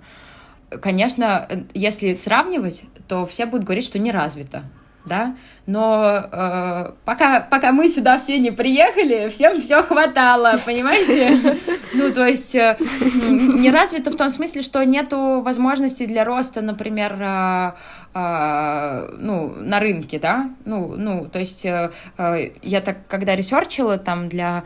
Конечно, 0.81 1.47
если 1.73 2.13
сравнивать, 2.13 2.83
то 3.07 3.25
все 3.25 3.45
будут 3.45 3.63
говорить, 3.63 3.85
что 3.85 3.99
не 3.99 4.11
развито 4.11 4.65
да, 5.05 5.35
но 5.69 6.23
э, 6.31 6.91
пока, 7.05 7.41
пока 7.41 7.71
мы 7.71 7.89
сюда 7.89 8.17
все 8.17 8.39
не 8.39 8.49
приехали, 8.49 9.29
всем 9.29 9.61
все 9.61 9.83
хватало, 9.83 10.59
понимаете? 10.65 11.59
Ну, 11.93 12.11
то 12.11 12.25
есть 12.25 12.55
э, 12.55 12.75
не 12.79 13.69
развито 13.69 14.09
в 14.09 14.15
том 14.15 14.29
смысле, 14.29 14.63
что 14.63 14.83
нету 14.83 15.41
возможности 15.41 16.07
для 16.07 16.25
роста, 16.25 16.61
например, 16.61 17.15
э, 17.19 17.71
э, 18.15 19.15
ну, 19.19 19.53
на 19.59 19.79
рынке, 19.79 20.17
да, 20.17 20.49
ну, 20.65 20.95
ну, 20.97 21.25
то 21.31 21.37
есть 21.37 21.65
э, 21.65 21.91
э 22.17 22.49
я 22.63 22.81
так, 22.81 23.05
когда 23.07 23.35
ресерчила 23.35 23.99
там 23.99 24.27
для 24.27 24.63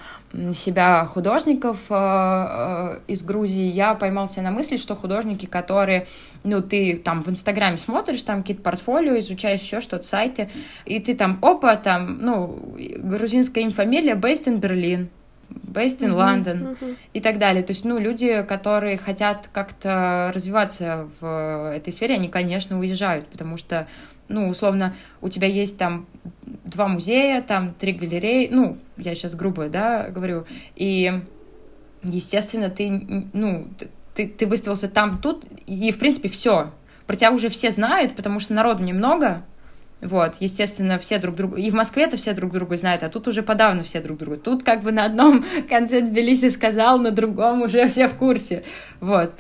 себя 0.54 1.06
художников 1.06 1.86
э, 1.89 1.95
э, 1.95 2.99
из 3.08 3.24
Грузии, 3.24 3.66
я 3.66 3.93
поймался 3.93 4.41
на 4.41 4.49
мысли, 4.49 4.78
что 4.78 4.95
художники, 4.95 5.45
которые, 5.45 6.08
ну, 6.43 6.62
ты 6.62 6.97
там 6.97 7.22
в 7.22 7.30
Инстаграме 7.30 7.78
смотришь, 7.78 8.24
там 8.24 8.41
какие-то 8.41 8.64
портфолио, 8.64 9.20
изучаешь 9.20 9.62
еще 9.62 9.80
что-то, 9.80 10.04
сайты, 10.04 10.49
и 10.93 10.99
ты 10.99 11.15
там, 11.15 11.39
опа, 11.41 11.75
там, 11.75 12.19
ну, 12.21 12.75
грузинская 12.99 13.63
им 13.63 13.71
фамилия, 13.71 14.13
based 14.13 14.45
in 14.45 14.59
Berlin, 14.59 15.07
based 15.49 16.01
in 16.01 16.11
London 16.13 16.77
uh-huh. 16.79 16.95
и 17.13 17.19
так 17.19 17.39
далее. 17.39 17.63
То 17.63 17.71
есть, 17.71 17.83
ну, 17.83 17.97
люди, 17.97 18.43
которые 18.47 18.97
хотят 18.97 19.49
как-то 19.51 20.31
развиваться 20.35 21.09
в 21.19 21.73
этой 21.75 21.91
сфере, 21.91 22.13
они, 22.13 22.27
конечно, 22.29 22.79
уезжают, 22.79 23.25
потому 23.27 23.57
что, 23.57 23.87
ну, 24.27 24.49
условно, 24.49 24.93
у 25.19 25.29
тебя 25.29 25.47
есть 25.47 25.79
там 25.79 26.05
два 26.63 26.87
музея, 26.87 27.41
там 27.41 27.73
три 27.73 27.93
галереи, 27.93 28.49
ну, 28.51 28.77
я 28.97 29.15
сейчас 29.15 29.33
грубо, 29.33 29.69
да, 29.69 30.09
говорю, 30.09 30.45
и, 30.75 31.11
естественно, 32.03 32.69
ты, 32.69 33.27
ну, 33.33 33.67
ты, 34.13 34.27
ты 34.27 34.45
выставился 34.45 34.87
там, 34.89 35.19
тут, 35.19 35.43
и, 35.65 35.91
в 35.91 35.97
принципе, 35.97 36.29
все. 36.29 36.71
Про 37.07 37.15
тебя 37.15 37.31
уже 37.31 37.49
все 37.49 37.71
знают, 37.71 38.15
потому 38.15 38.39
что 38.39 38.53
народу 38.53 38.83
немного, 38.83 39.43
вот, 40.04 40.36
естественно, 40.39 40.99
все 40.99 41.18
друг 41.18 41.36
друга... 41.36 41.58
И 41.58 41.70
в 41.70 41.74
Москве-то 41.74 42.18
все 42.18 42.34
друг 42.34 42.51
друга 42.51 42.76
знают, 42.78 43.04
а 43.04 43.10
тут 43.10 43.28
уже 43.28 43.41
подавно 43.41 43.84
все 43.84 44.01
друг 44.01 44.18
друга. 44.18 44.38
Тут 44.38 44.64
как 44.64 44.84
бы 44.84 44.91
на 44.91 45.06
одном 45.06 45.45
конце 45.70 46.01
Тбилиси 46.01 46.49
сказал, 46.49 46.99
на 46.99 47.12
другом 47.12 47.62
уже 47.62 47.88
все 47.88 48.08
в 48.08 48.16
курсе. 48.16 48.64
Вот. 48.99 49.34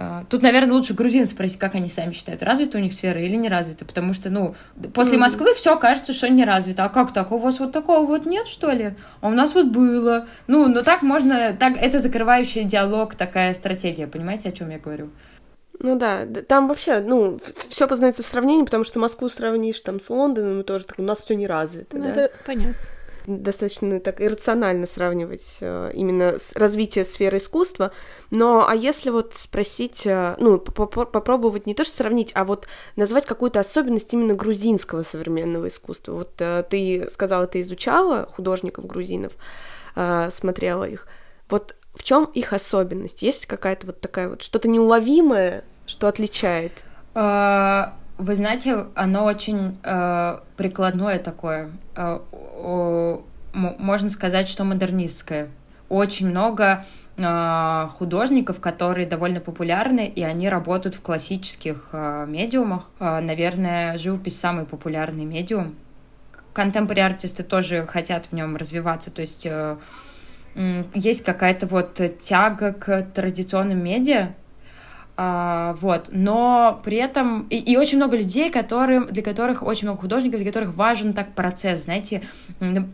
А, 0.00 0.24
тут, 0.30 0.42
наверное, 0.42 0.74
лучше 0.74 0.94
грузин 0.94 1.26
спросить, 1.26 1.58
как 1.58 1.74
они 1.74 1.88
сами 1.88 2.12
считают, 2.12 2.44
развита 2.44 2.78
у 2.78 2.80
них 2.80 2.94
сфера 2.94 3.20
или 3.20 3.34
не 3.34 3.48
развита, 3.48 3.84
потому 3.84 4.14
что, 4.14 4.30
ну, 4.30 4.54
после 4.94 5.18
Москвы 5.18 5.54
все 5.54 5.76
кажется, 5.76 6.12
что 6.12 6.28
не 6.30 6.44
развито. 6.44 6.84
А 6.84 6.88
как 6.88 7.12
так? 7.12 7.32
У 7.32 7.36
вас 7.36 7.58
вот 7.58 7.72
такого 7.72 8.06
вот 8.06 8.24
нет, 8.24 8.46
что 8.46 8.70
ли? 8.70 8.94
А 9.20 9.26
у 9.26 9.32
нас 9.32 9.54
вот 9.54 9.66
было. 9.66 10.28
Ну, 10.46 10.68
ну 10.68 10.84
так 10.84 11.02
можно, 11.02 11.52
так 11.58 11.76
это 11.76 11.98
закрывающий 11.98 12.62
диалог, 12.62 13.16
такая 13.16 13.52
стратегия, 13.54 14.06
понимаете, 14.06 14.50
о 14.50 14.52
чем 14.52 14.70
я 14.70 14.78
говорю? 14.78 15.10
Ну 15.80 15.96
да, 15.96 16.26
там 16.26 16.68
вообще, 16.68 17.00
ну, 17.00 17.38
все 17.68 17.86
познается 17.86 18.22
в 18.22 18.26
сравнении, 18.26 18.64
потому 18.64 18.84
что 18.84 18.98
Москву 18.98 19.28
сравнишь 19.28 19.80
там 19.80 20.00
с 20.00 20.10
Лондоном, 20.10 20.60
и 20.60 20.64
тоже 20.64 20.86
так, 20.86 20.98
у 20.98 21.02
нас 21.02 21.20
все 21.20 21.34
не 21.34 21.46
развито. 21.46 21.96
Ну, 21.96 22.04
да? 22.04 22.10
это 22.10 22.32
понятно. 22.44 22.74
Достаточно 23.26 24.00
так 24.00 24.22
иррационально 24.22 24.86
сравнивать 24.86 25.58
э, 25.60 25.90
именно 25.92 26.38
развитие 26.54 27.04
сферы 27.04 27.36
искусства. 27.36 27.92
Но 28.30 28.66
а 28.66 28.74
если 28.74 29.10
вот 29.10 29.34
спросить, 29.34 30.06
э, 30.06 30.34
ну, 30.38 30.58
попробовать 30.58 31.66
не 31.66 31.74
то 31.74 31.84
что 31.84 31.94
сравнить, 31.94 32.32
а 32.34 32.44
вот 32.44 32.66
назвать 32.96 33.26
какую-то 33.26 33.60
особенность 33.60 34.14
именно 34.14 34.32
грузинского 34.32 35.02
современного 35.02 35.68
искусства. 35.68 36.12
Вот 36.14 36.32
э, 36.38 36.64
ты 36.70 37.06
сказала, 37.10 37.46
ты 37.46 37.60
изучала 37.60 38.26
художников 38.32 38.86
грузинов, 38.86 39.32
смотрела 40.30 40.84
их. 40.84 41.06
Вот 41.50 41.74
в 41.94 42.02
чем 42.02 42.24
их 42.24 42.52
особенность? 42.52 43.22
Есть 43.22 43.46
какая-то 43.46 43.86
вот 43.86 44.00
такая 44.00 44.28
вот 44.28 44.42
что-то 44.42 44.68
неуловимое, 44.68 45.64
что 45.86 46.08
отличает? 46.08 46.84
А, 47.14 47.94
вы 48.18 48.36
знаете, 48.36 48.86
оно 48.94 49.24
очень 49.24 49.78
э, 49.82 50.38
прикладное 50.56 51.18
такое. 51.18 51.70
Э, 51.96 52.18
можно 53.52 54.08
сказать, 54.08 54.48
что 54.48 54.64
модернистское. 54.64 55.48
Очень 55.88 56.28
много 56.28 56.84
художников, 57.98 58.60
которые 58.60 59.04
довольно 59.04 59.40
популярны, 59.40 60.06
и 60.06 60.22
они 60.22 60.48
работают 60.48 60.94
в 60.94 61.00
классических 61.00 61.88
медиумах. 61.92 62.84
Наверное, 63.00 63.98
живопись 63.98 64.38
самый 64.38 64.66
популярный 64.66 65.24
медиум. 65.24 65.74
Контемпори 66.58 67.00
артисты 67.00 67.44
тоже 67.44 67.86
хотят 67.86 68.26
в 68.26 68.32
нем 68.32 68.56
развиваться, 68.56 69.12
то 69.12 69.20
есть 69.20 69.46
э, 69.46 69.76
есть 70.94 71.24
какая-то 71.24 71.66
вот 71.66 72.00
тяга 72.20 72.72
к 72.72 73.02
традиционным 73.14 73.82
медиа, 73.82 74.34
а, 75.20 75.74
вот, 75.80 76.10
но 76.12 76.80
при 76.84 76.96
этом 76.96 77.48
и, 77.50 77.56
и 77.56 77.76
очень 77.76 77.96
много 77.98 78.16
людей, 78.16 78.50
которым, 78.50 79.08
для 79.08 79.24
которых 79.24 79.64
очень 79.64 79.88
много 79.88 80.02
художников, 80.02 80.40
для 80.40 80.48
которых 80.48 80.76
важен 80.76 81.12
так 81.12 81.32
процесс, 81.32 81.86
знаете, 81.86 82.22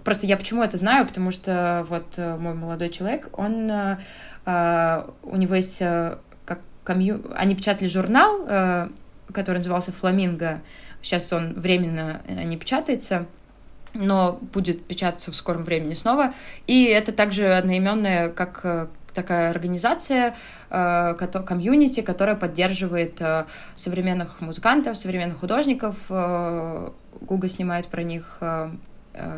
просто 0.05 0.27
я 0.27 0.39
почему 0.39 0.63
это 0.63 0.79
знаю, 0.79 1.07
потому 1.07 1.31
что 1.31 1.85
вот 1.91 2.15
э, 2.17 2.39
мой 2.39 2.55
молодой 2.55 2.89
человек, 2.89 3.29
он, 3.35 3.71
э, 3.71 3.99
а, 4.47 5.11
у 5.23 5.37
него 5.37 5.55
есть 5.55 5.83
э, 5.83 6.17
как 6.47 6.61
комью, 6.83 7.31
они 7.37 7.55
печатали 7.55 7.89
журнал, 7.89 8.89
который 9.31 9.59
назывался 9.59 9.93
«Фламинго», 9.93 10.63
сейчас 11.03 11.31
он 11.31 11.53
временно 11.53 12.23
не 12.27 12.57
печатается, 12.57 13.27
но 13.95 14.39
будет 14.53 14.85
печататься 14.85 15.31
в 15.31 15.37
скором 15.37 15.65
времени 15.65 15.95
снова. 15.95 16.35
И 16.67 16.85
это 16.85 17.13
также 17.13 17.55
одноименная, 17.55 18.29
как 18.29 18.61
э, 18.65 18.87
такая 19.15 19.51
организация, 19.51 20.35
э, 20.71 21.15
комьюнити, 21.15 22.01
которая 22.01 22.37
поддерживает 22.37 23.21
э, 23.21 23.47
современных 23.77 24.41
музыкантов, 24.41 24.97
современных 24.97 25.39
художников. 25.39 25.97
Гуга 27.21 27.49
снимает 27.49 27.87
про 27.87 28.03
них 28.03 28.41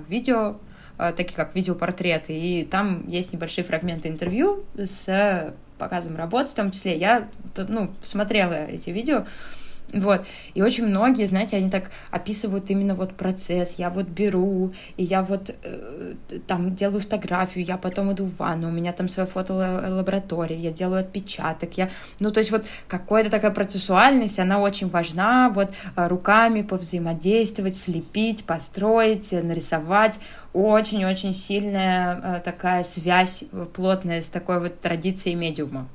видео, 0.09 0.57
такие 0.97 1.37
как 1.37 1.55
видеопортреты, 1.55 2.33
и 2.33 2.65
там 2.65 3.07
есть 3.07 3.35
небольшие 3.35 3.65
фрагменты 3.65 4.09
интервью 4.09 4.65
с 4.77 5.55
показом 5.77 6.17
работы 6.17 6.51
в 6.51 6.55
том 6.55 6.71
числе. 6.71 6.97
Я 6.97 7.29
ну, 7.57 7.93
смотрела 8.03 8.55
эти 8.55 8.89
видео, 8.89 9.27
вот. 9.93 10.27
И 10.55 10.63
очень 10.63 10.87
многие, 10.87 11.27
знаете, 11.27 11.57
они 11.57 11.71
так 11.71 11.91
описывают 12.11 12.71
именно 12.71 12.95
вот 12.95 13.15
процесс. 13.15 13.77
Я 13.79 13.91
вот 13.91 14.07
беру, 14.07 14.73
и 14.97 15.05
я 15.05 15.23
вот 15.23 15.55
э, 15.63 16.15
там 16.47 16.75
делаю 16.75 17.01
фотографию, 17.01 17.65
я 17.65 17.77
потом 17.77 18.13
иду 18.13 18.25
в 18.25 18.39
ванну, 18.39 18.69
у 18.69 18.73
меня 18.73 18.93
там 18.93 19.09
своя 19.09 19.27
фотолаборатория, 19.27 20.57
я 20.57 20.73
делаю 20.73 21.01
отпечаток. 21.01 21.79
Я... 21.79 21.91
Ну, 22.19 22.31
то 22.31 22.39
есть 22.39 22.51
вот 22.51 22.65
какая-то 22.89 23.31
такая 23.31 23.53
процессуальность, 23.53 24.39
она 24.39 24.59
очень 24.59 24.89
важна. 24.89 25.51
Вот 25.51 25.71
э, 25.97 26.09
руками 26.09 26.63
повзаимодействовать, 26.63 27.77
слепить, 27.77 28.45
построить, 28.45 29.31
нарисовать. 29.33 30.19
Очень-очень 30.53 31.33
сильная 31.33 32.39
э, 32.39 32.41
такая 32.41 32.83
связь 32.83 33.45
плотная 33.75 34.23
с 34.23 34.29
такой 34.29 34.59
вот 34.59 34.81
традицией 34.81 35.37
медиума. 35.37 35.89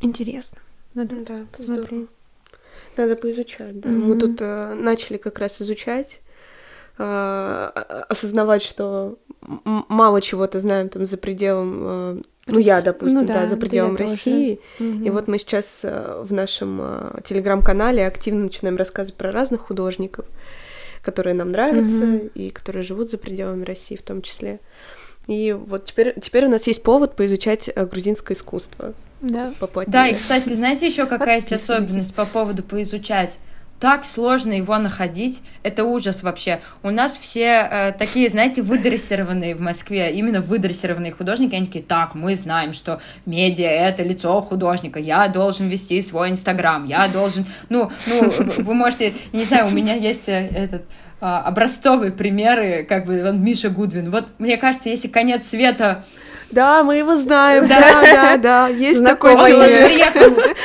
Интересно. 0.00 0.58
Надо 0.94 1.16
да, 1.24 1.44
посмотреть. 1.52 1.86
Здорово. 1.86 2.19
Надо 3.00 3.16
поизучать, 3.16 3.80
да. 3.80 3.88
Mm-hmm. 3.88 3.92
Мы 3.92 4.18
тут 4.18 4.36
э, 4.40 4.74
начали 4.74 5.16
как 5.16 5.38
раз 5.38 5.62
изучать, 5.62 6.20
э, 6.98 7.70
осознавать, 8.08 8.62
что 8.62 9.18
мало 9.88 10.20
чего-то 10.20 10.60
знаем 10.60 10.88
там 10.90 11.06
за 11.06 11.16
пределом, 11.16 11.80
э, 11.82 12.22
ну 12.46 12.58
я, 12.58 12.82
допустим, 12.82 13.20
ну, 13.20 13.26
да, 13.26 13.34
да, 13.34 13.46
за 13.46 13.56
пределом 13.56 13.96
России. 13.96 14.60
Mm-hmm. 14.78 15.06
И 15.06 15.10
вот 15.10 15.28
мы 15.28 15.38
сейчас 15.38 15.80
э, 15.82 16.22
в 16.22 16.32
нашем 16.32 16.80
э, 16.82 17.20
телеграм-канале 17.24 18.06
активно 18.06 18.42
начинаем 18.42 18.76
рассказывать 18.76 19.16
про 19.16 19.32
разных 19.32 19.62
художников, 19.62 20.26
которые 21.02 21.34
нам 21.34 21.52
нравятся 21.52 22.04
mm-hmm. 22.04 22.32
и 22.34 22.50
которые 22.50 22.82
живут 22.82 23.10
за 23.10 23.16
пределами 23.16 23.64
России 23.64 23.96
в 23.96 24.02
том 24.02 24.20
числе. 24.20 24.60
И 25.26 25.52
вот 25.52 25.84
теперь, 25.84 26.18
теперь 26.20 26.46
у 26.46 26.50
нас 26.50 26.66
есть 26.66 26.82
повод 26.82 27.16
поизучать 27.16 27.70
э, 27.74 27.86
грузинское 27.86 28.36
искусство. 28.36 28.92
Да. 29.20 29.52
Поплотнее. 29.58 29.92
Да, 29.92 30.06
и, 30.06 30.14
кстати, 30.14 30.52
знаете 30.52 30.86
еще 30.86 31.06
какая 31.06 31.36
есть 31.36 31.52
особенность 31.52 32.14
по 32.14 32.24
поводу 32.24 32.62
поизучать? 32.62 33.38
так 33.80 34.04
сложно 34.04 34.52
его 34.52 34.76
находить, 34.76 35.42
это 35.62 35.84
ужас 35.84 36.22
вообще. 36.22 36.60
У 36.82 36.90
нас 36.90 37.16
все 37.16 37.66
э, 37.70 37.92
такие, 37.92 38.28
знаете, 38.28 38.60
выдрессированные 38.60 39.54
в 39.54 39.60
Москве, 39.60 40.12
именно 40.12 40.42
выдрессированные 40.42 41.12
художники, 41.12 41.54
они 41.54 41.66
такие, 41.66 41.82
так, 41.82 42.14
мы 42.14 42.36
знаем, 42.36 42.74
что 42.74 43.00
медиа— 43.24 43.68
это 43.70 44.02
лицо 44.02 44.40
художника, 44.42 45.00
я 45.00 45.26
должен 45.28 45.66
вести 45.68 46.00
свой 46.02 46.28
Инстаграм, 46.28 46.84
я 46.84 47.08
должен, 47.08 47.46
ну, 47.70 47.90
ну, 48.06 48.30
вы 48.58 48.74
можете, 48.74 49.14
не 49.32 49.44
знаю, 49.44 49.66
у 49.66 49.70
меня 49.70 49.94
есть 49.94 50.28
э, 50.28 50.48
этот 50.48 50.82
а, 51.22 51.40
образцовые 51.42 52.12
примеры, 52.12 52.84
как 52.86 53.06
бы, 53.06 53.26
он 53.26 53.42
Миша 53.42 53.70
Гудвин. 53.70 54.10
Вот, 54.10 54.26
мне 54.38 54.58
кажется, 54.58 54.90
если 54.90 55.08
конец 55.08 55.48
света... 55.48 56.04
Да, 56.50 56.82
мы 56.82 56.96
его 56.96 57.16
знаем, 57.16 57.68
да, 57.68 58.02
да, 58.02 58.36
да, 58.36 58.68
есть 58.68 59.04
такой 59.04 59.36
человек. 59.36 60.56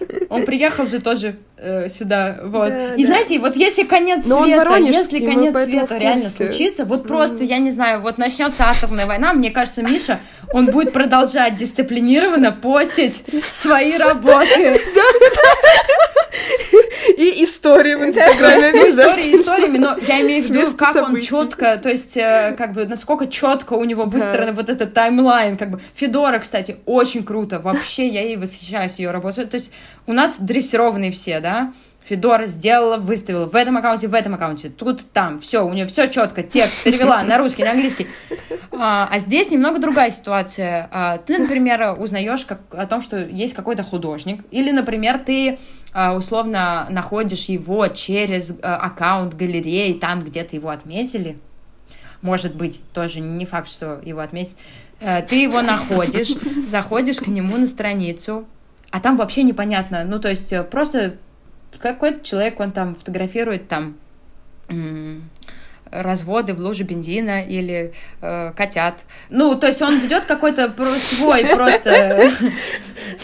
Он 0.30 0.44
приехал 0.44 0.86
же 0.86 1.00
тоже 1.00 1.36
э, 1.64 1.88
сюда, 1.88 2.38
вот. 2.42 2.70
Да, 2.70 2.94
и 2.94 3.02
да. 3.02 3.06
знаете, 3.06 3.38
вот 3.38 3.56
если 3.56 3.84
конец 3.84 4.26
Но 4.26 4.44
света, 4.44 4.76
если 4.76 5.24
конец 5.24 5.64
света 5.64 5.98
реально 5.98 6.28
случится, 6.28 6.84
вот 6.84 7.04
mm. 7.04 7.08
просто, 7.08 7.44
я 7.44 7.58
не 7.58 7.70
знаю, 7.70 8.00
вот 8.00 8.18
начнется 8.18 8.64
атомная 8.64 9.06
война, 9.06 9.32
мне 9.32 9.50
кажется, 9.50 9.82
Миша, 9.82 10.20
он 10.52 10.66
будет 10.66 10.92
продолжать 10.92 11.56
дисциплинированно 11.56 12.52
постить 12.52 13.24
свои 13.50 13.96
работы. 13.96 14.80
И 17.16 17.44
истории 17.44 17.94
в 17.94 18.04
Инстаграме 18.04 18.72
ну, 18.72 18.90
Истории 18.90 19.34
историями, 19.34 19.78
но 19.78 19.96
я 20.06 20.20
имею 20.22 20.42
в 20.42 20.50
виду, 20.50 20.74
как 20.74 20.96
он 20.96 21.20
четко, 21.20 21.76
то 21.76 21.88
есть, 21.88 22.16
э, 22.16 22.54
как 22.58 22.72
бы, 22.72 22.86
насколько 22.86 23.28
четко 23.28 23.74
у 23.74 23.84
него 23.84 24.04
выстроен 24.04 24.54
вот 24.54 24.68
этот 24.68 24.94
таймлайн, 24.94 25.56
как 25.56 25.70
бы. 25.70 25.80
Федора, 25.94 26.38
кстати, 26.38 26.76
очень 26.86 27.24
круто, 27.24 27.60
вообще 27.60 28.08
я 28.08 28.22
ей 28.22 28.36
восхищаюсь 28.36 28.98
ее 28.98 29.10
работой. 29.10 29.46
То 29.46 29.56
есть, 29.56 29.72
у 30.06 30.12
нас 30.12 30.38
дрессированные 30.38 31.12
все, 31.12 31.40
да, 31.40 31.53
Федора 32.04 32.46
сделала, 32.46 32.98
выставила 32.98 33.46
в 33.46 33.56
этом 33.56 33.78
аккаунте, 33.78 34.08
в 34.08 34.14
этом 34.14 34.34
аккаунте, 34.34 34.68
тут, 34.68 35.10
там, 35.12 35.40
все, 35.40 35.64
у 35.64 35.72
нее 35.72 35.86
все 35.86 36.06
четко, 36.06 36.42
текст 36.42 36.84
перевела 36.84 37.22
на 37.22 37.38
русский, 37.38 37.64
на 37.64 37.70
английский. 37.70 38.06
А, 38.72 39.08
а 39.10 39.18
здесь 39.18 39.50
немного 39.50 39.78
другая 39.78 40.10
ситуация. 40.10 40.88
А, 40.92 41.18
ты, 41.18 41.38
например, 41.38 41.96
узнаешь 41.98 42.44
как, 42.44 42.60
о 42.72 42.86
том, 42.86 43.00
что 43.00 43.18
есть 43.18 43.54
какой-то 43.54 43.82
художник, 43.82 44.44
или, 44.50 44.70
например, 44.70 45.18
ты 45.18 45.58
а, 45.94 46.14
условно 46.14 46.86
находишь 46.90 47.46
его 47.46 47.86
через 47.88 48.52
а, 48.62 48.76
аккаунт 48.76 49.34
галереи, 49.34 49.94
там 49.94 50.22
где-то 50.22 50.56
его 50.56 50.68
отметили. 50.68 51.38
Может 52.20 52.54
быть, 52.54 52.82
тоже 52.92 53.20
не 53.20 53.46
факт, 53.46 53.68
что 53.68 54.00
его 54.04 54.20
отметить. 54.20 54.56
А, 55.00 55.22
ты 55.22 55.42
его 55.42 55.62
находишь, 55.62 56.34
заходишь 56.66 57.18
к 57.18 57.28
нему 57.28 57.56
на 57.56 57.66
страницу, 57.66 58.46
а 58.90 59.00
там 59.00 59.16
вообще 59.16 59.42
непонятно. 59.42 60.04
Ну, 60.04 60.18
то 60.18 60.28
есть 60.28 60.52
э, 60.52 60.62
просто 60.62 61.16
какой-то 61.78 62.24
человек, 62.24 62.60
он 62.60 62.72
там 62.72 62.94
фотографирует 62.94 63.68
там 63.68 63.96
разводы 65.94 66.54
в 66.54 66.58
луже 66.58 66.82
бензина 66.82 67.44
или 67.44 67.92
э, 68.20 68.52
котят. 68.56 69.04
Ну, 69.30 69.54
то 69.54 69.68
есть 69.68 69.80
он 69.80 70.00
ведет 70.00 70.24
какой-то 70.24 70.74
свой 70.98 71.46
просто, 71.54 72.32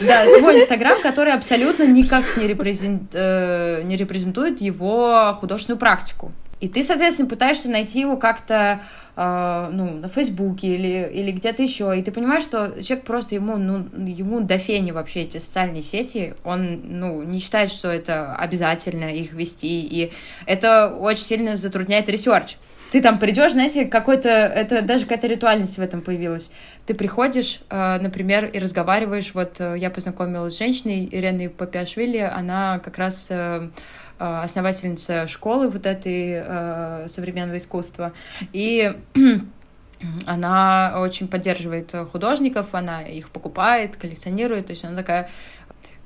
да, 0.01 0.25
свой 0.39 0.61
инстаграм, 0.61 1.01
который 1.03 1.33
абсолютно 1.33 1.85
никак 1.85 2.37
не, 2.37 2.47
э, 2.47 3.83
не 3.83 3.97
репрезентует 3.97 4.61
его 4.61 5.37
художественную 5.41 5.81
практику. 5.81 6.33
И 6.61 6.69
ты, 6.69 6.83
соответственно, 6.83 7.29
пытаешься 7.29 7.71
найти 7.71 8.01
его 8.01 8.17
как-то 8.19 8.83
э, 9.17 9.71
ну, 9.73 9.95
на 9.95 10.09
Фейсбуке 10.09 10.69
или, 10.69 11.11
или 11.13 11.33
где-то 11.33 11.63
еще, 11.63 11.99
и 11.99 12.03
ты 12.03 12.13
понимаешь, 12.13 12.43
что 12.43 12.83
человек 12.83 13.05
просто 13.05 13.35
ему, 13.35 13.57
ну, 13.57 13.87
ему 13.97 14.41
до 14.41 14.59
фени 14.59 14.91
вообще 14.91 15.23
эти 15.23 15.39
социальные 15.39 15.83
сети, 15.83 16.35
он, 16.45 16.81
ну, 16.85 17.23
не 17.23 17.41
считает, 17.41 17.73
что 17.73 17.89
это 17.89 18.35
обязательно 18.37 19.15
их 19.15 19.33
вести, 19.33 19.81
и 19.81 20.13
это 20.45 20.95
очень 20.95 21.25
сильно 21.25 21.57
затрудняет 21.57 22.09
research. 22.11 22.57
Ты 22.93 23.01
там 23.01 23.21
придешь, 23.21 23.53
знаете, 23.53 23.85
какой-то, 23.85 24.29
это 24.29 24.83
даже 24.83 25.05
какая-то 25.05 25.29
ритуальность 25.29 25.79
в 25.79 25.81
этом 25.81 26.01
появилась. 26.01 26.51
Ты 26.87 26.95
приходишь, 26.95 27.61
э, 27.71 27.99
например, 28.01 28.47
и 28.47 28.59
разговариваешь, 28.59 29.33
вот 29.33 29.61
э, 29.61 29.77
я 29.79 29.89
познакомилась 29.91 30.55
с 30.55 30.59
женщиной, 30.59 31.09
Иреной 31.11 31.49
Папиашвили, 31.49 32.19
она 32.19 32.81
как 32.81 32.99
раз 32.99 33.31
Э, 33.31 33.69
основательница 34.21 35.27
школы 35.27 35.69
вот 35.69 35.87
этой 35.87 36.43
э, 36.45 37.07
современного 37.09 37.57
искусства. 37.57 38.13
И 38.53 38.93
она 40.27 40.95
очень 40.99 41.29
поддерживает 41.29 41.95
художников, 42.13 42.75
она 42.75 43.03
их 43.03 43.31
покупает, 43.31 43.97
коллекционирует, 43.97 44.67
то 44.67 44.73
есть 44.73 44.85
она 44.85 44.97
такая 44.97 45.31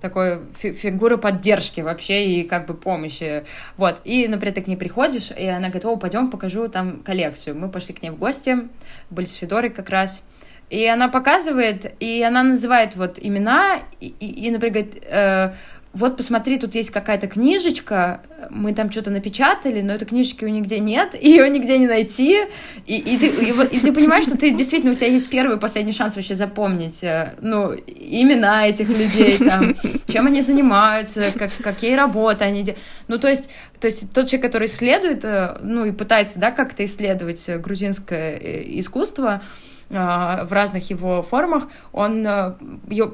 такой 0.05 0.43
фигура 0.53 1.17
поддержки 1.17 1.81
вообще 1.81 2.27
и 2.27 2.45
как 2.45 2.67
бы 2.67 2.75
помощи. 2.75 3.45
Вот. 3.79 4.03
И, 4.05 4.29
например, 4.29 4.55
ты 4.55 4.61
к 4.61 4.67
ней 4.67 4.77
приходишь, 4.77 5.31
и 5.31 5.47
она 5.47 5.69
говорит, 5.69 5.87
о, 5.87 5.97
пойдем 5.97 6.31
покажу 6.31 6.69
там 6.69 7.01
коллекцию. 7.03 7.57
Мы 7.57 7.71
пошли 7.71 7.95
к 7.95 8.03
ней 8.03 8.11
в 8.11 8.19
гости, 8.19 8.69
были 9.09 9.25
с 9.25 9.33
Федорой 9.33 9.71
как 9.71 9.89
раз. 9.89 10.23
И 10.69 10.85
она 10.87 11.09
показывает, 11.09 11.95
и 12.01 12.23
она 12.23 12.43
называет 12.43 12.97
вот 12.97 13.19
имена, 13.19 13.79
и, 14.01 14.09
и, 14.21 14.47
и 14.47 14.51
например, 14.51 14.75
говорит, 14.75 15.03
э, 15.07 15.55
вот 15.95 16.17
посмотри, 16.17 16.59
тут 16.59 16.75
есть 16.75 16.91
какая-то 16.91 17.29
книжечка, 17.29 18.21
мы 18.51 18.75
там 18.75 18.91
что-то 18.91 19.11
напечатали, 19.11 19.81
но 19.81 19.93
этой 19.93 20.07
книжечки 20.07 20.45
нигде 20.45 20.81
нет, 20.81 21.15
ее 21.21 21.49
нигде 21.49 21.79
не 21.79 21.87
найти, 21.87 22.41
и, 22.87 22.99
и, 22.99 23.17
ты, 23.17 23.27
и, 23.27 23.77
и 23.77 23.81
ты 23.81 23.93
понимаешь, 23.93 24.25
что 24.25 24.37
ты 24.37 24.51
действительно, 24.51 24.93
у 24.93 24.97
тебя 24.97 25.07
есть 25.07 25.31
первый 25.31 25.57
и 25.57 25.61
последний 25.61 25.93
шанс 25.93 26.17
вообще 26.17 26.35
запомнить, 26.35 27.05
э, 27.05 27.35
ну, 27.41 27.73
имена 27.75 28.67
этих 28.67 28.89
людей, 28.89 29.39
там, 29.39 29.75
чем 30.09 30.27
они 30.27 30.41
занимаются, 30.41 31.27
как, 31.39 31.51
какие 31.63 31.95
работы 31.95 32.45
они 32.45 32.65
делают. 32.65 32.83
Ну, 33.07 33.19
то 33.19 33.29
есть, 33.29 33.51
то 33.79 33.87
есть 33.87 34.13
тот 34.13 34.27
человек, 34.27 34.47
который 34.47 34.67
исследует, 34.67 35.25
э, 35.25 35.59
ну, 35.63 35.85
и 35.85 35.93
пытается, 35.93 36.41
да, 36.41 36.51
как-то 36.51 36.85
исследовать 36.85 37.49
грузинское 37.61 38.37
э, 38.37 38.63
искусство, 38.81 39.43
в 39.91 40.49
разных 40.51 40.91
его 40.91 41.23
формах, 41.23 41.69
он 41.93 42.25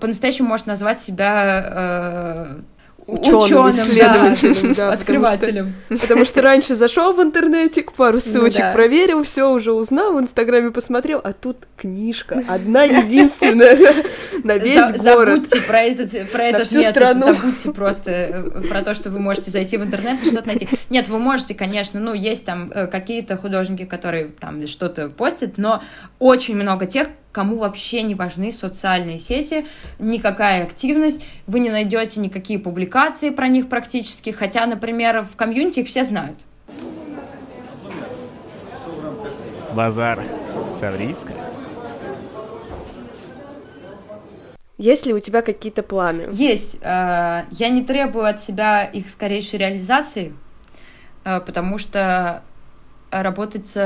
по-настоящему 0.01 0.49
может 0.49 0.66
назвать 0.66 1.01
себя 1.01 2.57
ученым, 3.07 3.71
исследователем, 3.71 4.73
да, 4.75 4.93
открывателем. 4.93 5.75
Потому 5.89 5.99
что, 5.99 6.07
потому 6.07 6.25
что 6.25 6.43
раньше 6.43 6.77
зашел 6.77 7.13
в 7.13 7.23
интернетик, 7.23 7.93
пару 7.93 8.15
ну 8.15 8.21
ссылочек 8.21 8.59
ну, 8.59 8.65
да. 8.65 8.73
проверил, 8.73 9.23
все 9.25 9.51
уже 9.51 9.73
узнал, 9.73 10.15
в 10.15 10.21
Инстаграме 10.21 10.71
посмотрел, 10.71 11.21
а 11.23 11.33
тут 11.33 11.69
книжка, 11.77 12.43
одна 12.49 12.85
единственная 12.85 13.77
на 14.45 14.57
весь 14.57 15.03
город. 15.03 15.49
Забудьте 15.49 15.61
про 15.63 15.83
этот, 15.83 16.31
про 16.31 16.45
этот 16.45 16.73
метод, 16.73 16.95
страну. 16.95 17.35
забудьте 17.35 17.71
просто 17.71 18.11
э, 18.11 18.69
про 18.69 18.83
то, 18.83 18.95
что 18.95 19.11
вы 19.11 19.19
можете 19.19 19.51
зайти 19.51 19.77
в 19.77 19.83
интернет 19.83 20.23
и 20.23 20.31
что-то 20.31 20.47
найти. 20.47 20.69
Нет, 20.91 21.09
вы 21.09 21.19
можете, 21.19 21.55
конечно, 21.55 22.01
ну, 22.01 22.15
есть 22.15 22.45
там 22.45 22.71
э, 22.75 22.87
какие-то 22.87 23.37
художники, 23.37 23.85
которые 23.85 24.27
там 24.27 24.67
что-то 24.67 25.09
постят, 25.09 25.59
но 25.59 25.83
очень 26.19 26.57
много 26.57 26.87
тех, 26.87 27.09
кому 27.33 27.59
вообще 27.59 28.03
не 28.03 28.14
важны 28.14 28.51
социальные 28.51 29.18
сети, 29.18 29.66
никакая 29.99 30.64
активность, 30.64 31.24
вы 31.47 31.61
не 31.61 31.70
найдете 31.70 32.20
никакие 32.20 32.59
публикации 32.59 33.31
про 33.31 33.49
них 33.49 33.68
практически, 33.68 34.31
хотя, 34.31 34.66
например, 34.66 35.24
в 35.24 35.37
комьюнити 35.37 35.81
их 35.81 35.89
все 35.89 36.05
знают. 36.05 36.39
Базар. 39.74 40.20
Саврийская. 40.78 41.37
Есть 44.78 45.05
ли 45.05 45.12
у 45.12 45.18
тебя 45.18 45.43
какие-то 45.43 45.83
планы? 45.83 46.28
Есть. 46.33 46.78
Э, 46.81 47.45
я 47.51 47.68
не 47.68 47.85
требую 47.85 48.24
от 48.24 48.41
себя 48.41 48.85
их 48.85 49.11
скорейшей 49.11 49.59
реализации, 49.59 50.35
э, 51.24 51.41
потому 51.41 51.76
что 51.76 52.43
работать 53.11 53.76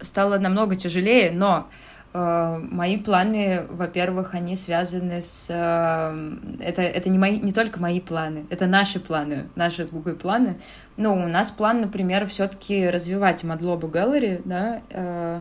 стало 0.00 0.38
намного 0.38 0.74
тяжелее, 0.74 1.30
но 1.30 1.68
мои 2.14 2.98
планы, 2.98 3.62
во-первых, 3.70 4.34
они 4.34 4.54
связаны 4.54 5.22
с... 5.22 5.46
Э, 5.48 6.38
это, 6.60 6.82
это 6.82 7.08
не, 7.08 7.18
мои, 7.18 7.38
не 7.38 7.52
только 7.52 7.80
мои 7.80 8.00
планы, 8.00 8.44
это 8.50 8.66
наши 8.66 9.00
планы, 9.00 9.48
наши 9.54 9.86
с 9.86 9.90
Гугой 9.90 10.14
планы. 10.14 10.60
Ну, 10.98 11.14
у 11.14 11.26
нас 11.26 11.50
план, 11.50 11.80
например, 11.80 12.26
все 12.26 12.48
таки 12.48 12.88
развивать 12.88 13.44
Мадлобу 13.44 13.86
Gallery, 13.86 14.42
да, 14.44 14.82
э, 14.90 15.40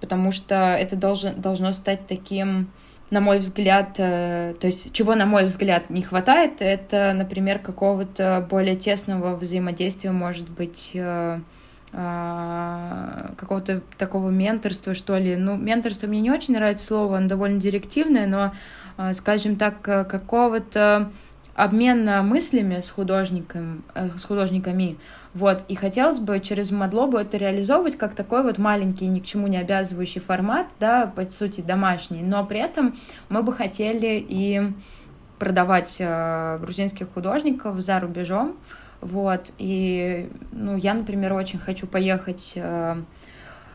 потому 0.00 0.30
что 0.30 0.54
это 0.54 0.94
должен, 0.94 1.40
должно 1.40 1.72
стать 1.72 2.06
таким 2.06 2.70
на 3.10 3.20
мой 3.20 3.38
взгляд, 3.38 3.94
то 3.94 4.56
есть 4.62 4.92
чего, 4.92 5.14
на 5.14 5.26
мой 5.26 5.44
взгляд, 5.44 5.88
не 5.88 6.02
хватает, 6.02 6.54
это, 6.60 7.12
например, 7.14 7.60
какого-то 7.60 8.44
более 8.50 8.74
тесного 8.74 9.36
взаимодействия, 9.36 10.10
может 10.10 10.48
быть, 10.48 10.96
какого-то 11.94 13.82
такого 13.98 14.30
менторства, 14.30 14.94
что 14.94 15.16
ли. 15.16 15.36
Ну, 15.36 15.56
менторство 15.56 16.06
мне 16.08 16.20
не 16.20 16.30
очень 16.30 16.54
нравится 16.54 16.86
слово, 16.86 17.18
оно 17.18 17.28
довольно 17.28 17.60
директивное, 17.60 18.26
но, 18.26 18.52
а, 18.96 19.12
скажем 19.12 19.56
так, 19.56 19.80
какого-то 19.80 21.10
обмена 21.54 22.22
мыслями 22.22 22.80
с 22.80 22.90
художником, 22.90 23.84
э, 23.94 24.10
с 24.16 24.24
художниками, 24.24 24.98
вот, 25.34 25.64
и 25.68 25.74
хотелось 25.74 26.20
бы 26.20 26.40
через 26.40 26.70
Мадлобу 26.70 27.16
это 27.16 27.36
реализовывать 27.36 27.96
как 27.96 28.14
такой 28.14 28.42
вот 28.42 28.58
маленький, 28.58 29.06
ни 29.06 29.20
к 29.20 29.24
чему 29.24 29.46
не 29.46 29.56
обязывающий 29.56 30.20
формат, 30.20 30.66
да, 30.80 31.06
по 31.06 31.28
сути, 31.30 31.60
домашний, 31.60 32.22
но 32.22 32.44
при 32.44 32.60
этом 32.60 32.94
мы 33.28 33.42
бы 33.42 33.52
хотели 33.52 34.24
и 34.28 34.72
продавать 35.38 35.96
э, 35.98 36.58
грузинских 36.60 37.08
художников 37.12 37.80
за 37.80 38.00
рубежом, 38.00 38.56
Вот, 39.04 39.52
и, 39.58 40.30
ну, 40.50 40.78
я, 40.78 40.94
например, 40.94 41.34
очень 41.34 41.58
хочу 41.58 41.86
поехать 41.86 42.54
э, 42.56 42.96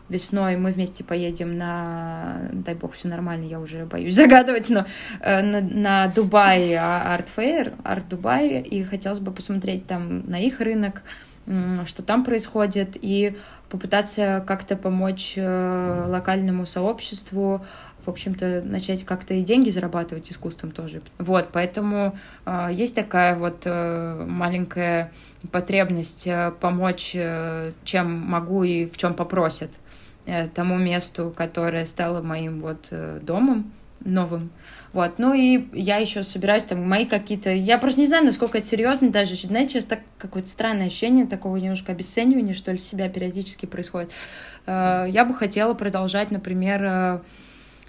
весной, 0.08 0.56
мы 0.56 0.72
вместе 0.72 1.04
поедем 1.04 1.56
на, 1.56 2.48
дай 2.52 2.74
бог, 2.74 2.94
все 2.94 3.06
нормально, 3.06 3.44
я 3.44 3.60
уже 3.60 3.86
боюсь 3.86 4.14
загадывать, 4.16 4.68
но 4.70 4.86
э, 5.20 5.40
на, 5.40 5.60
на 5.60 6.08
Дубай 6.08 6.74
Арт 6.74 7.28
Фейр, 7.28 7.74
Арт 7.84 8.08
Дубай, 8.08 8.60
и 8.60 8.82
хотелось 8.82 9.20
бы 9.20 9.30
посмотреть 9.30 9.86
там 9.86 10.28
на 10.28 10.40
их 10.40 10.58
рынок, 10.58 11.02
что 11.86 12.02
там 12.02 12.24
происходит, 12.24 12.96
и 13.00 13.36
попытаться 13.70 14.42
как-то 14.44 14.76
помочь 14.76 15.34
э, 15.36 16.04
локальному 16.08 16.66
сообществу, 16.66 17.64
в 18.04 18.08
общем-то, 18.08 18.62
начать 18.64 19.04
как-то 19.04 19.34
и 19.34 19.42
деньги 19.42 19.70
зарабатывать 19.70 20.30
искусством 20.30 20.70
тоже. 20.70 21.02
Вот, 21.18 21.48
поэтому 21.52 22.16
э, 22.46 22.68
есть 22.72 22.94
такая 22.94 23.36
вот 23.36 23.62
э, 23.64 24.24
маленькая 24.28 25.12
потребность 25.50 26.26
э, 26.26 26.52
помочь, 26.60 27.12
э, 27.14 27.72
чем 27.84 28.10
могу 28.10 28.64
и 28.64 28.86
в 28.86 28.96
чем 28.96 29.14
попросят 29.14 29.70
э, 30.26 30.48
тому 30.48 30.76
месту, 30.76 31.32
которое 31.36 31.86
стало 31.86 32.22
моим 32.22 32.60
вот 32.60 32.88
э, 32.90 33.20
домом 33.22 33.72
новым. 34.04 34.50
Вот, 34.92 35.18
ну 35.18 35.32
и 35.32 35.68
я 35.72 35.98
еще 35.98 36.22
собираюсь 36.24 36.64
там 36.64 36.86
мои 36.88 37.06
какие-то... 37.06 37.50
Я 37.50 37.78
просто 37.78 38.00
не 38.00 38.06
знаю, 38.06 38.24
насколько 38.24 38.58
это 38.58 38.66
серьезно 38.66 39.10
даже. 39.10 39.36
Знаете, 39.36 39.74
сейчас 39.74 39.84
так 39.84 40.00
какое-то 40.18 40.48
странное 40.48 40.86
ощущение 40.86 41.26
такого 41.26 41.56
немножко 41.56 41.92
обесценивания, 41.92 42.54
что 42.54 42.72
ли, 42.72 42.78
себя 42.78 43.08
периодически 43.08 43.66
происходит. 43.66 44.10
Э, 44.66 45.06
я 45.08 45.24
бы 45.24 45.34
хотела 45.34 45.74
продолжать, 45.74 46.30
например, 46.30 46.82
э, 46.84 47.20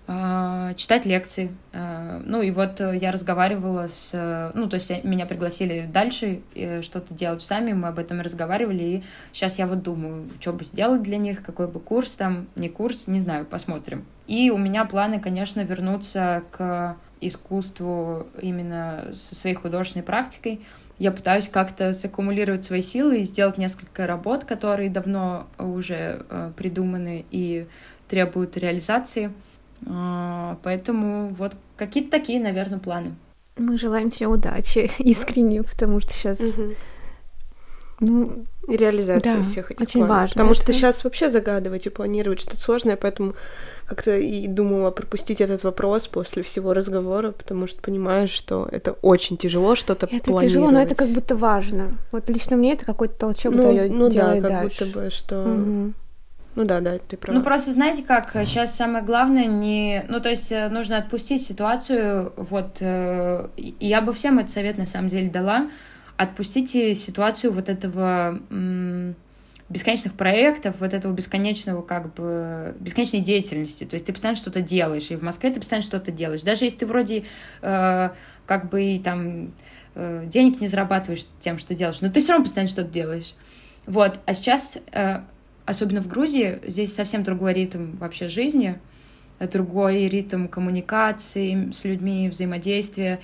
читать 0.07 1.05
лекции. 1.05 1.51
Ну 1.73 2.41
и 2.41 2.51
вот 2.51 2.79
я 2.79 3.11
разговаривала 3.11 3.87
с... 3.87 4.51
Ну, 4.53 4.67
то 4.67 4.75
есть 4.75 5.03
меня 5.03 5.25
пригласили 5.25 5.87
дальше 5.91 6.41
что-то 6.81 7.13
делать 7.13 7.41
сами, 7.43 7.73
мы 7.73 7.87
об 7.87 7.99
этом 7.99 8.19
разговаривали, 8.19 8.83
и 8.83 9.03
сейчас 9.31 9.59
я 9.59 9.67
вот 9.67 9.83
думаю, 9.83 10.29
что 10.39 10.53
бы 10.53 10.63
сделать 10.63 11.01
для 11.03 11.17
них, 11.17 11.43
какой 11.43 11.67
бы 11.67 11.79
курс 11.79 12.15
там, 12.15 12.47
не 12.55 12.67
курс, 12.67 13.07
не 13.07 13.21
знаю, 13.21 13.45
посмотрим. 13.45 14.05
И 14.27 14.49
у 14.49 14.57
меня 14.57 14.85
планы, 14.85 15.19
конечно, 15.19 15.61
вернуться 15.61 16.43
к 16.51 16.97
искусству 17.21 18.27
именно 18.41 19.11
со 19.13 19.35
своей 19.35 19.55
художественной 19.55 20.03
практикой. 20.03 20.61
Я 20.97 21.11
пытаюсь 21.11 21.47
как-то 21.47 21.93
саккумулировать 21.93 22.63
свои 22.63 22.81
силы 22.81 23.21
и 23.21 23.23
сделать 23.23 23.57
несколько 23.57 24.07
работ, 24.07 24.43
которые 24.45 24.89
давно 24.89 25.47
уже 25.57 26.25
э, 26.29 26.51
придуманы 26.55 27.25
и 27.31 27.67
требуют 28.07 28.57
реализации. 28.57 29.31
Э, 29.85 30.55
поэтому 30.63 31.29
вот 31.29 31.55
какие-то 31.77 32.11
такие, 32.11 32.39
наверное, 32.39 32.79
планы. 32.79 33.15
Мы 33.57 33.77
желаем 33.77 34.09
тебе 34.11 34.27
удачи 34.27 34.91
искренне, 34.99 35.63
потому 35.63 35.99
что 35.99 36.13
сейчас 36.13 36.39
угу. 36.39 36.73
Ну, 38.03 38.45
реализация 38.67 39.35
да, 39.35 39.43
всех 39.43 39.69
этих 39.69 39.81
очень 39.83 39.99
планов. 39.99 40.09
важно. 40.09 40.33
Потому 40.33 40.51
это... 40.53 40.63
что 40.63 40.73
сейчас 40.73 41.03
вообще 41.03 41.29
загадывать 41.29 41.85
и 41.85 41.89
планировать 41.89 42.39
что-то 42.39 42.59
сложное, 42.59 42.95
поэтому 42.95 43.35
как-то 43.85 44.17
и 44.17 44.47
думала 44.47 44.89
пропустить 44.89 45.39
этот 45.39 45.63
вопрос 45.63 46.07
после 46.07 46.41
всего 46.41 46.73
разговора, 46.73 47.31
потому 47.31 47.67
что 47.67 47.79
понимаешь, 47.79 48.31
что 48.31 48.67
это 48.71 48.93
очень 49.03 49.37
тяжело 49.37 49.75
что-то 49.75 50.07
это 50.07 50.23
планировать. 50.23 50.43
Это 50.43 50.49
тяжело, 50.51 50.71
но 50.71 50.81
это 50.81 50.95
как 50.95 51.09
будто 51.09 51.35
важно. 51.35 51.91
Вот 52.11 52.27
лично 52.27 52.57
мне 52.57 52.73
это 52.73 52.85
какой-то 52.85 53.13
толчок 53.13 53.53
ну, 53.53 53.61
дает. 53.61 53.91
Ну 53.91 54.09
да, 54.09 54.33
как 54.33 54.41
дальше. 54.41 54.85
будто 54.85 54.99
бы, 54.99 55.09
что... 55.11 55.43
Угу. 55.43 55.93
Ну 56.55 56.65
да, 56.65 56.81
да, 56.81 56.97
ты 56.97 57.17
права. 57.17 57.37
Ну 57.37 57.43
просто 57.43 57.71
знаете 57.71 58.03
как, 58.03 58.31
сейчас 58.33 58.75
самое 58.75 59.03
главное 59.03 59.45
не... 59.45 60.03
Ну 60.09 60.19
то 60.19 60.29
есть 60.29 60.51
э, 60.51 60.67
нужно 60.69 60.97
отпустить 60.97 61.41
ситуацию, 61.41 62.33
вот, 62.35 62.77
э, 62.81 63.47
я 63.55 64.01
бы 64.01 64.13
всем 64.13 64.39
этот 64.39 64.51
совет 64.51 64.77
на 64.77 64.85
самом 64.85 65.07
деле 65.07 65.29
дала, 65.29 65.69
отпустите 66.17 66.93
ситуацию 66.93 67.53
вот 67.53 67.69
этого 67.69 68.39
бесконечных 69.71 70.13
проектов, 70.13 70.75
вот 70.79 70.93
этого 70.93 71.13
бесконечного, 71.13 71.81
как 71.81 72.13
бы, 72.13 72.75
бесконечной 72.79 73.21
деятельности. 73.21 73.85
То 73.85 73.95
есть 73.95 74.05
ты 74.05 74.11
постоянно 74.11 74.37
что-то 74.37 74.61
делаешь, 74.61 75.09
и 75.09 75.15
в 75.15 75.23
Москве 75.23 75.49
ты 75.49 75.59
постоянно 75.59 75.85
что-то 75.85 76.11
делаешь. 76.11 76.41
Даже 76.41 76.65
если 76.65 76.79
ты 76.79 76.85
вроде 76.85 77.23
э, 77.61 78.09
как 78.45 78.69
бы 78.69 79.01
там 79.03 79.53
э, 79.95 80.25
денег 80.27 80.59
не 80.59 80.67
зарабатываешь 80.67 81.25
тем, 81.39 81.57
что 81.57 81.73
делаешь, 81.73 82.01
но 82.01 82.11
ты 82.11 82.19
все 82.19 82.33
равно 82.33 82.43
постоянно 82.43 82.69
что-то 82.69 82.89
делаешь. 82.89 83.33
Вот. 83.85 84.19
А 84.25 84.33
сейчас, 84.33 84.77
э, 84.91 85.21
особенно 85.65 86.01
в 86.01 86.07
Грузии, 86.07 86.59
здесь 86.65 86.93
совсем 86.93 87.23
другой 87.23 87.53
ритм 87.53 87.95
вообще 87.95 88.27
жизни, 88.27 88.79
другой 89.47 90.07
ритм 90.07 90.47
коммуникации 90.47 91.71
с 91.71 91.83
людьми, 91.83 92.29
взаимодействия. 92.29 93.19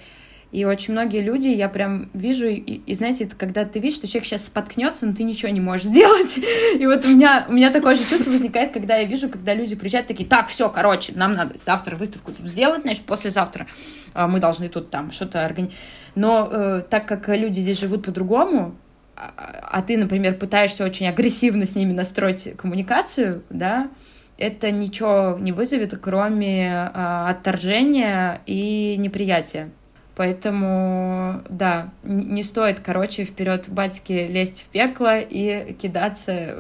И 0.52 0.64
очень 0.64 0.94
многие 0.94 1.22
люди, 1.22 1.50
я 1.50 1.68
прям 1.68 2.10
вижу, 2.14 2.48
и, 2.48 2.56
и 2.60 2.94
знаете, 2.94 3.26
это 3.26 3.36
когда 3.36 3.66
ты 3.66 3.80
видишь, 3.80 3.98
что 3.98 4.08
человек 4.08 4.26
сейчас 4.26 4.46
споткнется, 4.46 5.06
но 5.06 5.14
ты 5.14 5.24
ничего 5.24 5.52
не 5.52 5.60
можешь 5.60 5.86
сделать. 5.88 6.38
И 6.80 6.86
вот 6.86 7.04
у 7.04 7.10
меня, 7.10 7.46
у 7.50 7.54
меня 7.54 7.70
такое 7.70 7.96
же 7.96 8.06
чувство 8.06 8.32
возникает, 8.32 8.72
когда 8.72 8.96
я 8.96 9.04
вижу, 9.04 9.28
когда 9.28 9.54
люди 9.54 9.76
приезжают 9.76 10.08
такие, 10.08 10.28
так, 10.28 10.48
все, 10.48 10.70
короче, 10.70 11.12
нам 11.16 11.34
надо 11.34 11.58
завтра 11.58 11.98
выставку 11.98 12.32
тут 12.32 12.48
сделать, 12.48 12.84
значит, 12.84 13.04
послезавтра 13.04 13.68
а, 14.14 14.28
мы 14.28 14.40
должны 14.40 14.70
тут 14.70 14.90
там 14.90 15.12
что-то 15.12 15.44
организовать. 15.44 15.78
Но 16.16 16.50
э, 16.50 16.84
так 16.90 17.08
как 17.08 17.28
люди 17.28 17.60
здесь 17.60 17.80
живут 17.80 18.04
по-другому, 18.04 18.76
а, 19.18 19.82
ты, 19.82 19.98
например, 19.98 20.36
пытаешься 20.36 20.86
очень 20.86 21.08
агрессивно 21.08 21.66
с 21.66 21.76
ними 21.76 21.94
настроить 21.94 22.56
коммуникацию, 22.56 23.44
да, 23.50 23.90
это 24.38 24.70
ничего 24.72 25.38
не 25.40 25.52
вызовет, 25.52 25.98
кроме 26.00 26.68
э, 26.68 27.26
отторжения 27.30 28.42
и 28.46 28.96
неприятия. 28.98 29.70
Поэтому, 30.16 31.44
да, 31.48 31.92
не 32.04 32.42
стоит, 32.42 32.80
короче, 32.80 33.24
вперед 33.24 33.70
батьки 33.70 34.28
лезть 34.28 34.64
в 34.64 34.66
пекло 34.66 35.20
и 35.20 35.74
кидаться, 35.74 36.56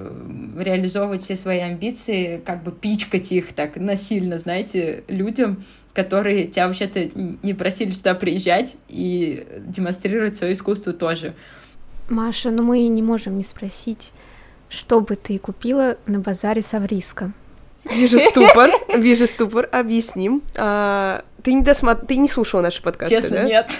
реализовывать 0.59 1.23
все 1.23 1.35
свои 1.35 1.59
амбиции, 1.59 2.39
как 2.45 2.63
бы 2.63 2.71
пичкать 2.71 3.31
их 3.31 3.53
так 3.53 3.77
насильно, 3.77 4.37
знаете, 4.37 5.03
людям, 5.07 5.63
которые 5.93 6.45
тебя 6.45 6.67
вообще-то 6.67 7.09
не 7.15 7.55
просили 7.55 7.89
сюда 7.89 8.13
приезжать 8.13 8.77
и 8.89 9.47
демонстрировать 9.65 10.37
свое 10.37 10.53
искусство 10.53 10.93
тоже. 10.93 11.33
Маша, 12.09 12.51
ну 12.51 12.63
мы 12.63 12.87
не 12.87 13.01
можем 13.01 13.37
не 13.37 13.43
спросить, 13.43 14.13
что 14.69 15.01
бы 15.01 15.15
ты 15.15 15.37
купила 15.39 15.97
на 16.05 16.19
базаре 16.19 16.61
Савриска? 16.61 17.31
Вижу 17.85 18.19
ступор, 18.19 18.69
вижу 18.95 19.27
ступор, 19.27 19.69
объясним. 19.71 20.41
А, 20.57 21.23
ты 21.43 21.53
не 21.53 21.63
досмотр... 21.63 22.05
ты 22.05 22.17
не 22.17 22.27
слушала 22.27 22.61
наши 22.61 22.81
подкасты, 22.81 23.15
Честно, 23.15 23.37
да? 23.37 23.43
нет. 23.43 23.71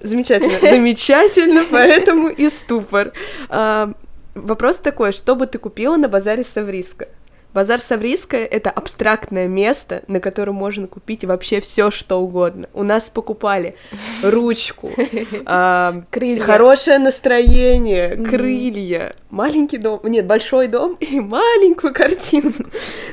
Замечательно, 0.00 0.58
замечательно, 0.60 1.64
поэтому 1.70 2.28
и 2.28 2.48
ступор. 2.50 3.12
А, 3.48 3.92
вопрос 4.34 4.76
такой, 4.76 5.12
что 5.12 5.36
бы 5.36 5.46
ты 5.46 5.58
купила 5.58 5.96
на 5.96 6.08
базаре 6.08 6.44
Савриска? 6.44 7.08
Базар 7.52 7.80
Саврийская— 7.80 8.44
это 8.50 8.70
абстрактное 8.70 9.48
место, 9.48 10.02
на 10.06 10.20
котором 10.20 10.54
можно 10.54 10.86
купить 10.86 11.24
вообще 11.24 11.60
все, 11.60 11.90
что 11.90 12.20
угодно. 12.20 12.68
У 12.74 12.82
нас 12.82 13.10
покупали 13.10 13.74
ручку, 14.22 14.90
э, 14.96 16.02
хорошее 16.40 16.98
настроение, 16.98 18.16
крылья, 18.16 19.14
маленький 19.30 19.78
дом, 19.78 20.00
нет, 20.04 20.26
большой 20.26 20.68
дом 20.68 20.96
и 21.00 21.20
маленькую 21.20 21.92
картину. 21.92 22.52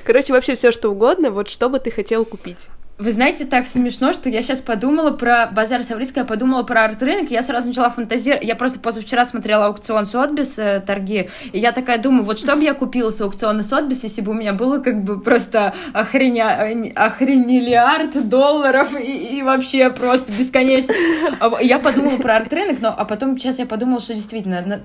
Короче, 0.04 0.34
вообще 0.34 0.56
все, 0.56 0.72
что 0.72 0.90
угодно. 0.90 1.32
Вот 1.32 1.50
что 1.50 1.70
бы 1.70 1.80
ты 1.80 1.92
хотел 1.92 2.24
купить? 2.26 2.70
Вы 3.00 3.12
знаете, 3.12 3.46
так 3.46 3.68
смешно, 3.68 4.12
что 4.12 4.28
я 4.28 4.42
сейчас 4.42 4.60
подумала 4.60 5.12
про 5.12 5.52
базар 5.52 5.84
Саврийская, 5.84 6.24
я 6.24 6.28
подумала 6.28 6.64
про 6.64 6.86
арт-рынок, 6.86 7.30
я 7.30 7.44
сразу 7.44 7.68
начала 7.68 7.92
фантазировать. 7.92 8.44
Я 8.44 8.56
просто 8.56 8.80
позавчера 8.80 9.24
смотрела 9.24 9.68
аукцион 9.68 10.04
Сотбис, 10.04 10.58
э, 10.58 10.82
торги, 10.84 11.30
и 11.52 11.60
я 11.60 11.74
такая 11.74 12.00
думаю, 12.00 12.24
вот 12.24 12.40
что 12.40 12.56
бы 12.56 12.64
я 12.64 12.74
купила 12.74 13.12
с 13.12 13.22
аукциона 13.22 13.62
Сотбис, 13.62 14.02
если 14.04 14.22
бы 14.22 14.32
у 14.32 14.34
меня 14.34 14.54
было 14.54 14.80
как 14.80 15.04
бы 15.04 15.20
просто 15.20 15.76
охреня... 15.94 16.92
охренелиард 16.96 18.28
долларов 18.30 19.00
и, 19.00 19.38
и 19.38 19.44
вообще 19.44 19.92
просто 19.92 20.32
бесконечно. 20.32 20.96
А 21.40 21.62
я 21.62 21.78
подумала 21.78 22.18
про 22.18 22.38
арт-рынок, 22.38 22.82
но 22.82 22.96
а 22.98 23.06
потом 23.06 23.38
сейчас 23.38 23.60
я 23.60 23.68
подумала, 23.68 24.00
что 24.00 24.16
действительно... 24.16 24.82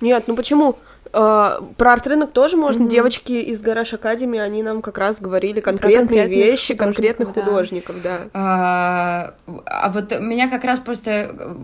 Нет, 0.00 0.24
ну 0.28 0.34
почему? 0.34 0.78
Uh, 1.12 1.72
про 1.76 1.92
арт-рынок 1.92 2.32
тоже 2.32 2.56
можно. 2.56 2.84
Mm-hmm. 2.84 2.90
Девочки 2.90 3.32
из 3.32 3.60
Гараж 3.60 3.94
Академии, 3.94 4.40
они 4.40 4.62
нам 4.62 4.82
как 4.82 4.98
раз 4.98 5.20
говорили 5.20 5.60
конкретные 5.60 6.00
конкретных 6.00 6.28
вещи 6.28 6.74
конкретных 6.74 7.28
художников, 7.28 8.02
да. 8.02 8.18
да. 8.18 8.30
А, 8.34 9.34
а 9.66 9.90
вот 9.90 10.18
меня 10.18 10.48
как 10.48 10.64
раз 10.64 10.80
просто 10.80 11.10
э, 11.10 11.54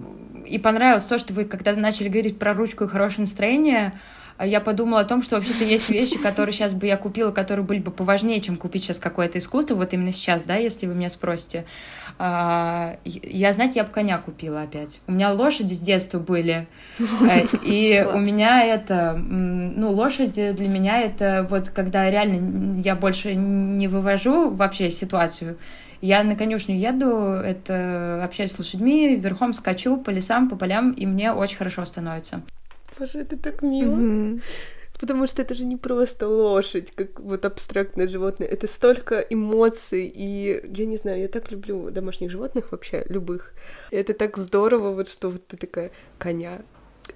и 0.47 0.59
понравилось 0.59 1.05
то, 1.05 1.19
что 1.19 1.33
вы 1.33 1.47
когда 1.47 1.75
начали 1.75 2.09
говорить 2.09 2.39
про 2.39 2.55
ручку 2.55 2.85
и 2.85 2.87
хорошее 2.87 3.21
настроение, 3.21 3.99
а 4.37 4.47
я 4.47 4.61
подумала 4.61 5.01
о 5.01 5.05
том, 5.05 5.23
что 5.23 5.37
вообще-то 5.37 5.65
есть 5.65 5.91
вещи, 5.91 6.17
которые 6.19 6.53
сейчас 6.53 6.73
бы 6.73 6.87
я 6.87 6.97
купила, 6.97 7.31
которые 7.31 7.65
были 7.65 7.81
бы 7.81 7.91
поважнее, 7.91 8.41
чем 8.41 8.57
купить 8.57 8.85
сейчас 8.85 8.99
какое-то 8.99 9.39
искусство, 9.39 9.75
вот 9.75 9.93
именно 9.93 10.13
сейчас, 10.13 10.45
да, 10.45 10.57
если 10.57 10.87
вы 10.87 10.95
меня 10.95 11.11
спросите. 11.11 11.67
А, 12.23 12.99
я, 13.05 13.51
знаете, 13.55 13.79
я 13.79 13.85
бы 13.85 13.91
коня 13.91 14.19
купила 14.19 14.61
опять. 14.61 15.01
У 15.07 15.13
меня 15.13 15.33
лошади 15.33 15.73
с 15.73 15.81
детства 15.81 16.19
были, 16.19 16.67
э, 16.99 17.47
и 17.65 18.07
у 18.13 18.19
меня 18.19 18.63
это, 18.63 19.15
ну, 19.17 19.91
лошади 19.91 20.53
для 20.53 20.69
меня 20.69 21.01
это 21.01 21.47
вот 21.49 21.71
когда 21.71 22.11
реально 22.11 22.83
я 22.83 22.95
больше 22.95 23.35
не 23.35 23.89
вывожу 23.89 24.51
вообще 24.51 24.91
ситуацию, 24.91 25.57
я 26.03 26.23
на 26.23 26.37
конюшню 26.37 26.77
еду, 26.77 27.09
это 27.09 28.23
общаюсь 28.23 28.53
с 28.53 28.59
лошадьми, 28.59 29.17
верхом 29.17 29.55
скачу 29.55 29.97
по 29.97 30.11
лесам, 30.11 30.51
по 30.51 30.57
полям, 30.57 30.93
и 30.93 31.07
мне 31.07 31.33
очень 31.33 31.57
хорошо 31.57 31.87
становится. 31.87 32.43
Боже, 32.99 33.21
это 33.21 33.39
так 33.39 33.63
мило. 33.63 33.97
Мгм. 33.97 34.43
Потому 35.01 35.27
что 35.27 35.41
это 35.41 35.55
же 35.55 35.65
не 35.65 35.77
просто 35.77 36.29
лошадь, 36.29 36.93
как 36.95 37.19
вот 37.21 37.45
абстрактное 37.47 38.07
животное. 38.07 38.47
Это 38.47 38.67
столько 38.69 39.19
эмоций. 39.31 40.13
И 40.15 40.61
я 40.77 40.85
не 40.85 40.99
знаю, 40.99 41.21
я 41.21 41.29
так 41.29 41.51
люблю 41.51 41.91
домашних 41.91 42.31
животных 42.31 42.71
вообще, 42.71 43.05
любых. 43.09 43.55
И 43.91 43.97
это 43.97 44.13
так 44.13 44.37
здорово, 44.37 44.91
вот 44.91 45.09
что 45.09 45.31
вот 45.31 45.47
ты 45.47 45.57
такая 45.57 45.91
коня. 46.19 46.59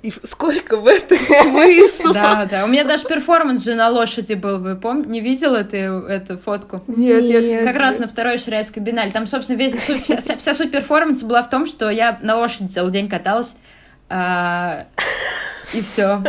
И 0.03 0.11
сколько 0.11 0.78
в 0.78 0.87
этом 0.87 1.18
смысла? 1.43 2.12
Да, 2.14 2.49
да. 2.51 2.64
У 2.64 2.68
меня 2.68 2.85
даже 2.85 3.07
перформанс 3.07 3.62
же 3.64 3.74
на 3.74 3.91
лошади 3.91 4.32
был, 4.35 4.59
вы 4.61 4.76
помните? 4.76 5.11
Не 5.11 5.20
видела 5.20 5.62
ты 5.62 5.76
эту 5.76 6.39
фотку? 6.39 6.80
Нет, 6.87 7.22
нет, 7.22 7.64
Как 7.66 7.76
раз 7.76 7.99
на 7.99 8.09
второй 8.09 8.39
Ширяйской 8.39 8.82
бинале. 8.82 9.11
Там, 9.12 9.26
собственно, 9.26 9.59
весь, 9.59 9.72
суть- 9.85 10.03
вся, 10.03 10.16
вся- 10.16 10.37
вся 10.39 10.55
суть 10.55 10.70
перформанса 10.72 11.26
была 11.26 11.43
в 11.43 11.51
том, 11.51 11.66
что 11.66 11.91
я 11.91 12.18
на 12.22 12.37
лошади 12.39 12.68
целый 12.68 12.93
день 12.93 13.09
каталась. 13.11 13.57
а, 14.09 14.87
и 15.74 15.80
все. 15.82 16.22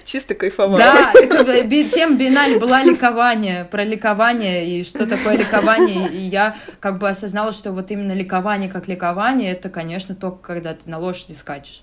чисто 0.04 0.34
кайфовала. 0.34 0.78
Да, 0.78 1.12
так, 1.12 1.68
би- 1.68 1.88
тема 1.88 2.16
бинале 2.16 2.58
была 2.58 2.82
ликование, 2.82 3.64
про 3.64 3.84
ликование 3.84 4.68
и 4.68 4.84
что 4.84 5.06
такое 5.06 5.36
ликование. 5.36 6.08
И 6.08 6.18
я 6.18 6.56
как 6.80 6.98
бы 6.98 7.08
осознала, 7.08 7.52
что 7.52 7.72
вот 7.72 7.90
именно 7.90 8.12
ликование 8.12 8.70
как 8.70 8.88
ликование, 8.88 9.52
это, 9.52 9.68
конечно, 9.68 10.14
только 10.14 10.38
когда 10.38 10.74
ты 10.74 10.88
на 10.88 10.98
лошади 10.98 11.32
скачешь. 11.32 11.82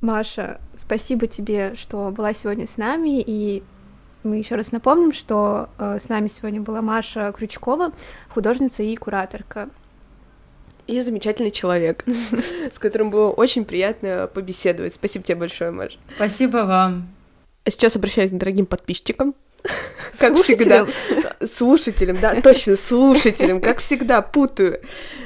Маша, 0.00 0.60
спасибо 0.76 1.26
тебе, 1.26 1.74
что 1.76 2.10
была 2.10 2.32
сегодня 2.32 2.66
с 2.66 2.78
нами, 2.78 3.20
и 3.20 3.62
мы 4.22 4.36
еще 4.36 4.54
раз 4.54 4.72
напомним, 4.72 5.12
что 5.12 5.68
э, 5.78 5.98
с 5.98 6.08
нами 6.08 6.26
сегодня 6.26 6.60
была 6.60 6.80
Маша 6.80 7.32
Крючкова, 7.32 7.92
художница 8.28 8.82
и 8.82 8.96
кураторка. 8.96 9.68
И 10.86 11.00
замечательный 11.00 11.50
человек, 11.50 12.04
с 12.72 12.78
которым 12.78 13.10
было 13.10 13.30
очень 13.30 13.64
приятно 13.64 14.28
побеседовать. 14.32 14.94
Спасибо 14.94 15.24
тебе 15.24 15.36
большое, 15.36 15.70
Маш. 15.70 15.98
Спасибо 16.16 16.58
вам. 16.58 17.08
А 17.64 17.70
сейчас 17.70 17.96
обращаюсь 17.96 18.30
к 18.30 18.34
дорогим 18.34 18.66
подписчикам. 18.66 19.34
Как 20.18 20.34
всегда. 20.38 20.86
Слушателям. 20.86 20.88
Слушателям, 21.54 22.20
да, 22.20 22.40
точно, 22.40 22.76
слушателям, 22.76 23.60
как 23.60 23.78
всегда, 23.78 24.22
путаю. 24.22 24.80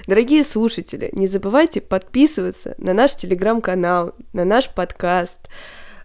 Дорогие 0.07 0.45
слушатели, 0.45 1.09
не 1.13 1.27
забывайте 1.27 1.81
подписываться 1.81 2.75
на 2.79 2.93
наш 2.93 3.17
телеграм-канал, 3.17 4.15
на 4.33 4.45
наш 4.45 4.69
подкаст, 4.69 5.49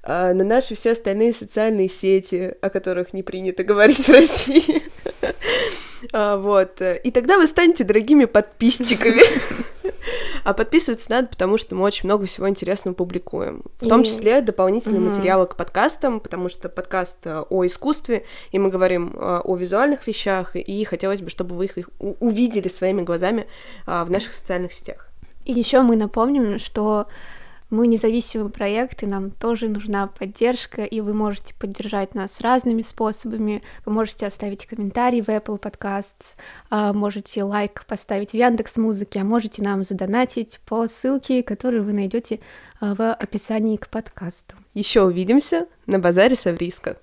а, 0.01 0.33
на 0.33 0.43
наши 0.43 0.75
все 0.75 0.91
остальные 0.91 1.33
социальные 1.33 1.89
сети, 1.89 2.55
о 2.61 2.69
которых 2.69 3.13
не 3.13 3.23
принято 3.23 3.63
говорить 3.63 4.07
в 4.07 4.09
России. 4.09 4.83
А, 6.13 6.37
Вот. 6.37 6.81
И 6.81 7.11
тогда 7.11 7.37
вы 7.37 7.45
станете 7.45 7.83
дорогими 7.83 8.23
подписчиками. 8.23 9.21
А 10.43 10.53
подписываться 10.53 11.09
надо, 11.11 11.27
потому 11.27 11.57
что 11.57 11.75
мы 11.75 11.83
очень 11.83 12.05
много 12.07 12.25
всего 12.25 12.47
интересного 12.49 12.93
публикуем. 12.95 13.63
В 13.79 13.87
том 13.87 14.01
И- 14.01 14.05
числе 14.05 14.41
дополнительные 14.41 14.99
Мгм. 15.01 15.09
материалы 15.15 15.47
к 15.47 15.55
подкастам, 15.55 16.19
потому 16.19 16.49
что 16.49 16.69
подкаст 16.69 17.17
э, 17.25 17.43
о 17.49 17.65
искусстве, 17.65 18.25
и 18.51 18.59
мы 18.59 18.69
говорим 18.69 19.13
э, 19.15 19.41
о 19.43 19.55
визуальных 19.55 20.07
вещах, 20.07 20.55
и 20.55 20.83
хотелось 20.85 21.21
бы, 21.21 21.29
чтобы 21.29 21.55
вы 21.55 21.65
их 21.65 21.77
увидели 21.99 22.67
своими 22.67 23.01
глазами 23.01 23.47
а, 23.85 24.05
в 24.05 24.11
наших 24.11 24.33
социальных 24.33 24.73
сетях. 24.73 25.07
И 25.45 25.53
еще 25.53 25.81
мы 25.81 25.95
напомним, 25.95 26.59
что 26.59 27.07
мы 27.69 27.87
независимый 27.87 28.49
проект, 28.49 29.03
и 29.03 29.05
нам 29.05 29.31
тоже 29.31 29.69
нужна 29.69 30.07
поддержка, 30.07 30.83
и 30.83 31.01
вы 31.01 31.13
можете 31.13 31.53
поддержать 31.53 32.15
нас 32.15 32.41
разными 32.41 32.81
способами. 32.81 33.61
Вы 33.85 33.91
можете 33.91 34.25
оставить 34.25 34.65
комментарий 34.65 35.21
в 35.21 35.29
Apple 35.29 35.59
Podcasts, 35.59 36.35
а, 36.69 36.93
можете 36.93 37.43
лайк 37.43 37.85
поставить 37.87 38.31
в 38.31 38.33
Яндекс 38.35 38.77
Музыке, 38.77 39.21
а 39.21 39.23
можете 39.23 39.61
нам 39.61 39.83
задонатить 39.83 40.59
по 40.65 40.87
ссылке, 40.87 41.43
которую 41.43 41.83
вы 41.83 41.93
найдете 41.93 42.39
а, 42.79 42.95
в 42.95 43.13
описании 43.13 43.77
к 43.77 43.89
подкасту. 43.89 44.55
Еще 44.73 45.03
увидимся 45.03 45.67
на 45.85 45.99
базаре 45.99 46.35
Савриска. 46.35 46.97